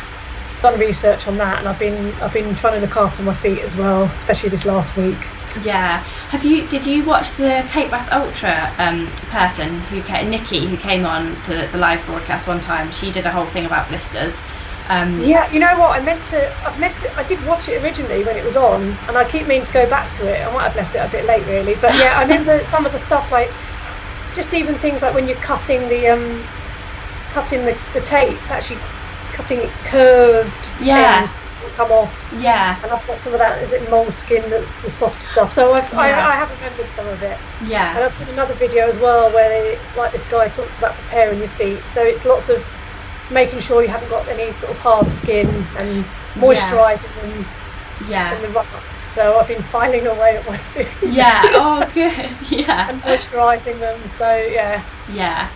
done 0.62 0.78
research 0.78 1.26
on 1.26 1.36
that, 1.38 1.58
and 1.58 1.68
I've 1.68 1.80
been 1.80 2.14
I've 2.22 2.32
been 2.32 2.54
trying 2.54 2.74
to 2.74 2.80
look 2.86 2.96
after 2.96 3.24
my 3.24 3.34
feet 3.34 3.58
as 3.58 3.74
well, 3.74 4.04
especially 4.16 4.50
this 4.50 4.64
last 4.66 4.96
week. 4.96 5.18
Yeah. 5.64 6.04
Have 6.30 6.44
you? 6.44 6.68
Did 6.68 6.86
you 6.86 7.04
watch 7.04 7.32
the 7.32 7.66
Cape 7.70 7.90
Wrath 7.90 8.08
Ultra 8.12 8.72
um, 8.78 9.08
person 9.32 9.80
who 9.90 10.00
came, 10.04 10.30
Nikki, 10.30 10.68
who 10.68 10.76
came 10.76 11.04
on 11.04 11.42
to 11.42 11.68
the 11.72 11.76
live 11.78 12.06
broadcast 12.06 12.46
one 12.46 12.60
time? 12.60 12.92
She 12.92 13.10
did 13.10 13.26
a 13.26 13.30
whole 13.32 13.46
thing 13.48 13.66
about 13.66 13.88
blisters. 13.88 14.34
Um, 14.88 15.16
Yeah, 15.18 15.48
you 15.50 15.60
know 15.60 15.78
what? 15.78 15.98
I 15.98 16.00
meant 16.02 16.24
to. 16.24 16.50
I 16.64 16.76
meant 16.76 16.98
to. 16.98 17.10
I 17.16 17.24
did 17.24 17.42
watch 17.42 17.68
it 17.68 17.82
originally 17.82 18.24
when 18.24 18.36
it 18.36 18.44
was 18.44 18.56
on, 18.56 18.98
and 19.08 19.16
I 19.18 19.24
keep 19.24 19.46
meaning 19.46 19.64
to 19.64 19.72
go 19.72 19.86
back 19.86 20.12
to 20.12 20.26
it. 20.26 20.44
I 20.46 20.50
might 20.50 20.64
have 20.64 20.76
left 20.76 20.94
it 20.94 20.98
a 20.98 21.08
bit 21.08 21.24
late, 21.24 21.46
really. 21.46 21.76
But 21.76 21.94
yeah, 21.98 22.14
I 22.16 22.22
remember 22.22 22.64
some 22.64 22.86
of 22.86 22.92
the 22.92 22.98
stuff 22.98 23.30
like 23.30 23.54
just 24.34 24.54
even 24.54 24.76
things 24.78 25.02
like 25.02 25.14
when 25.14 25.26
you're 25.28 25.38
cutting 25.38 25.88
the 25.88 26.08
um, 26.08 26.48
cutting 27.28 27.64
the, 27.64 27.80
the 27.92 28.00
tape, 28.00 28.50
actually 28.50 28.82
cutting 29.32 29.62
it 29.62 29.84
curved 29.84 30.74
Yeah. 30.78 31.26
come 31.74 31.90
off. 31.90 32.26
Yeah. 32.30 32.80
And 32.82 32.92
I've 32.92 33.06
got 33.06 33.20
some 33.20 33.32
of 33.32 33.38
that. 33.40 33.62
Is 33.62 33.72
it 33.72 33.88
moleskin, 33.88 34.50
the, 34.50 34.68
the 34.82 34.90
soft 34.90 35.22
stuff? 35.22 35.52
So 35.52 35.72
I've, 35.72 35.90
Yeah. 35.92 35.98
I, 35.98 36.32
I 36.32 36.34
have 36.34 36.50
remembered 36.50 36.90
some 36.90 37.08
of 37.08 37.22
it. 37.22 37.38
Yeah. 37.60 37.94
And 37.94 38.04
I've 38.04 38.12
seen 38.12 38.28
another 38.28 38.54
video 38.54 38.86
as 38.88 38.98
well 38.98 39.32
where 39.32 39.48
they, 39.48 39.80
like 39.94 40.12
this 40.12 40.24
guy 40.24 40.48
talks 40.48 40.78
about 40.78 40.96
preparing 40.96 41.40
your 41.40 41.50
feet. 41.50 41.88
So 41.90 42.02
it's 42.04 42.24
lots 42.24 42.48
of 42.48 42.64
making 43.32 43.58
sure 43.60 43.82
you 43.82 43.88
haven't 43.88 44.08
got 44.10 44.28
any 44.28 44.52
sort 44.52 44.72
of 44.72 44.78
hard 44.78 45.10
skin 45.10 45.48
and 45.78 46.04
moisturising 46.34 47.46
Yeah. 48.08 48.38
the. 48.40 48.82
So 49.06 49.38
I've 49.38 49.48
been 49.48 49.62
filing 49.64 50.06
away 50.06 50.36
at 50.36 50.46
my 50.48 50.58
feet. 50.58 50.88
Yeah. 51.02 51.42
Oh, 51.54 51.88
good. 51.94 52.12
Yeah. 52.50 52.90
and 52.90 53.02
moisturising 53.02 53.78
them. 53.80 54.06
So 54.08 54.36
yeah, 54.36 54.84
Yeah. 55.10 55.48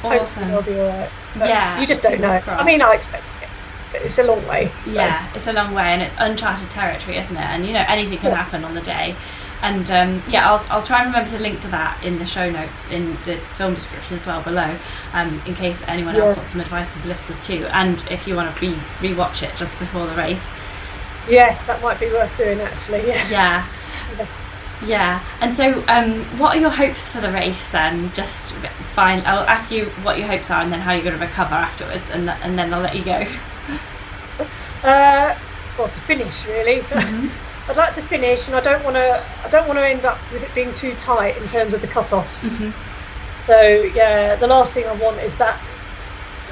hopefully 0.00 0.20
Awesome. 0.20 0.48
they'll 0.50 0.62
be 0.62 0.80
alright. 0.80 1.10
But 1.36 1.48
Yeah, 1.48 1.80
You 1.80 1.86
just 1.86 2.02
don't 2.02 2.20
know. 2.20 2.40
fingers 2.40 2.60
I 2.60 2.64
mean, 2.64 2.82
I 2.82 2.92
expect 2.94 3.24
to 3.24 3.30
get 3.40 3.48
this, 3.60 3.86
but 3.92 4.02
it's 4.02 4.18
a 4.18 4.24
long 4.24 4.46
way. 4.46 4.70
So. 4.84 5.00
Yeah, 5.00 5.26
it's 5.34 5.46
a 5.46 5.52
long 5.52 5.74
way 5.74 5.84
and 5.84 6.02
it's 6.02 6.14
uncharted 6.18 6.70
territory, 6.70 7.18
isn't 7.18 7.36
it? 7.36 7.40
And 7.40 7.66
you 7.66 7.72
know 7.72 7.84
anything 7.88 8.18
can 8.18 8.30
Yeah. 8.30 8.36
happen 8.42 8.64
on 8.64 8.74
the 8.74 8.80
day. 8.82 9.16
And 9.62 9.90
um, 9.90 10.22
yeah, 10.28 10.50
I'll, 10.50 10.64
I'll 10.70 10.82
try 10.82 10.98
and 11.02 11.06
remember 11.06 11.30
to 11.30 11.42
link 11.42 11.60
to 11.60 11.68
that 11.68 12.02
in 12.02 12.18
the 12.18 12.26
show 12.26 12.50
notes 12.50 12.88
in 12.88 13.16
the 13.24 13.40
film 13.56 13.74
description 13.74 14.14
as 14.14 14.26
well 14.26 14.42
below, 14.42 14.76
um, 15.12 15.40
in 15.46 15.54
case 15.54 15.80
anyone 15.86 16.16
else 16.16 16.36
wants 16.36 16.50
some 16.50 16.60
advice 16.60 16.90
for 16.90 17.00
blisters 17.00 17.46
too. 17.46 17.66
And 17.66 18.02
if 18.10 18.26
you 18.26 18.34
want 18.34 18.54
to 18.56 18.66
re 18.68 18.74
rewatch 19.00 19.42
it 19.42 19.56
just 19.56 19.78
before 19.78 20.06
the 20.06 20.16
race, 20.16 20.44
Yes, 21.28 21.66
that 21.66 21.80
might 21.80 22.00
be 22.00 22.06
worth 22.06 22.36
doing 22.36 22.60
actually. 22.60 23.06
Yeah. 23.06 23.28
yeah, 23.30 23.68
Yeah. 24.18 24.26
yeah. 24.84 25.36
And 25.40 25.56
so, 25.56 25.84
um, 25.86 26.24
what 26.38 26.56
are 26.56 26.60
your 26.60 26.70
hopes 26.70 27.08
for 27.10 27.20
the 27.20 27.30
race 27.30 27.70
then? 27.70 28.12
Just 28.12 28.42
fine. 28.92 29.20
I'll 29.24 29.46
ask 29.46 29.70
you 29.70 29.86
what 30.02 30.18
your 30.18 30.26
hopes 30.26 30.50
are, 30.50 30.60
and 30.60 30.72
then 30.72 30.80
how 30.80 30.92
you're 30.92 31.04
going 31.04 31.18
to 31.18 31.24
recover 31.24 31.54
afterwards, 31.54 32.10
and 32.10 32.26
th- 32.26 32.38
and 32.42 32.58
then 32.58 32.74
I'll 32.74 32.80
let 32.82 32.96
you 32.96 33.04
go. 33.04 33.24
Uh, 34.82 35.38
well, 35.78 35.88
to 35.88 36.00
finish 36.00 36.46
really. 36.46 36.80
Mm-hmm. 36.80 37.28
I'd 37.68 37.76
like 37.76 37.92
to 37.94 38.02
finish, 38.02 38.48
and 38.48 38.56
I 38.56 38.60
don't 38.60 38.84
want 38.84 38.96
to. 38.96 39.24
I 39.44 39.48
don't 39.48 39.66
want 39.68 39.78
to 39.78 39.86
end 39.86 40.04
up 40.04 40.30
with 40.30 40.42
it 40.42 40.52
being 40.54 40.74
too 40.74 40.94
tight 40.96 41.36
in 41.36 41.46
terms 41.46 41.74
of 41.74 41.80
the 41.80 41.88
cut-offs. 41.88 42.58
Mhm. 42.58 42.74
So 43.38 43.60
yeah, 43.60 44.36
the 44.36 44.46
last 44.46 44.74
thing 44.74 44.86
I 44.86 44.92
want 44.92 45.20
is 45.20 45.36
that 45.38 45.62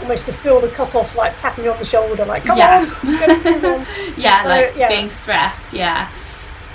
almost 0.00 0.26
to 0.26 0.32
feel 0.32 0.60
the 0.60 0.70
cut-offs 0.70 1.14
like 1.16 1.36
tapping 1.38 1.64
you 1.64 1.72
on 1.72 1.78
the 1.78 1.84
shoulder, 1.84 2.24
like 2.24 2.44
come 2.44 2.58
Yeah. 2.58 2.78
on, 2.78 2.86
come 3.18 3.64
on. 3.64 3.86
yeah, 4.16 4.42
So, 4.42 4.48
like 4.48 4.72
yeah. 4.76 4.88
being 4.88 5.08
stressed. 5.08 5.72
Yeah. 5.72 6.08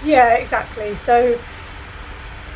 yeah, 0.02 0.36
exactly. 0.36 0.96
So 0.96 1.40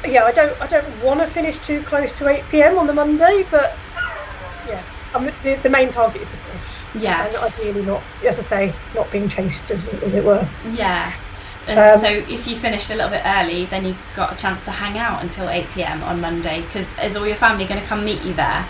yeah, 0.05 0.23
I 0.23 0.31
don't. 0.31 0.61
I 0.61 0.67
don't 0.67 0.97
want 0.97 1.19
to 1.21 1.27
finish 1.27 1.59
too 1.59 1.83
close 1.83 2.13
to 2.13 2.27
8 2.27 2.49
p.m. 2.49 2.77
on 2.77 2.85
the 2.85 2.93
Monday, 2.93 3.45
but 3.49 3.79
yeah, 4.65 4.83
I'm, 5.13 5.25
the 5.41 5.55
the 5.63 5.69
main 5.69 5.89
target 5.89 6.21
is 6.21 6.27
to 6.29 6.37
finish. 6.37 6.85
Yeah. 6.93 7.25
and 7.25 7.35
ideally 7.35 7.83
not, 7.83 8.07
as 8.25 8.39
I 8.39 8.43
say, 8.43 8.75
not 8.93 9.11
being 9.11 9.27
chased 9.27 9.71
as, 9.71 9.87
as 9.87 10.13
it 10.13 10.23
were. 10.23 10.47
Yeah. 10.63 11.11
And 11.69 11.79
Um, 11.79 11.99
so 11.99 12.07
if 12.07 12.47
you 12.47 12.55
finished 12.55 12.89
a 12.91 12.95
little 12.95 13.11
bit 13.11 13.21
early, 13.25 13.65
then 13.67 13.85
you 13.85 13.95
got 14.15 14.33
a 14.33 14.35
chance 14.35 14.63
to 14.65 14.71
hang 14.71 14.97
out 14.97 15.21
until 15.21 15.49
8 15.49 15.67
pm 15.75 16.03
on 16.03 16.19
Monday. 16.19 16.61
Because 16.61 16.87
is 17.03 17.15
all 17.15 17.27
your 17.27 17.37
family 17.37 17.65
going 17.65 17.79
to 17.81 17.87
come 17.87 18.03
meet 18.03 18.21
you 18.23 18.33
there? 18.33 18.67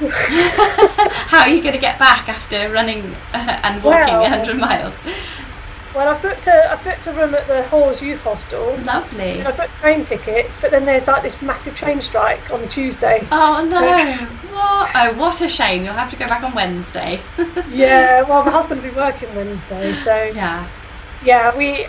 How 0.00 1.40
are 1.42 1.48
you 1.48 1.60
going 1.62 1.74
to 1.74 1.80
get 1.80 1.98
back 1.98 2.28
after 2.28 2.70
running 2.72 3.14
uh, 3.32 3.60
and 3.62 3.82
walking 3.82 4.14
Well- 4.14 4.22
100 4.22 4.56
miles? 4.58 4.94
Well, 5.94 6.08
I've 6.08 6.20
booked 6.20 6.48
a 6.48 6.72
I've 6.72 6.82
booked 6.82 7.06
a 7.06 7.12
room 7.12 7.36
at 7.36 7.46
the 7.46 7.62
Hawes 7.62 8.02
Youth 8.02 8.20
Hostel. 8.22 8.76
Lovely. 8.82 9.38
And 9.38 9.46
I 9.46 9.52
booked 9.52 9.76
train 9.76 10.02
tickets, 10.02 10.60
but 10.60 10.72
then 10.72 10.84
there's 10.84 11.06
like 11.06 11.22
this 11.22 11.40
massive 11.40 11.76
train 11.76 12.00
strike 12.00 12.52
on 12.52 12.62
the 12.62 12.66
Tuesday. 12.66 13.24
Oh 13.30 13.64
no! 13.64 13.78
So- 14.26 14.48
What? 14.54 14.90
Oh, 14.96 15.12
what 15.16 15.40
a 15.40 15.48
shame! 15.48 15.84
You'll 15.84 15.94
have 15.94 16.10
to 16.10 16.16
go 16.16 16.26
back 16.26 16.42
on 16.42 16.52
Wednesday. 16.52 17.22
Yeah, 17.70 18.22
well, 18.28 18.44
my 18.44 18.50
husband 18.50 18.82
will 18.82 18.90
be 18.90 18.96
working 18.96 19.32
Wednesday, 19.36 19.92
so 19.92 20.24
yeah. 20.24 20.68
Yeah, 21.24 21.56
we, 21.56 21.86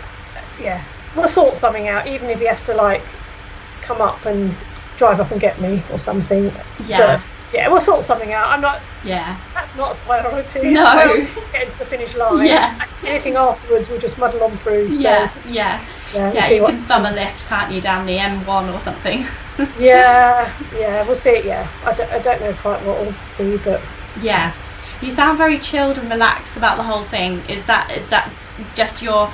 yeah, 0.60 0.84
we'll 1.14 1.28
sort 1.28 1.56
something 1.56 1.88
out. 1.88 2.06
Even 2.06 2.30
if 2.30 2.40
he 2.40 2.46
has 2.46 2.64
to 2.64 2.74
like 2.74 3.04
come 3.82 4.00
up 4.00 4.26
and 4.26 4.56
drive 4.96 5.20
up 5.20 5.30
and 5.30 5.40
get 5.40 5.60
me 5.60 5.84
or 5.90 5.98
something. 5.98 6.52
Yeah. 6.86 7.18
But, 7.18 7.22
yeah, 7.54 7.68
we'll 7.68 7.80
sort 7.80 8.02
something 8.02 8.32
out. 8.32 8.48
I'm 8.48 8.60
not. 8.60 8.82
Yeah. 9.04 9.40
That's 9.54 9.74
not 9.76 9.96
a 9.96 10.00
priority. 10.00 10.72
No. 10.72 10.82
Let's 10.84 11.48
get 11.48 11.62
into 11.62 11.78
the 11.78 11.84
finish 11.84 12.16
line. 12.16 12.46
Yeah. 12.46 12.86
Anything 13.04 13.36
afterwards, 13.36 13.88
we'll 13.88 14.00
just 14.00 14.18
muddle 14.18 14.42
on 14.42 14.56
through. 14.56 14.94
So, 14.94 15.02
Yeah. 15.02 15.32
Yeah. 15.46 15.86
yeah, 16.12 16.32
we'll 16.32 16.34
Yeah. 16.34 16.50
You 16.50 16.66
can 16.66 16.78
thumb 16.80 17.06
a 17.06 17.10
lift, 17.10 17.38
can't 17.46 17.72
you, 17.72 17.80
down 17.80 18.06
the 18.06 18.16
M1 18.16 18.74
or 18.74 18.80
something? 18.80 19.24
Yeah, 19.78 20.52
yeah, 20.74 21.02
we'll 21.06 21.14
see. 21.14 21.40
Yeah, 21.42 21.66
I 21.82 21.94
don't, 21.94 22.10
I 22.10 22.18
don't 22.18 22.42
know 22.42 22.52
quite 22.60 22.84
what 22.84 23.00
it'll 23.00 23.14
be, 23.38 23.56
but 23.56 23.80
Yeah. 24.20 24.52
You 25.00 25.10
sound 25.10 25.38
very 25.38 25.58
chilled 25.58 25.96
and 25.96 26.10
relaxed 26.10 26.58
about 26.58 26.76
the 26.76 26.82
whole 26.82 27.04
thing. 27.04 27.40
Is 27.48 27.64
that 27.64 27.90
is 27.96 28.06
that 28.10 28.30
just 28.74 29.02
your 29.02 29.32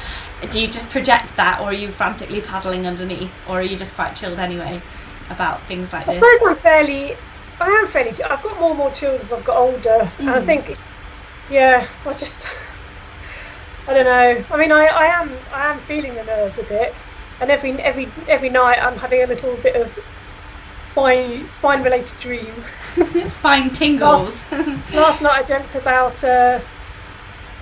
do 0.50 0.60
you 0.60 0.68
just 0.68 0.90
project 0.90 1.36
that 1.36 1.60
or 1.60 1.64
are 1.66 1.72
you 1.72 1.90
frantically 1.92 2.40
paddling 2.40 2.86
underneath 2.86 3.32
or 3.48 3.60
are 3.60 3.62
you 3.62 3.76
just 3.76 3.94
quite 3.94 4.16
chilled 4.16 4.38
anyway 4.38 4.82
about 5.30 5.66
things 5.68 5.92
like 5.92 6.02
I 6.08 6.12
this? 6.12 6.14
suppose 6.16 6.42
I'm 6.48 6.56
fairly. 6.56 7.16
I 7.60 7.68
am 7.68 7.86
fairly. 7.86 8.10
I've 8.24 8.42
got 8.42 8.58
more 8.58 8.70
and 8.70 8.78
more 8.78 8.90
chilled 8.90 9.20
as 9.20 9.32
I've 9.32 9.44
got 9.44 9.56
older, 9.56 10.10
and 10.18 10.30
I 10.30 10.38
Mm. 10.38 10.46
think, 10.46 10.76
yeah, 11.50 11.86
I 12.04 12.12
just. 12.12 12.48
I 13.88 13.94
don't 13.94 14.04
know. 14.04 14.44
I 14.50 14.56
mean, 14.56 14.72
I, 14.72 14.86
I 14.86 15.04
am 15.06 15.36
I 15.52 15.70
am 15.70 15.80
feeling 15.80 16.14
the 16.14 16.24
nerves 16.24 16.58
a 16.58 16.64
bit, 16.64 16.94
and 17.40 17.50
every 17.50 17.72
every 17.82 18.08
every 18.28 18.48
night 18.48 18.78
I'm 18.80 18.96
having 18.98 19.22
a 19.22 19.26
little 19.26 19.54
bit 19.56 19.76
of 19.76 19.96
spine 20.76 21.46
spine 21.46 21.82
related 21.82 22.18
dream. 22.18 22.64
Spine 23.28 23.70
tingles. 23.70 24.32
Last 24.92 25.22
night 25.22 25.38
I 25.38 25.42
dreamt 25.42 25.74
about 25.74 26.22
uh, 26.24 26.60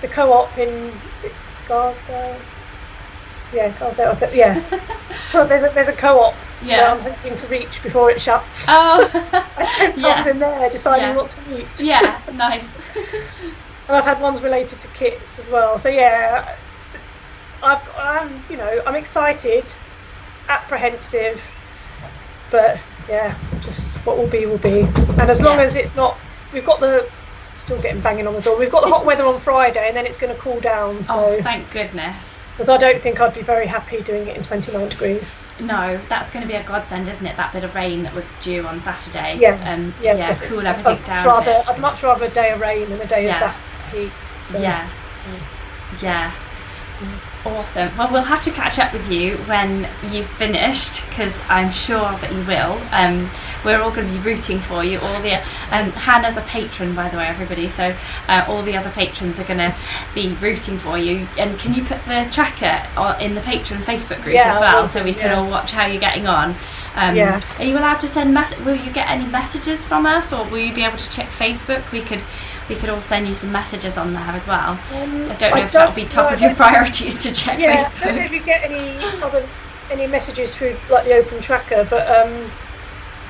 the 0.01 0.07
co-op 0.07 0.57
in 0.57 0.93
Garsdale? 1.71 2.37
Yeah, 3.53 3.69
Garsdale. 3.79 4.17
But 4.19 4.35
yeah, 4.35 4.61
so 5.31 5.47
there's 5.47 5.63
a 5.63 5.69
there's 5.73 5.87
a 5.87 5.93
co-op 5.95 6.35
Yeah. 6.61 6.91
I'm 6.91 6.99
hoping 6.99 7.37
to 7.37 7.47
reach 7.47 7.81
before 7.81 8.11
it 8.11 8.19
shuts. 8.19 8.65
Oh. 8.67 9.09
I 9.57 9.65
spent 9.67 9.97
times 10.01 10.27
in 10.27 10.39
there 10.39 10.69
deciding 10.69 11.09
Yeah. 11.09 11.15
what 11.15 11.29
to 11.29 11.57
eat. 11.61 11.67
yeah. 11.79 12.21
Nice. 12.33 12.97
and 13.87 13.95
I've 13.95 14.03
had 14.03 14.19
ones 14.19 14.41
related 14.43 14.81
to 14.81 14.87
kits 14.89 15.39
as 15.39 15.49
well. 15.49 15.77
So 15.77 15.87
yeah, 15.87 16.57
I've 17.63 17.81
I'm 17.97 18.43
you 18.49 18.57
know 18.57 18.81
I'm 18.85 18.95
excited, 18.95 19.73
apprehensive, 20.49 21.41
but 22.49 22.81
yeah, 23.07 23.39
just 23.61 24.05
what 24.05 24.17
will 24.17 24.27
be 24.27 24.45
will 24.45 24.57
be. 24.57 24.81
And 24.81 25.29
as 25.29 25.41
long 25.41 25.57
Yeah. 25.57 25.63
as 25.63 25.77
it's 25.77 25.95
not, 25.95 26.17
we've 26.51 26.65
got 26.65 26.81
the 26.81 27.09
still 27.61 27.79
getting 27.79 28.01
banging 28.01 28.27
on 28.27 28.33
the 28.33 28.41
door. 28.41 28.57
We've 28.57 28.71
got 28.71 28.81
the 28.83 28.89
hot 28.89 29.05
weather 29.05 29.25
on 29.25 29.39
Friday, 29.39 29.87
and 29.87 29.95
then 29.95 30.05
it's 30.05 30.17
going 30.17 30.33
to 30.35 30.39
cool 30.41 30.59
down. 30.59 31.03
So 31.03 31.13
Oh, 31.37 31.41
thank 31.41 31.69
goodness. 31.71 32.23
because 32.53 32.69
I 32.69 32.77
don't 32.77 33.01
think 33.01 33.21
I'd 33.21 33.33
be 33.33 33.41
very 33.43 33.65
happy 33.67 34.01
doing 34.01 34.27
it 34.27 34.35
in 34.35 34.43
29 34.43 34.89
degrees. 34.89 35.35
No, 35.59 35.99
that's 36.09 36.31
going 36.31 36.41
to 36.41 36.47
be 36.47 36.55
a 36.55 36.63
godsend, 36.63 37.07
isn't 37.07 37.25
it? 37.25 37.37
That 37.37 37.53
bit 37.53 37.63
of 37.63 37.73
rain 37.75 38.03
that 38.03 38.13
we're 38.15 38.25
due 38.41 38.65
on 38.67 38.81
Saturday. 38.81 39.37
Yeah, 39.39 39.53
Um, 39.71 39.93
yeah, 40.01 40.13
yeah, 40.15 40.25
definitely. 40.25 40.57
cool 40.57 40.67
everything 40.67 40.97
I'd 40.97 41.05
down. 41.05 41.25
rather. 41.25 41.63
I'd 41.67 41.79
much 41.79 42.03
rather 42.03 42.25
a 42.25 42.29
day 42.29 42.51
of 42.51 42.59
rain 42.59 42.89
than 42.89 42.99
a 42.99 43.05
day 43.07 43.25
Yeah. 43.25 43.35
of 43.35 43.39
that 43.41 43.55
heat. 43.93 44.11
So, 44.45 44.57
Yeah. 44.59 44.89
Yeah. 46.01 46.31
Awesome. 47.43 47.97
Well, 47.97 48.11
we'll 48.11 48.21
have 48.21 48.43
to 48.43 48.51
catch 48.51 48.77
up 48.77 48.93
with 48.93 49.09
you 49.09 49.37
when 49.45 49.89
you've 50.11 50.29
finished 50.29 51.07
because 51.09 51.39
I'm 51.49 51.71
sure 51.71 51.99
that 52.19 52.31
you 52.31 52.45
will. 52.45 52.79
Um, 52.91 53.31
we're 53.65 53.81
all 53.81 53.89
going 53.89 54.07
to 54.07 54.13
be 54.13 54.19
rooting 54.19 54.59
for 54.59 54.83
you. 54.83 54.99
All 54.99 55.21
the 55.21 55.35
um, 55.71 55.91
Hannah's 55.91 56.37
a 56.37 56.41
patron, 56.41 56.93
by 56.93 57.09
the 57.09 57.17
way, 57.17 57.25
everybody. 57.25 57.67
So 57.67 57.95
uh, 58.27 58.45
all 58.47 58.61
the 58.61 58.77
other 58.77 58.91
patrons 58.91 59.39
are 59.39 59.43
going 59.45 59.57
to 59.57 59.75
be 60.13 60.35
rooting 60.35 60.77
for 60.77 60.99
you. 60.99 61.27
And 61.39 61.59
can 61.59 61.73
you 61.73 61.83
put 61.83 62.05
the 62.05 62.27
tracker 62.31 62.87
in 63.19 63.33
the 63.33 63.41
patron 63.41 63.81
Facebook 63.81 64.21
group 64.21 64.35
Yeah, 64.35 64.53
as 64.53 64.59
well, 64.59 64.87
so 64.87 65.03
we 65.03 65.13
can 65.13 65.31
yeah. 65.31 65.39
all 65.39 65.49
watch 65.49 65.71
how 65.71 65.87
you're 65.87 65.99
getting 65.99 66.27
on? 66.27 66.55
Um, 66.93 67.15
Yeah. 67.15 67.39
Are 67.57 67.65
you 67.65 67.75
allowed 67.77 67.99
to 68.01 68.07
send 68.07 68.33
mess? 68.35 68.55
Will 68.59 68.75
you 68.75 68.91
get 68.91 69.09
any 69.09 69.25
messages 69.25 69.83
from 69.83 70.05
us, 70.05 70.31
or 70.31 70.47
will 70.47 70.59
you 70.59 70.73
be 70.73 70.83
able 70.83 70.97
to 70.97 71.09
check 71.09 71.31
Facebook? 71.31 71.91
We 71.91 72.01
could, 72.01 72.23
we 72.71 72.77
could 72.77 72.89
all 72.89 73.01
send 73.01 73.27
you 73.27 73.35
some 73.35 73.51
messages 73.51 73.97
on 73.97 74.13
there 74.13 74.21
as 74.23 74.47
well. 74.47 74.79
Um, 74.93 75.29
I 75.29 75.35
don't 75.35 75.51
know 75.51 75.57
I 75.57 75.61
if 75.63 75.71
that'll 75.73 75.93
be 75.93 76.05
top 76.05 76.29
no, 76.29 76.35
of 76.35 76.41
your 76.41 76.55
priorities 76.55 77.17
to 77.19 77.33
check 77.33 77.59
yeah, 77.59 77.91
I 77.93 77.99
don't 77.99 78.15
know 78.15 78.21
Facebook. 78.21 78.25
if 78.25 78.31
you 78.31 78.43
get 78.43 78.63
any 78.63 78.97
other 79.21 79.47
any 79.91 80.07
messages 80.07 80.55
through 80.55 80.77
like 80.89 81.03
the 81.03 81.13
open 81.15 81.41
tracker, 81.41 81.85
but 81.89 82.07
um, 82.09 82.49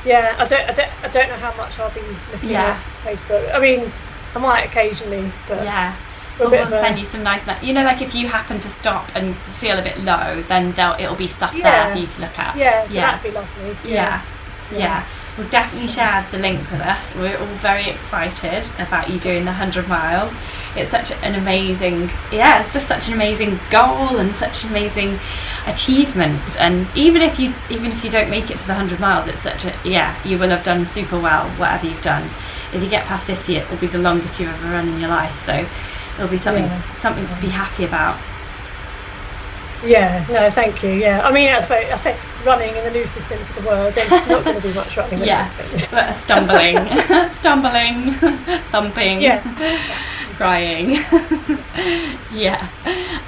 yeah, 0.05 0.35
I 0.37 0.45
don't, 0.45 0.69
I 0.69 0.73
don't, 0.73 1.03
I 1.03 1.07
don't 1.07 1.29
know 1.29 1.37
how 1.37 1.55
much 1.57 1.79
I'll 1.79 1.91
be 1.91 2.01
looking 2.31 2.51
Yeah. 2.51 2.79
at 3.03 3.03
Facebook. 3.03 3.51
I 3.51 3.57
mean, 3.57 3.91
I 4.35 4.37
might 4.37 4.61
occasionally, 4.61 5.33
but 5.47 5.63
Yeah. 5.63 5.95
Well, 6.39 6.51
we'll 6.51 6.67
a- 6.67 6.69
send 6.69 6.99
you 6.99 7.05
some 7.05 7.23
nice, 7.23 7.43
you 7.63 7.73
know, 7.73 7.83
like 7.83 8.03
if 8.03 8.13
you 8.13 8.27
happen 8.27 8.59
to 8.59 8.69
stop 8.69 9.09
and 9.15 9.35
feel 9.53 9.79
a 9.79 9.81
bit 9.81 9.97
low, 9.99 10.43
then 10.47 10.71
they'll, 10.73 10.95
it'll 10.99 11.15
be 11.15 11.27
stuff 11.27 11.55
there 11.57 11.91
for 11.91 11.97
you 11.97 12.05
to 12.05 12.21
look 12.21 12.37
at. 12.37 12.55
yeah, 12.55 12.85
so 12.85 12.93
yeah. 12.93 13.11
that'd 13.11 13.23
be 13.23 13.35
lovely. 13.35 13.91
Yeah. 13.91 14.23
Yeah. 14.71 14.77
Yeah. 14.77 15.07
We'll 15.37 15.47
definitely 15.47 15.87
share 15.87 16.27
the 16.31 16.37
link 16.37 16.69
with 16.69 16.81
us. 16.81 17.15
We're 17.15 17.37
all 17.37 17.55
very 17.59 17.89
excited 17.89 18.69
about 18.79 19.09
you 19.09 19.17
doing 19.17 19.45
the 19.45 19.51
100 19.51 19.87
miles. 19.87 20.33
It's 20.75 20.91
such 20.91 21.11
an 21.11 21.35
amazing, 21.35 22.09
yeah, 22.33 22.59
it's 22.59 22.73
just 22.73 22.87
such 22.87 23.07
an 23.07 23.13
amazing 23.13 23.57
goal 23.69 24.17
and 24.17 24.35
such 24.35 24.63
an 24.63 24.71
amazing 24.71 25.19
achievement. 25.67 26.59
And 26.59 26.85
even 26.95 27.21
if 27.21 27.39
you 27.39 27.53
even 27.69 27.91
if 27.91 28.03
you 28.03 28.09
don't 28.09 28.29
make 28.29 28.51
it 28.51 28.57
to 28.57 28.63
the 28.67 28.73
100 28.73 28.99
miles, 28.99 29.27
it's 29.27 29.41
such 29.41 29.63
a 29.65 29.73
yeah, 29.85 30.21
you 30.27 30.37
will 30.37 30.49
have 30.49 30.63
done 30.65 30.85
super 30.85 31.17
well 31.19 31.47
whatever 31.57 31.87
you've 31.87 32.01
done. 32.01 32.29
If 32.73 32.83
you 32.83 32.89
get 32.89 33.05
past 33.05 33.25
50, 33.25 33.55
it 33.55 33.69
will 33.69 33.77
be 33.77 33.87
the 33.87 33.99
longest 33.99 34.39
you've 34.39 34.49
ever 34.49 34.69
run 34.69 34.89
in 34.89 34.99
your 34.99 35.09
life. 35.09 35.45
So 35.45 35.65
it'll 36.15 36.27
be 36.27 36.37
something 36.37 36.65
Yeah. 36.65 36.93
something 36.93 37.27
to 37.29 37.39
be 37.39 37.47
happy 37.47 37.85
about. 37.85 38.19
Yeah, 39.83 40.25
no, 40.29 40.49
thank 40.51 40.83
you. 40.83 40.91
Yeah, 40.91 41.21
I 41.27 41.31
mean, 41.31 41.49
I 41.49 41.59
suppose 41.59 41.85
I 41.91 41.95
say 41.97 42.19
running 42.45 42.75
in 42.75 42.83
the 42.85 42.91
loosest 42.91 43.27
sense 43.27 43.49
of 43.49 43.55
the 43.55 43.61
word. 43.63 43.93
There's 43.93 44.09
not 44.11 44.27
going 44.45 44.61
to 44.61 44.67
be 44.67 44.73
much 44.73 44.95
running. 44.97 45.19
Yeah, 45.23 45.51
but 45.91 46.13
stumbling, 46.13 46.77
stumbling, 47.31 48.13
thumping, 48.71 49.21
Yeah. 49.21 49.41
crying. 50.35 50.89
yeah. 52.31 52.69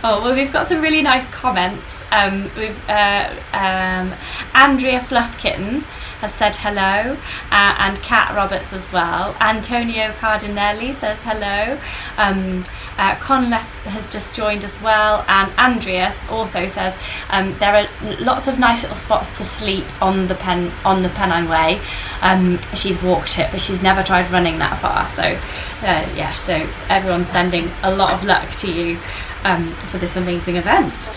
Oh 0.04 0.22
well, 0.24 0.34
we've 0.36 0.52
got 0.52 0.68
some 0.68 0.82
really 0.82 1.02
nice 1.02 1.28
comments. 1.30 2.03
Um, 2.14 2.52
we've 2.56 2.80
uh, 2.88 3.34
um, 3.54 4.14
Andrea 4.54 5.00
Fluffkitten 5.00 5.84
has 6.22 6.34
said 6.34 6.56
hello, 6.56 7.18
uh, 7.52 7.76
and 7.80 8.02
Kat 8.02 8.34
Roberts 8.36 8.72
as 8.72 8.90
well. 8.92 9.36
Antonio 9.42 10.14
Cardinelli 10.14 10.96
says 10.96 11.20
hello. 11.22 11.78
Um, 12.18 12.64
uh, 12.98 13.16
Conleth 13.16 13.68
has 13.90 14.08
just 14.08 14.34
joined 14.34 14.64
as 14.64 14.80
well, 14.82 15.26
and 15.28 15.54
Andrea 15.58 16.16
also 16.30 16.68
says 16.68 16.96
um, 17.30 17.58
there 17.60 17.76
are 17.76 18.16
lots 18.20 18.48
of 18.48 18.60
nice 18.60 18.84
little 18.84 18.96
spots 18.96 19.36
to 19.40 19.44
sleep 19.44 19.86
on 20.02 20.28
the 20.28 20.36
pen 20.36 20.72
on 20.86 21.02
the 21.02 21.10
Pennine 21.10 21.50
Way. 21.50 21.82
Um, 22.22 22.60
she's 22.76 23.02
walked 23.02 23.40
it, 23.40 23.50
but 23.52 23.60
she's 23.60 23.82
never 23.82 24.04
tried 24.04 24.30
running 24.30 24.60
that 24.60 24.80
far. 24.80 25.10
So, 25.10 25.24
uh, 25.24 26.14
yeah, 26.16 26.32
so 26.32 26.54
everyone's 26.90 27.30
sending 27.30 27.72
a 27.82 27.94
lot 27.94 28.14
of 28.14 28.24
luck 28.24 28.52
to 28.58 28.72
you 28.72 29.00
um, 29.44 29.76
for 29.78 29.98
this 29.98 30.16
amazing 30.16 30.58
event. 30.58 31.12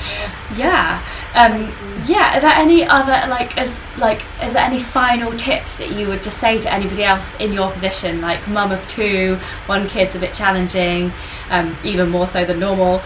Yeah, 0.56 1.04
um, 1.34 1.72
yeah. 2.06 2.36
Are 2.36 2.40
there 2.40 2.54
any 2.54 2.84
other 2.84 3.28
like, 3.28 3.56
is, 3.58 3.70
like, 3.98 4.22
is 4.42 4.52
there 4.52 4.62
any 4.62 4.78
final 4.78 5.36
tips 5.36 5.76
that 5.76 5.92
you 5.92 6.08
would 6.08 6.22
just 6.22 6.38
say 6.38 6.60
to 6.60 6.72
anybody 6.72 7.04
else 7.04 7.34
in 7.36 7.52
your 7.52 7.70
position, 7.70 8.20
like 8.20 8.46
mum 8.48 8.72
of 8.72 8.86
two, 8.88 9.38
one 9.66 9.88
kid's 9.88 10.14
a 10.14 10.18
bit 10.18 10.34
challenging, 10.34 11.12
um, 11.50 11.76
even 11.84 12.08
more 12.08 12.26
so 12.26 12.44
than 12.44 12.58
normal. 12.58 13.02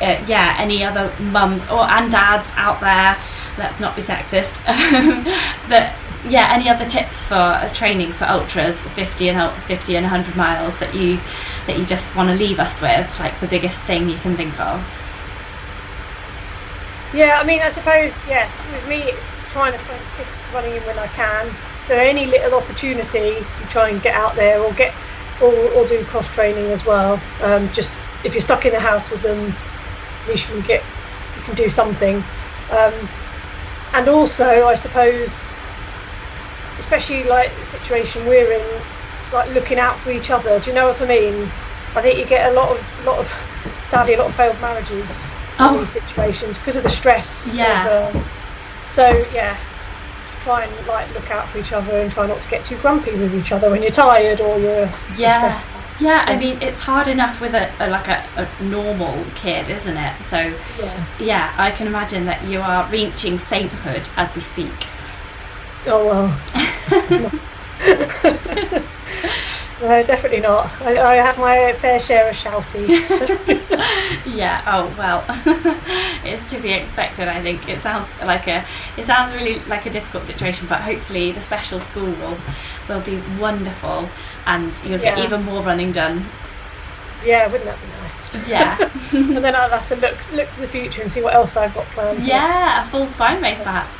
Uh, 0.00 0.24
yeah, 0.28 0.54
any 0.58 0.84
other 0.84 1.14
mums 1.18 1.62
or 1.66 1.82
and 1.90 2.10
dads 2.10 2.50
out 2.54 2.80
there? 2.80 3.20
Let's 3.58 3.80
not 3.80 3.96
be 3.96 4.02
sexist. 4.02 4.62
but 5.68 5.94
yeah, 6.28 6.48
any 6.50 6.68
other 6.68 6.86
tips 6.86 7.24
for 7.24 7.34
uh, 7.34 7.72
training 7.72 8.12
for 8.12 8.24
ultras, 8.24 8.76
fifty 8.94 9.28
and 9.28 9.62
fifty 9.62 9.96
and 9.96 10.06
hundred 10.06 10.36
miles 10.36 10.78
that 10.78 10.94
you 10.94 11.20
that 11.66 11.78
you 11.78 11.84
just 11.84 12.14
want 12.14 12.30
to 12.30 12.36
leave 12.36 12.60
us 12.60 12.80
with, 12.80 13.18
like 13.18 13.40
the 13.40 13.48
biggest 13.48 13.82
thing 13.82 14.08
you 14.08 14.18
can 14.18 14.36
think 14.36 14.58
of. 14.60 14.84
Yeah, 17.14 17.38
I 17.40 17.44
mean, 17.44 17.62
I 17.62 17.70
suppose, 17.70 18.18
yeah, 18.28 18.50
with 18.70 18.86
me, 18.86 18.96
it's 19.02 19.34
trying 19.48 19.72
to 19.72 19.78
f- 19.78 20.16
fit 20.16 20.38
running 20.52 20.76
in 20.76 20.82
when 20.82 20.98
I 20.98 21.06
can. 21.08 21.54
So 21.80 21.96
any 21.96 22.26
little 22.26 22.58
opportunity, 22.58 23.38
you 23.38 23.66
try 23.70 23.88
and 23.88 24.02
get 24.02 24.14
out 24.14 24.36
there 24.36 24.60
or 24.62 24.74
get, 24.74 24.94
or, 25.40 25.54
or 25.70 25.86
do 25.86 26.04
cross 26.04 26.28
training 26.28 26.66
as 26.66 26.84
well. 26.84 27.18
Um, 27.40 27.72
just 27.72 28.06
if 28.24 28.34
you're 28.34 28.42
stuck 28.42 28.66
in 28.66 28.74
the 28.74 28.80
house 28.80 29.10
with 29.10 29.22
them, 29.22 29.54
at 30.28 30.34
least 30.34 30.48
you 30.48 30.54
can 30.56 30.62
get, 30.62 30.82
you 31.36 31.42
can 31.42 31.54
do 31.54 31.68
something. 31.70 32.16
Um, 32.70 33.08
and 33.94 34.08
also, 34.08 34.66
I 34.66 34.74
suppose, 34.74 35.54
especially 36.78 37.24
like 37.24 37.56
the 37.58 37.64
situation 37.64 38.26
we're 38.26 38.52
in, 38.52 38.82
like 39.32 39.48
looking 39.50 39.78
out 39.78 39.98
for 39.98 40.10
each 40.10 40.30
other. 40.30 40.60
Do 40.60 40.68
you 40.70 40.74
know 40.74 40.86
what 40.86 41.00
I 41.00 41.06
mean? 41.06 41.50
I 41.96 42.02
think 42.02 42.18
you 42.18 42.26
get 42.26 42.52
a 42.52 42.54
lot 42.54 42.76
of, 42.76 43.04
lot 43.06 43.18
of, 43.18 43.46
sadly, 43.84 44.14
a 44.14 44.18
lot 44.18 44.26
of 44.26 44.34
failed 44.34 44.60
marriages 44.60 45.30
Oh. 45.60 45.72
in 45.72 45.78
these 45.80 45.88
situations 45.90 46.56
because 46.58 46.76
of 46.76 46.82
the 46.84 46.88
stress. 46.90 47.56
Yeah. 47.56 47.88
Of, 47.88 48.14
uh, 48.16 48.24
so 48.86 49.08
yeah, 49.32 49.56
try 50.40 50.64
and 50.64 50.86
like 50.86 51.12
look 51.14 51.30
out 51.32 51.50
for 51.50 51.58
each 51.58 51.72
other 51.72 51.98
and 51.98 52.12
try 52.12 52.26
not 52.28 52.38
to 52.40 52.48
get 52.48 52.64
too 52.64 52.76
grumpy 52.76 53.10
with 53.16 53.34
each 53.34 53.50
other 53.50 53.68
when 53.68 53.82
you're 53.82 53.90
tired 53.90 54.40
or 54.40 54.60
you're 54.60 54.82
you're 54.84 54.92
Yeah. 55.16 55.38
stressed. 55.38 55.64
Yeah, 56.00 56.24
I 56.26 56.36
mean 56.36 56.62
it's 56.62 56.80
hard 56.80 57.08
enough 57.08 57.40
with 57.40 57.54
a, 57.54 57.72
a 57.80 57.88
like 57.88 58.08
a, 58.08 58.24
a 58.36 58.62
normal 58.62 59.24
kid, 59.34 59.68
isn't 59.68 59.96
it? 59.96 60.24
So 60.24 60.38
Yeah. 60.78 61.06
yeah, 61.18 61.54
I 61.58 61.70
can 61.70 61.86
imagine 61.86 62.24
that 62.26 62.44
you 62.44 62.60
are 62.60 62.88
reaching 62.90 63.38
sainthood 63.38 64.08
as 64.16 64.34
we 64.34 64.40
speak. 64.40 64.86
Oh 65.86 66.06
well. 66.06 66.40
no, 69.80 70.02
definitely 70.02 70.40
not. 70.40 70.80
I, 70.82 71.12
I 71.12 71.14
have 71.16 71.38
my 71.38 71.72
fair 71.74 72.00
share 72.00 72.28
of 72.28 72.34
shouty. 72.34 73.00
So. 73.06 73.26
yeah. 74.30 74.62
Oh 74.66 74.94
well, 74.98 75.24
it's 76.24 76.50
to 76.52 76.60
be 76.60 76.72
expected. 76.72 77.28
I 77.28 77.42
think 77.42 77.68
it 77.68 77.80
sounds 77.80 78.08
like 78.22 78.48
a 78.48 78.66
it 78.96 79.04
sounds 79.04 79.32
really 79.32 79.60
like 79.66 79.86
a 79.86 79.90
difficult 79.90 80.26
situation, 80.26 80.66
but 80.66 80.80
hopefully 80.80 81.32
the 81.32 81.40
special 81.40 81.80
school 81.80 82.10
will 82.12 82.38
will 82.88 83.00
be 83.00 83.20
wonderful, 83.38 84.08
and 84.46 84.72
you'll 84.84 84.98
get 84.98 85.18
even 85.18 85.44
more 85.44 85.62
running 85.62 85.92
done. 85.92 86.28
yeah, 87.24 87.46
wouldn't 87.46 87.64
that 87.64 87.80
be 87.80 87.86
nice? 87.86 88.48
Yeah. 88.48 88.90
and 89.12 89.44
then 89.44 89.54
I'll 89.54 89.70
have 89.70 89.86
to 89.88 89.96
look 89.96 90.16
look 90.32 90.50
to 90.52 90.60
the 90.60 90.68
future 90.68 91.02
and 91.02 91.10
see 91.10 91.22
what 91.22 91.34
else 91.34 91.56
I've 91.56 91.74
got 91.74 91.86
planned. 91.90 92.18
next. 92.18 92.28
yeah, 92.28 92.86
a 92.86 92.90
full 92.90 93.06
spine 93.06 93.40
race 93.40 93.58
perhaps. 93.58 93.94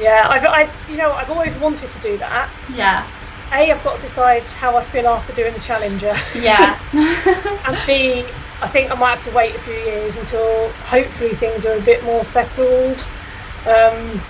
Yeah, 0.00 0.26
I've, 0.30 0.44
I, 0.46 0.72
you 0.88 0.96
know, 0.96 1.12
I've 1.12 1.28
always 1.28 1.58
wanted 1.58 1.90
to 1.90 2.00
do 2.00 2.16
that. 2.18 2.50
Yeah. 2.70 3.06
A, 3.52 3.70
I've 3.72 3.82
got 3.82 3.96
to 4.00 4.06
decide 4.06 4.46
how 4.46 4.76
I 4.76 4.82
feel 4.84 5.08
after 5.08 5.32
doing 5.32 5.52
the 5.54 5.60
Challenger. 5.60 6.12
Yeah. 6.34 6.78
and 7.66 7.76
B, 7.86 8.24
I 8.62 8.68
think 8.68 8.90
I 8.90 8.94
might 8.94 9.10
have 9.10 9.22
to 9.22 9.30
wait 9.32 9.56
a 9.56 9.58
few 9.58 9.74
years 9.74 10.16
until 10.16 10.70
hopefully 10.84 11.34
things 11.34 11.66
are 11.66 11.76
a 11.76 11.80
bit 11.80 12.04
more 12.04 12.22
settled. 12.22 13.00
Um, 13.66 14.20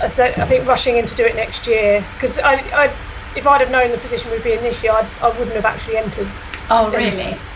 I, 0.00 0.08
th- 0.14 0.36
I 0.38 0.46
think 0.46 0.66
rushing 0.66 0.96
in 0.96 1.06
to 1.06 1.14
do 1.14 1.24
it 1.24 1.36
next 1.36 1.66
year 1.68 2.04
because 2.14 2.38
I, 2.40 2.54
I, 2.54 2.96
if 3.36 3.46
I'd 3.46 3.60
have 3.60 3.70
known 3.70 3.92
the 3.92 3.98
position 3.98 4.30
we'd 4.32 4.42
be 4.42 4.52
in 4.52 4.62
this 4.62 4.82
year, 4.82 4.92
I'd, 4.92 5.08
I 5.22 5.28
wouldn't 5.28 5.54
have 5.54 5.64
actually 5.64 5.96
entered. 5.98 6.30
oh 6.70 6.86
entered. 6.90 6.96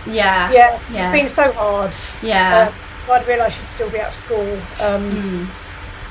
really? 0.06 0.16
Yeah. 0.16 0.50
Yeah, 0.52 0.78
'cause 0.78 0.94
Yeah. 0.94 1.00
it's 1.00 1.12
been 1.12 1.28
so 1.28 1.50
hard. 1.52 1.96
Yeah. 2.22 2.68
If 3.02 3.10
I'd 3.10 3.26
realised 3.26 3.56
she'd 3.58 3.68
still 3.68 3.90
be 3.90 3.98
out 4.00 4.08
of 4.08 4.14
school. 4.14 4.52
Um, 4.80 5.48
Mm. 5.48 5.50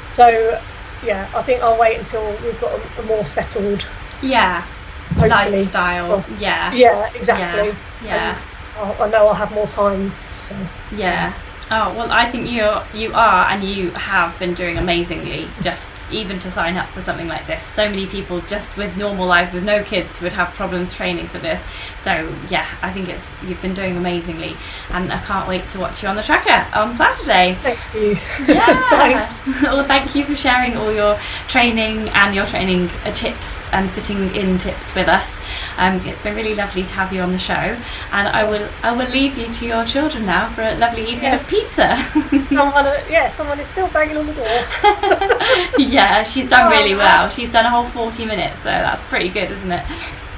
So 0.09 0.61
yeah, 1.03 1.29
I 1.35 1.41
think 1.41 1.61
I'll 1.61 1.77
wait 1.77 1.97
until 1.99 2.29
we've 2.43 2.59
got 2.59 2.73
a, 2.79 2.99
a 2.99 3.03
more 3.03 3.23
settled. 3.25 3.87
Yeah. 4.21 4.61
Hopefully, 5.09 5.29
Lifestyle. 5.29 6.23
Yeah. 6.39 6.73
Yeah, 6.73 7.09
exactly. 7.13 7.75
Yeah. 8.03 8.41
I'll, 8.77 9.03
I 9.03 9.09
know 9.09 9.27
I'll 9.27 9.33
have 9.33 9.51
more 9.51 9.67
time. 9.67 10.13
So 10.37 10.55
Yeah. 10.91 11.33
Oh 11.69 11.93
well, 11.93 12.11
I 12.11 12.29
think 12.29 12.49
you 12.49 12.63
you 12.93 13.13
are 13.13 13.49
and 13.49 13.63
you 13.63 13.91
have 13.91 14.37
been 14.39 14.53
doing 14.53 14.77
amazingly. 14.77 15.49
Just 15.61 15.91
even 16.11 16.39
to 16.39 16.51
sign 16.51 16.77
up 16.77 16.89
for 16.91 17.01
something 17.01 17.27
like 17.27 17.47
this, 17.47 17.65
so 17.65 17.89
many 17.89 18.07
people 18.07 18.41
just 18.41 18.75
with 18.77 18.95
normal 18.97 19.27
lives 19.27 19.53
with 19.53 19.63
no 19.63 19.83
kids 19.83 20.21
would 20.21 20.33
have 20.33 20.53
problems 20.53 20.93
training 20.93 21.27
for 21.29 21.39
this. 21.39 21.61
So 21.99 22.33
yeah, 22.49 22.67
I 22.81 22.91
think 22.91 23.09
it's 23.09 23.25
you've 23.45 23.61
been 23.61 23.73
doing 23.73 23.97
amazingly, 23.97 24.55
and 24.89 25.11
I 25.11 25.21
can't 25.23 25.47
wait 25.47 25.69
to 25.69 25.79
watch 25.79 26.03
you 26.03 26.09
on 26.09 26.15
the 26.15 26.23
tracker 26.23 26.67
on 26.77 26.93
Saturday. 26.93 27.57
thank 27.61 27.79
you. 27.93 28.17
Yeah. 28.47 29.27
Well, 29.67 29.85
thank 29.85 30.15
you 30.15 30.25
for 30.25 30.35
sharing 30.35 30.77
all 30.77 30.93
your 30.93 31.19
training 31.47 32.09
and 32.09 32.33
your 32.33 32.45
training 32.45 32.89
tips 33.13 33.61
and 33.71 33.91
fitting 33.91 34.35
in 34.35 34.57
tips 34.57 34.93
with 34.95 35.07
us. 35.07 35.37
Um, 35.77 36.05
it's 36.05 36.19
been 36.21 36.35
really 36.35 36.55
lovely 36.55 36.83
to 36.83 36.89
have 36.93 37.11
you 37.13 37.21
on 37.21 37.31
the 37.31 37.37
show, 37.37 37.53
and 37.53 38.27
I 38.27 38.43
will 38.43 38.67
I 38.83 38.95
will 38.95 39.09
leave 39.09 39.37
you 39.37 39.53
to 39.53 39.65
your 39.65 39.85
children 39.85 40.25
now 40.25 40.53
for 40.53 40.61
a 40.63 40.75
lovely 40.77 41.03
evening 41.03 41.23
Yes. 41.23 41.43
of 41.43 41.49
pizza. 41.49 42.43
Someone, 42.43 42.85
uh, 42.85 43.05
yeah, 43.09 43.27
someone 43.27 43.59
is 43.59 43.67
still 43.67 43.87
banging 43.89 44.17
on 44.17 44.27
the 44.27 44.33
door. 44.33 44.47
yeah, 45.77 46.23
she's 46.23 46.45
done 46.47 46.71
really 46.71 46.93
Oh, 46.93 46.97
well. 46.97 47.29
She's 47.29 47.49
done 47.49 47.65
a 47.65 47.69
whole 47.69 47.85
forty 47.85 48.25
minutes, 48.25 48.61
so 48.61 48.69
that's 48.69 49.03
pretty 49.03 49.29
good, 49.29 49.51
isn't 49.51 49.71
it? 49.71 49.85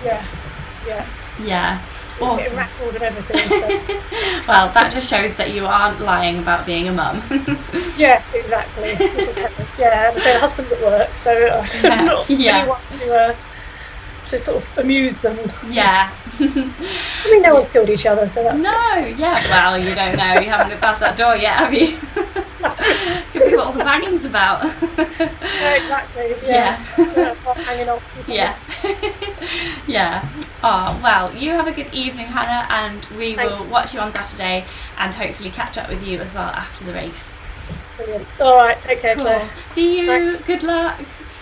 Yeah, 0.03 0.25
yeah. 0.87 1.09
Yeah. 1.43 1.85
Getting 2.19 2.57
rattled 2.57 2.95
and 2.95 3.03
everything. 3.03 3.37
So. 3.47 4.47
well, 4.49 4.73
that 4.73 4.89
just 4.91 5.09
shows 5.09 5.33
that 5.35 5.51
you 5.51 5.65
aren't 5.65 6.01
lying 6.01 6.39
about 6.39 6.65
being 6.65 6.89
a 6.89 6.91
mum. 6.91 7.23
yes, 7.97 8.33
exactly. 8.33 8.89
Yeah, 9.79 10.11
and 10.11 10.21
so 10.21 10.33
the 10.33 10.39
husband's 10.39 10.73
at 10.73 10.81
work, 10.81 11.17
so 11.17 11.31
Yeah, 11.81 12.01
not 12.03 12.29
yeah. 12.29 12.57
anyone 12.59 12.81
to 12.91 13.13
uh, 13.15 13.35
to 14.29 14.37
sort 14.37 14.63
of 14.63 14.77
amuse 14.77 15.19
them. 15.19 15.39
yeah. 15.69 16.15
I 16.39 17.29
mean, 17.31 17.41
no 17.41 17.53
one's 17.55 17.69
killed 17.69 17.89
each 17.89 18.05
other, 18.05 18.27
so 18.27 18.43
that's 18.43 18.61
No, 18.61 18.73
good. 18.95 19.17
yeah. 19.19 19.41
Well, 19.49 19.77
you 19.77 19.93
don't 19.95 20.15
know. 20.15 20.39
You 20.39 20.49
haven't 20.49 20.69
looked 20.69 20.81
past 20.81 20.99
that 20.99 21.17
door 21.17 21.35
yet, 21.35 21.57
have 21.57 21.73
you? 21.73 21.97
Could 23.31 23.49
be 23.49 23.55
what 23.55 23.67
all 23.67 23.73
the 23.73 23.83
banging's 23.83 24.25
about. 24.25 24.63
Yeah, 24.63 25.75
exactly. 25.75 26.35
Yeah. 26.43 26.85
Yeah. 26.97 26.97
Don't 26.97 27.15
know, 27.17 27.35
part 27.43 27.57
hanging 27.57 27.85
something. 27.87 28.35
yeah. 28.35 28.57
yeah. 29.87 30.29
Oh, 30.63 30.99
well, 31.03 31.35
you 31.35 31.51
have 31.51 31.67
a 31.67 31.71
good 31.71 31.93
evening, 31.93 32.27
Hannah, 32.27 32.67
and 32.73 33.05
we 33.17 33.35
Thank 33.35 33.49
will 33.49 33.65
you. 33.65 33.71
watch 33.71 33.93
you 33.93 33.99
on 33.99 34.13
Saturday 34.13 34.65
and 34.97 35.13
hopefully 35.13 35.51
catch 35.51 35.77
up 35.77 35.89
with 35.89 36.03
you 36.03 36.19
as 36.19 36.33
well 36.33 36.49
after 36.49 36.85
the 36.85 36.93
race. 36.93 37.33
Brilliant. 37.97 38.27
All 38.39 38.55
right, 38.55 38.81
take 38.81 38.99
care, 39.01 39.15
Cool. 39.15 39.25
Claire. 39.25 39.49
See 39.73 39.99
you. 39.99 40.07
Thanks. 40.07 40.45
Good 40.47 40.63
luck. 40.63 40.97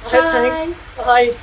Bye. 0.05 0.11
Bye. 0.11 0.31
Thanks. 0.59 0.79
Bye. 0.97 1.38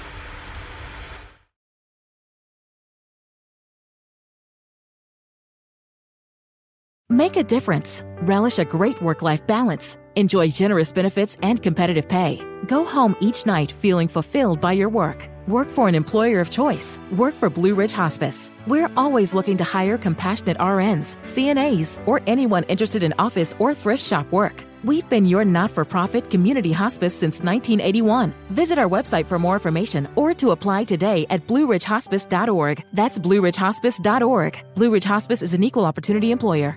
Make 7.15 7.37
a 7.37 7.45
difference. 7.45 8.03
Relish 8.23 8.59
a 8.59 8.65
great 8.65 9.01
work 9.01 9.23
life 9.23 9.47
balance. 9.47 9.99
Enjoy 10.17 10.49
generous 10.49 10.91
benefits 10.91 11.37
and 11.45 11.62
competitive 11.62 12.09
pay. 12.09 12.45
Go 12.67 12.85
home 12.85 13.15
each 13.21 13.47
night 13.47 13.71
feeling 13.71 14.09
fulfilled 14.09 14.61
by 14.61 14.73
your 14.73 14.89
work. 14.89 15.29
Work 15.47 15.71
for 15.71 15.87
an 15.87 15.95
employer 15.95 16.41
of 16.41 16.51
choice. 16.51 16.99
Work 17.17 17.35
for 17.37 17.49
Blue 17.49 17.77
Ridge 17.77 17.93
Hospice. 17.93 18.51
We're 18.67 18.91
always 18.97 19.33
looking 19.33 19.57
to 19.59 19.65
hire 19.65 19.97
compassionate 19.97 20.59
RNs, 20.59 21.17
CNAs, 21.23 22.01
or 22.05 22.21
anyone 22.27 22.65
interested 22.65 23.05
in 23.05 23.15
office 23.17 23.55
or 23.61 23.75
thrift 23.75 24.03
shop 24.03 24.27
work. 24.33 24.65
We've 24.83 25.09
been 25.09 25.25
your 25.25 25.45
not 25.45 25.71
for 25.71 25.85
profit 25.85 26.31
community 26.31 26.73
hospice 26.73 27.15
since 27.15 27.41
1981. 27.43 28.35
Visit 28.51 28.77
our 28.77 28.89
website 28.89 29.27
for 29.27 29.39
more 29.39 29.55
information 29.55 30.09
or 30.17 30.35
to 30.35 30.51
apply 30.51 30.83
today 30.83 31.27
at 31.31 31.47
blueridgehospice.org. 31.47 32.83
That's 32.93 33.21
blueridgehospice.org. 33.21 34.75
Blue 34.75 34.91
Ridge 34.91 35.05
Hospice 35.05 35.43
is 35.43 35.55
an 35.55 35.62
equal 35.62 35.85
opportunity 35.85 36.33
employer. 36.33 36.77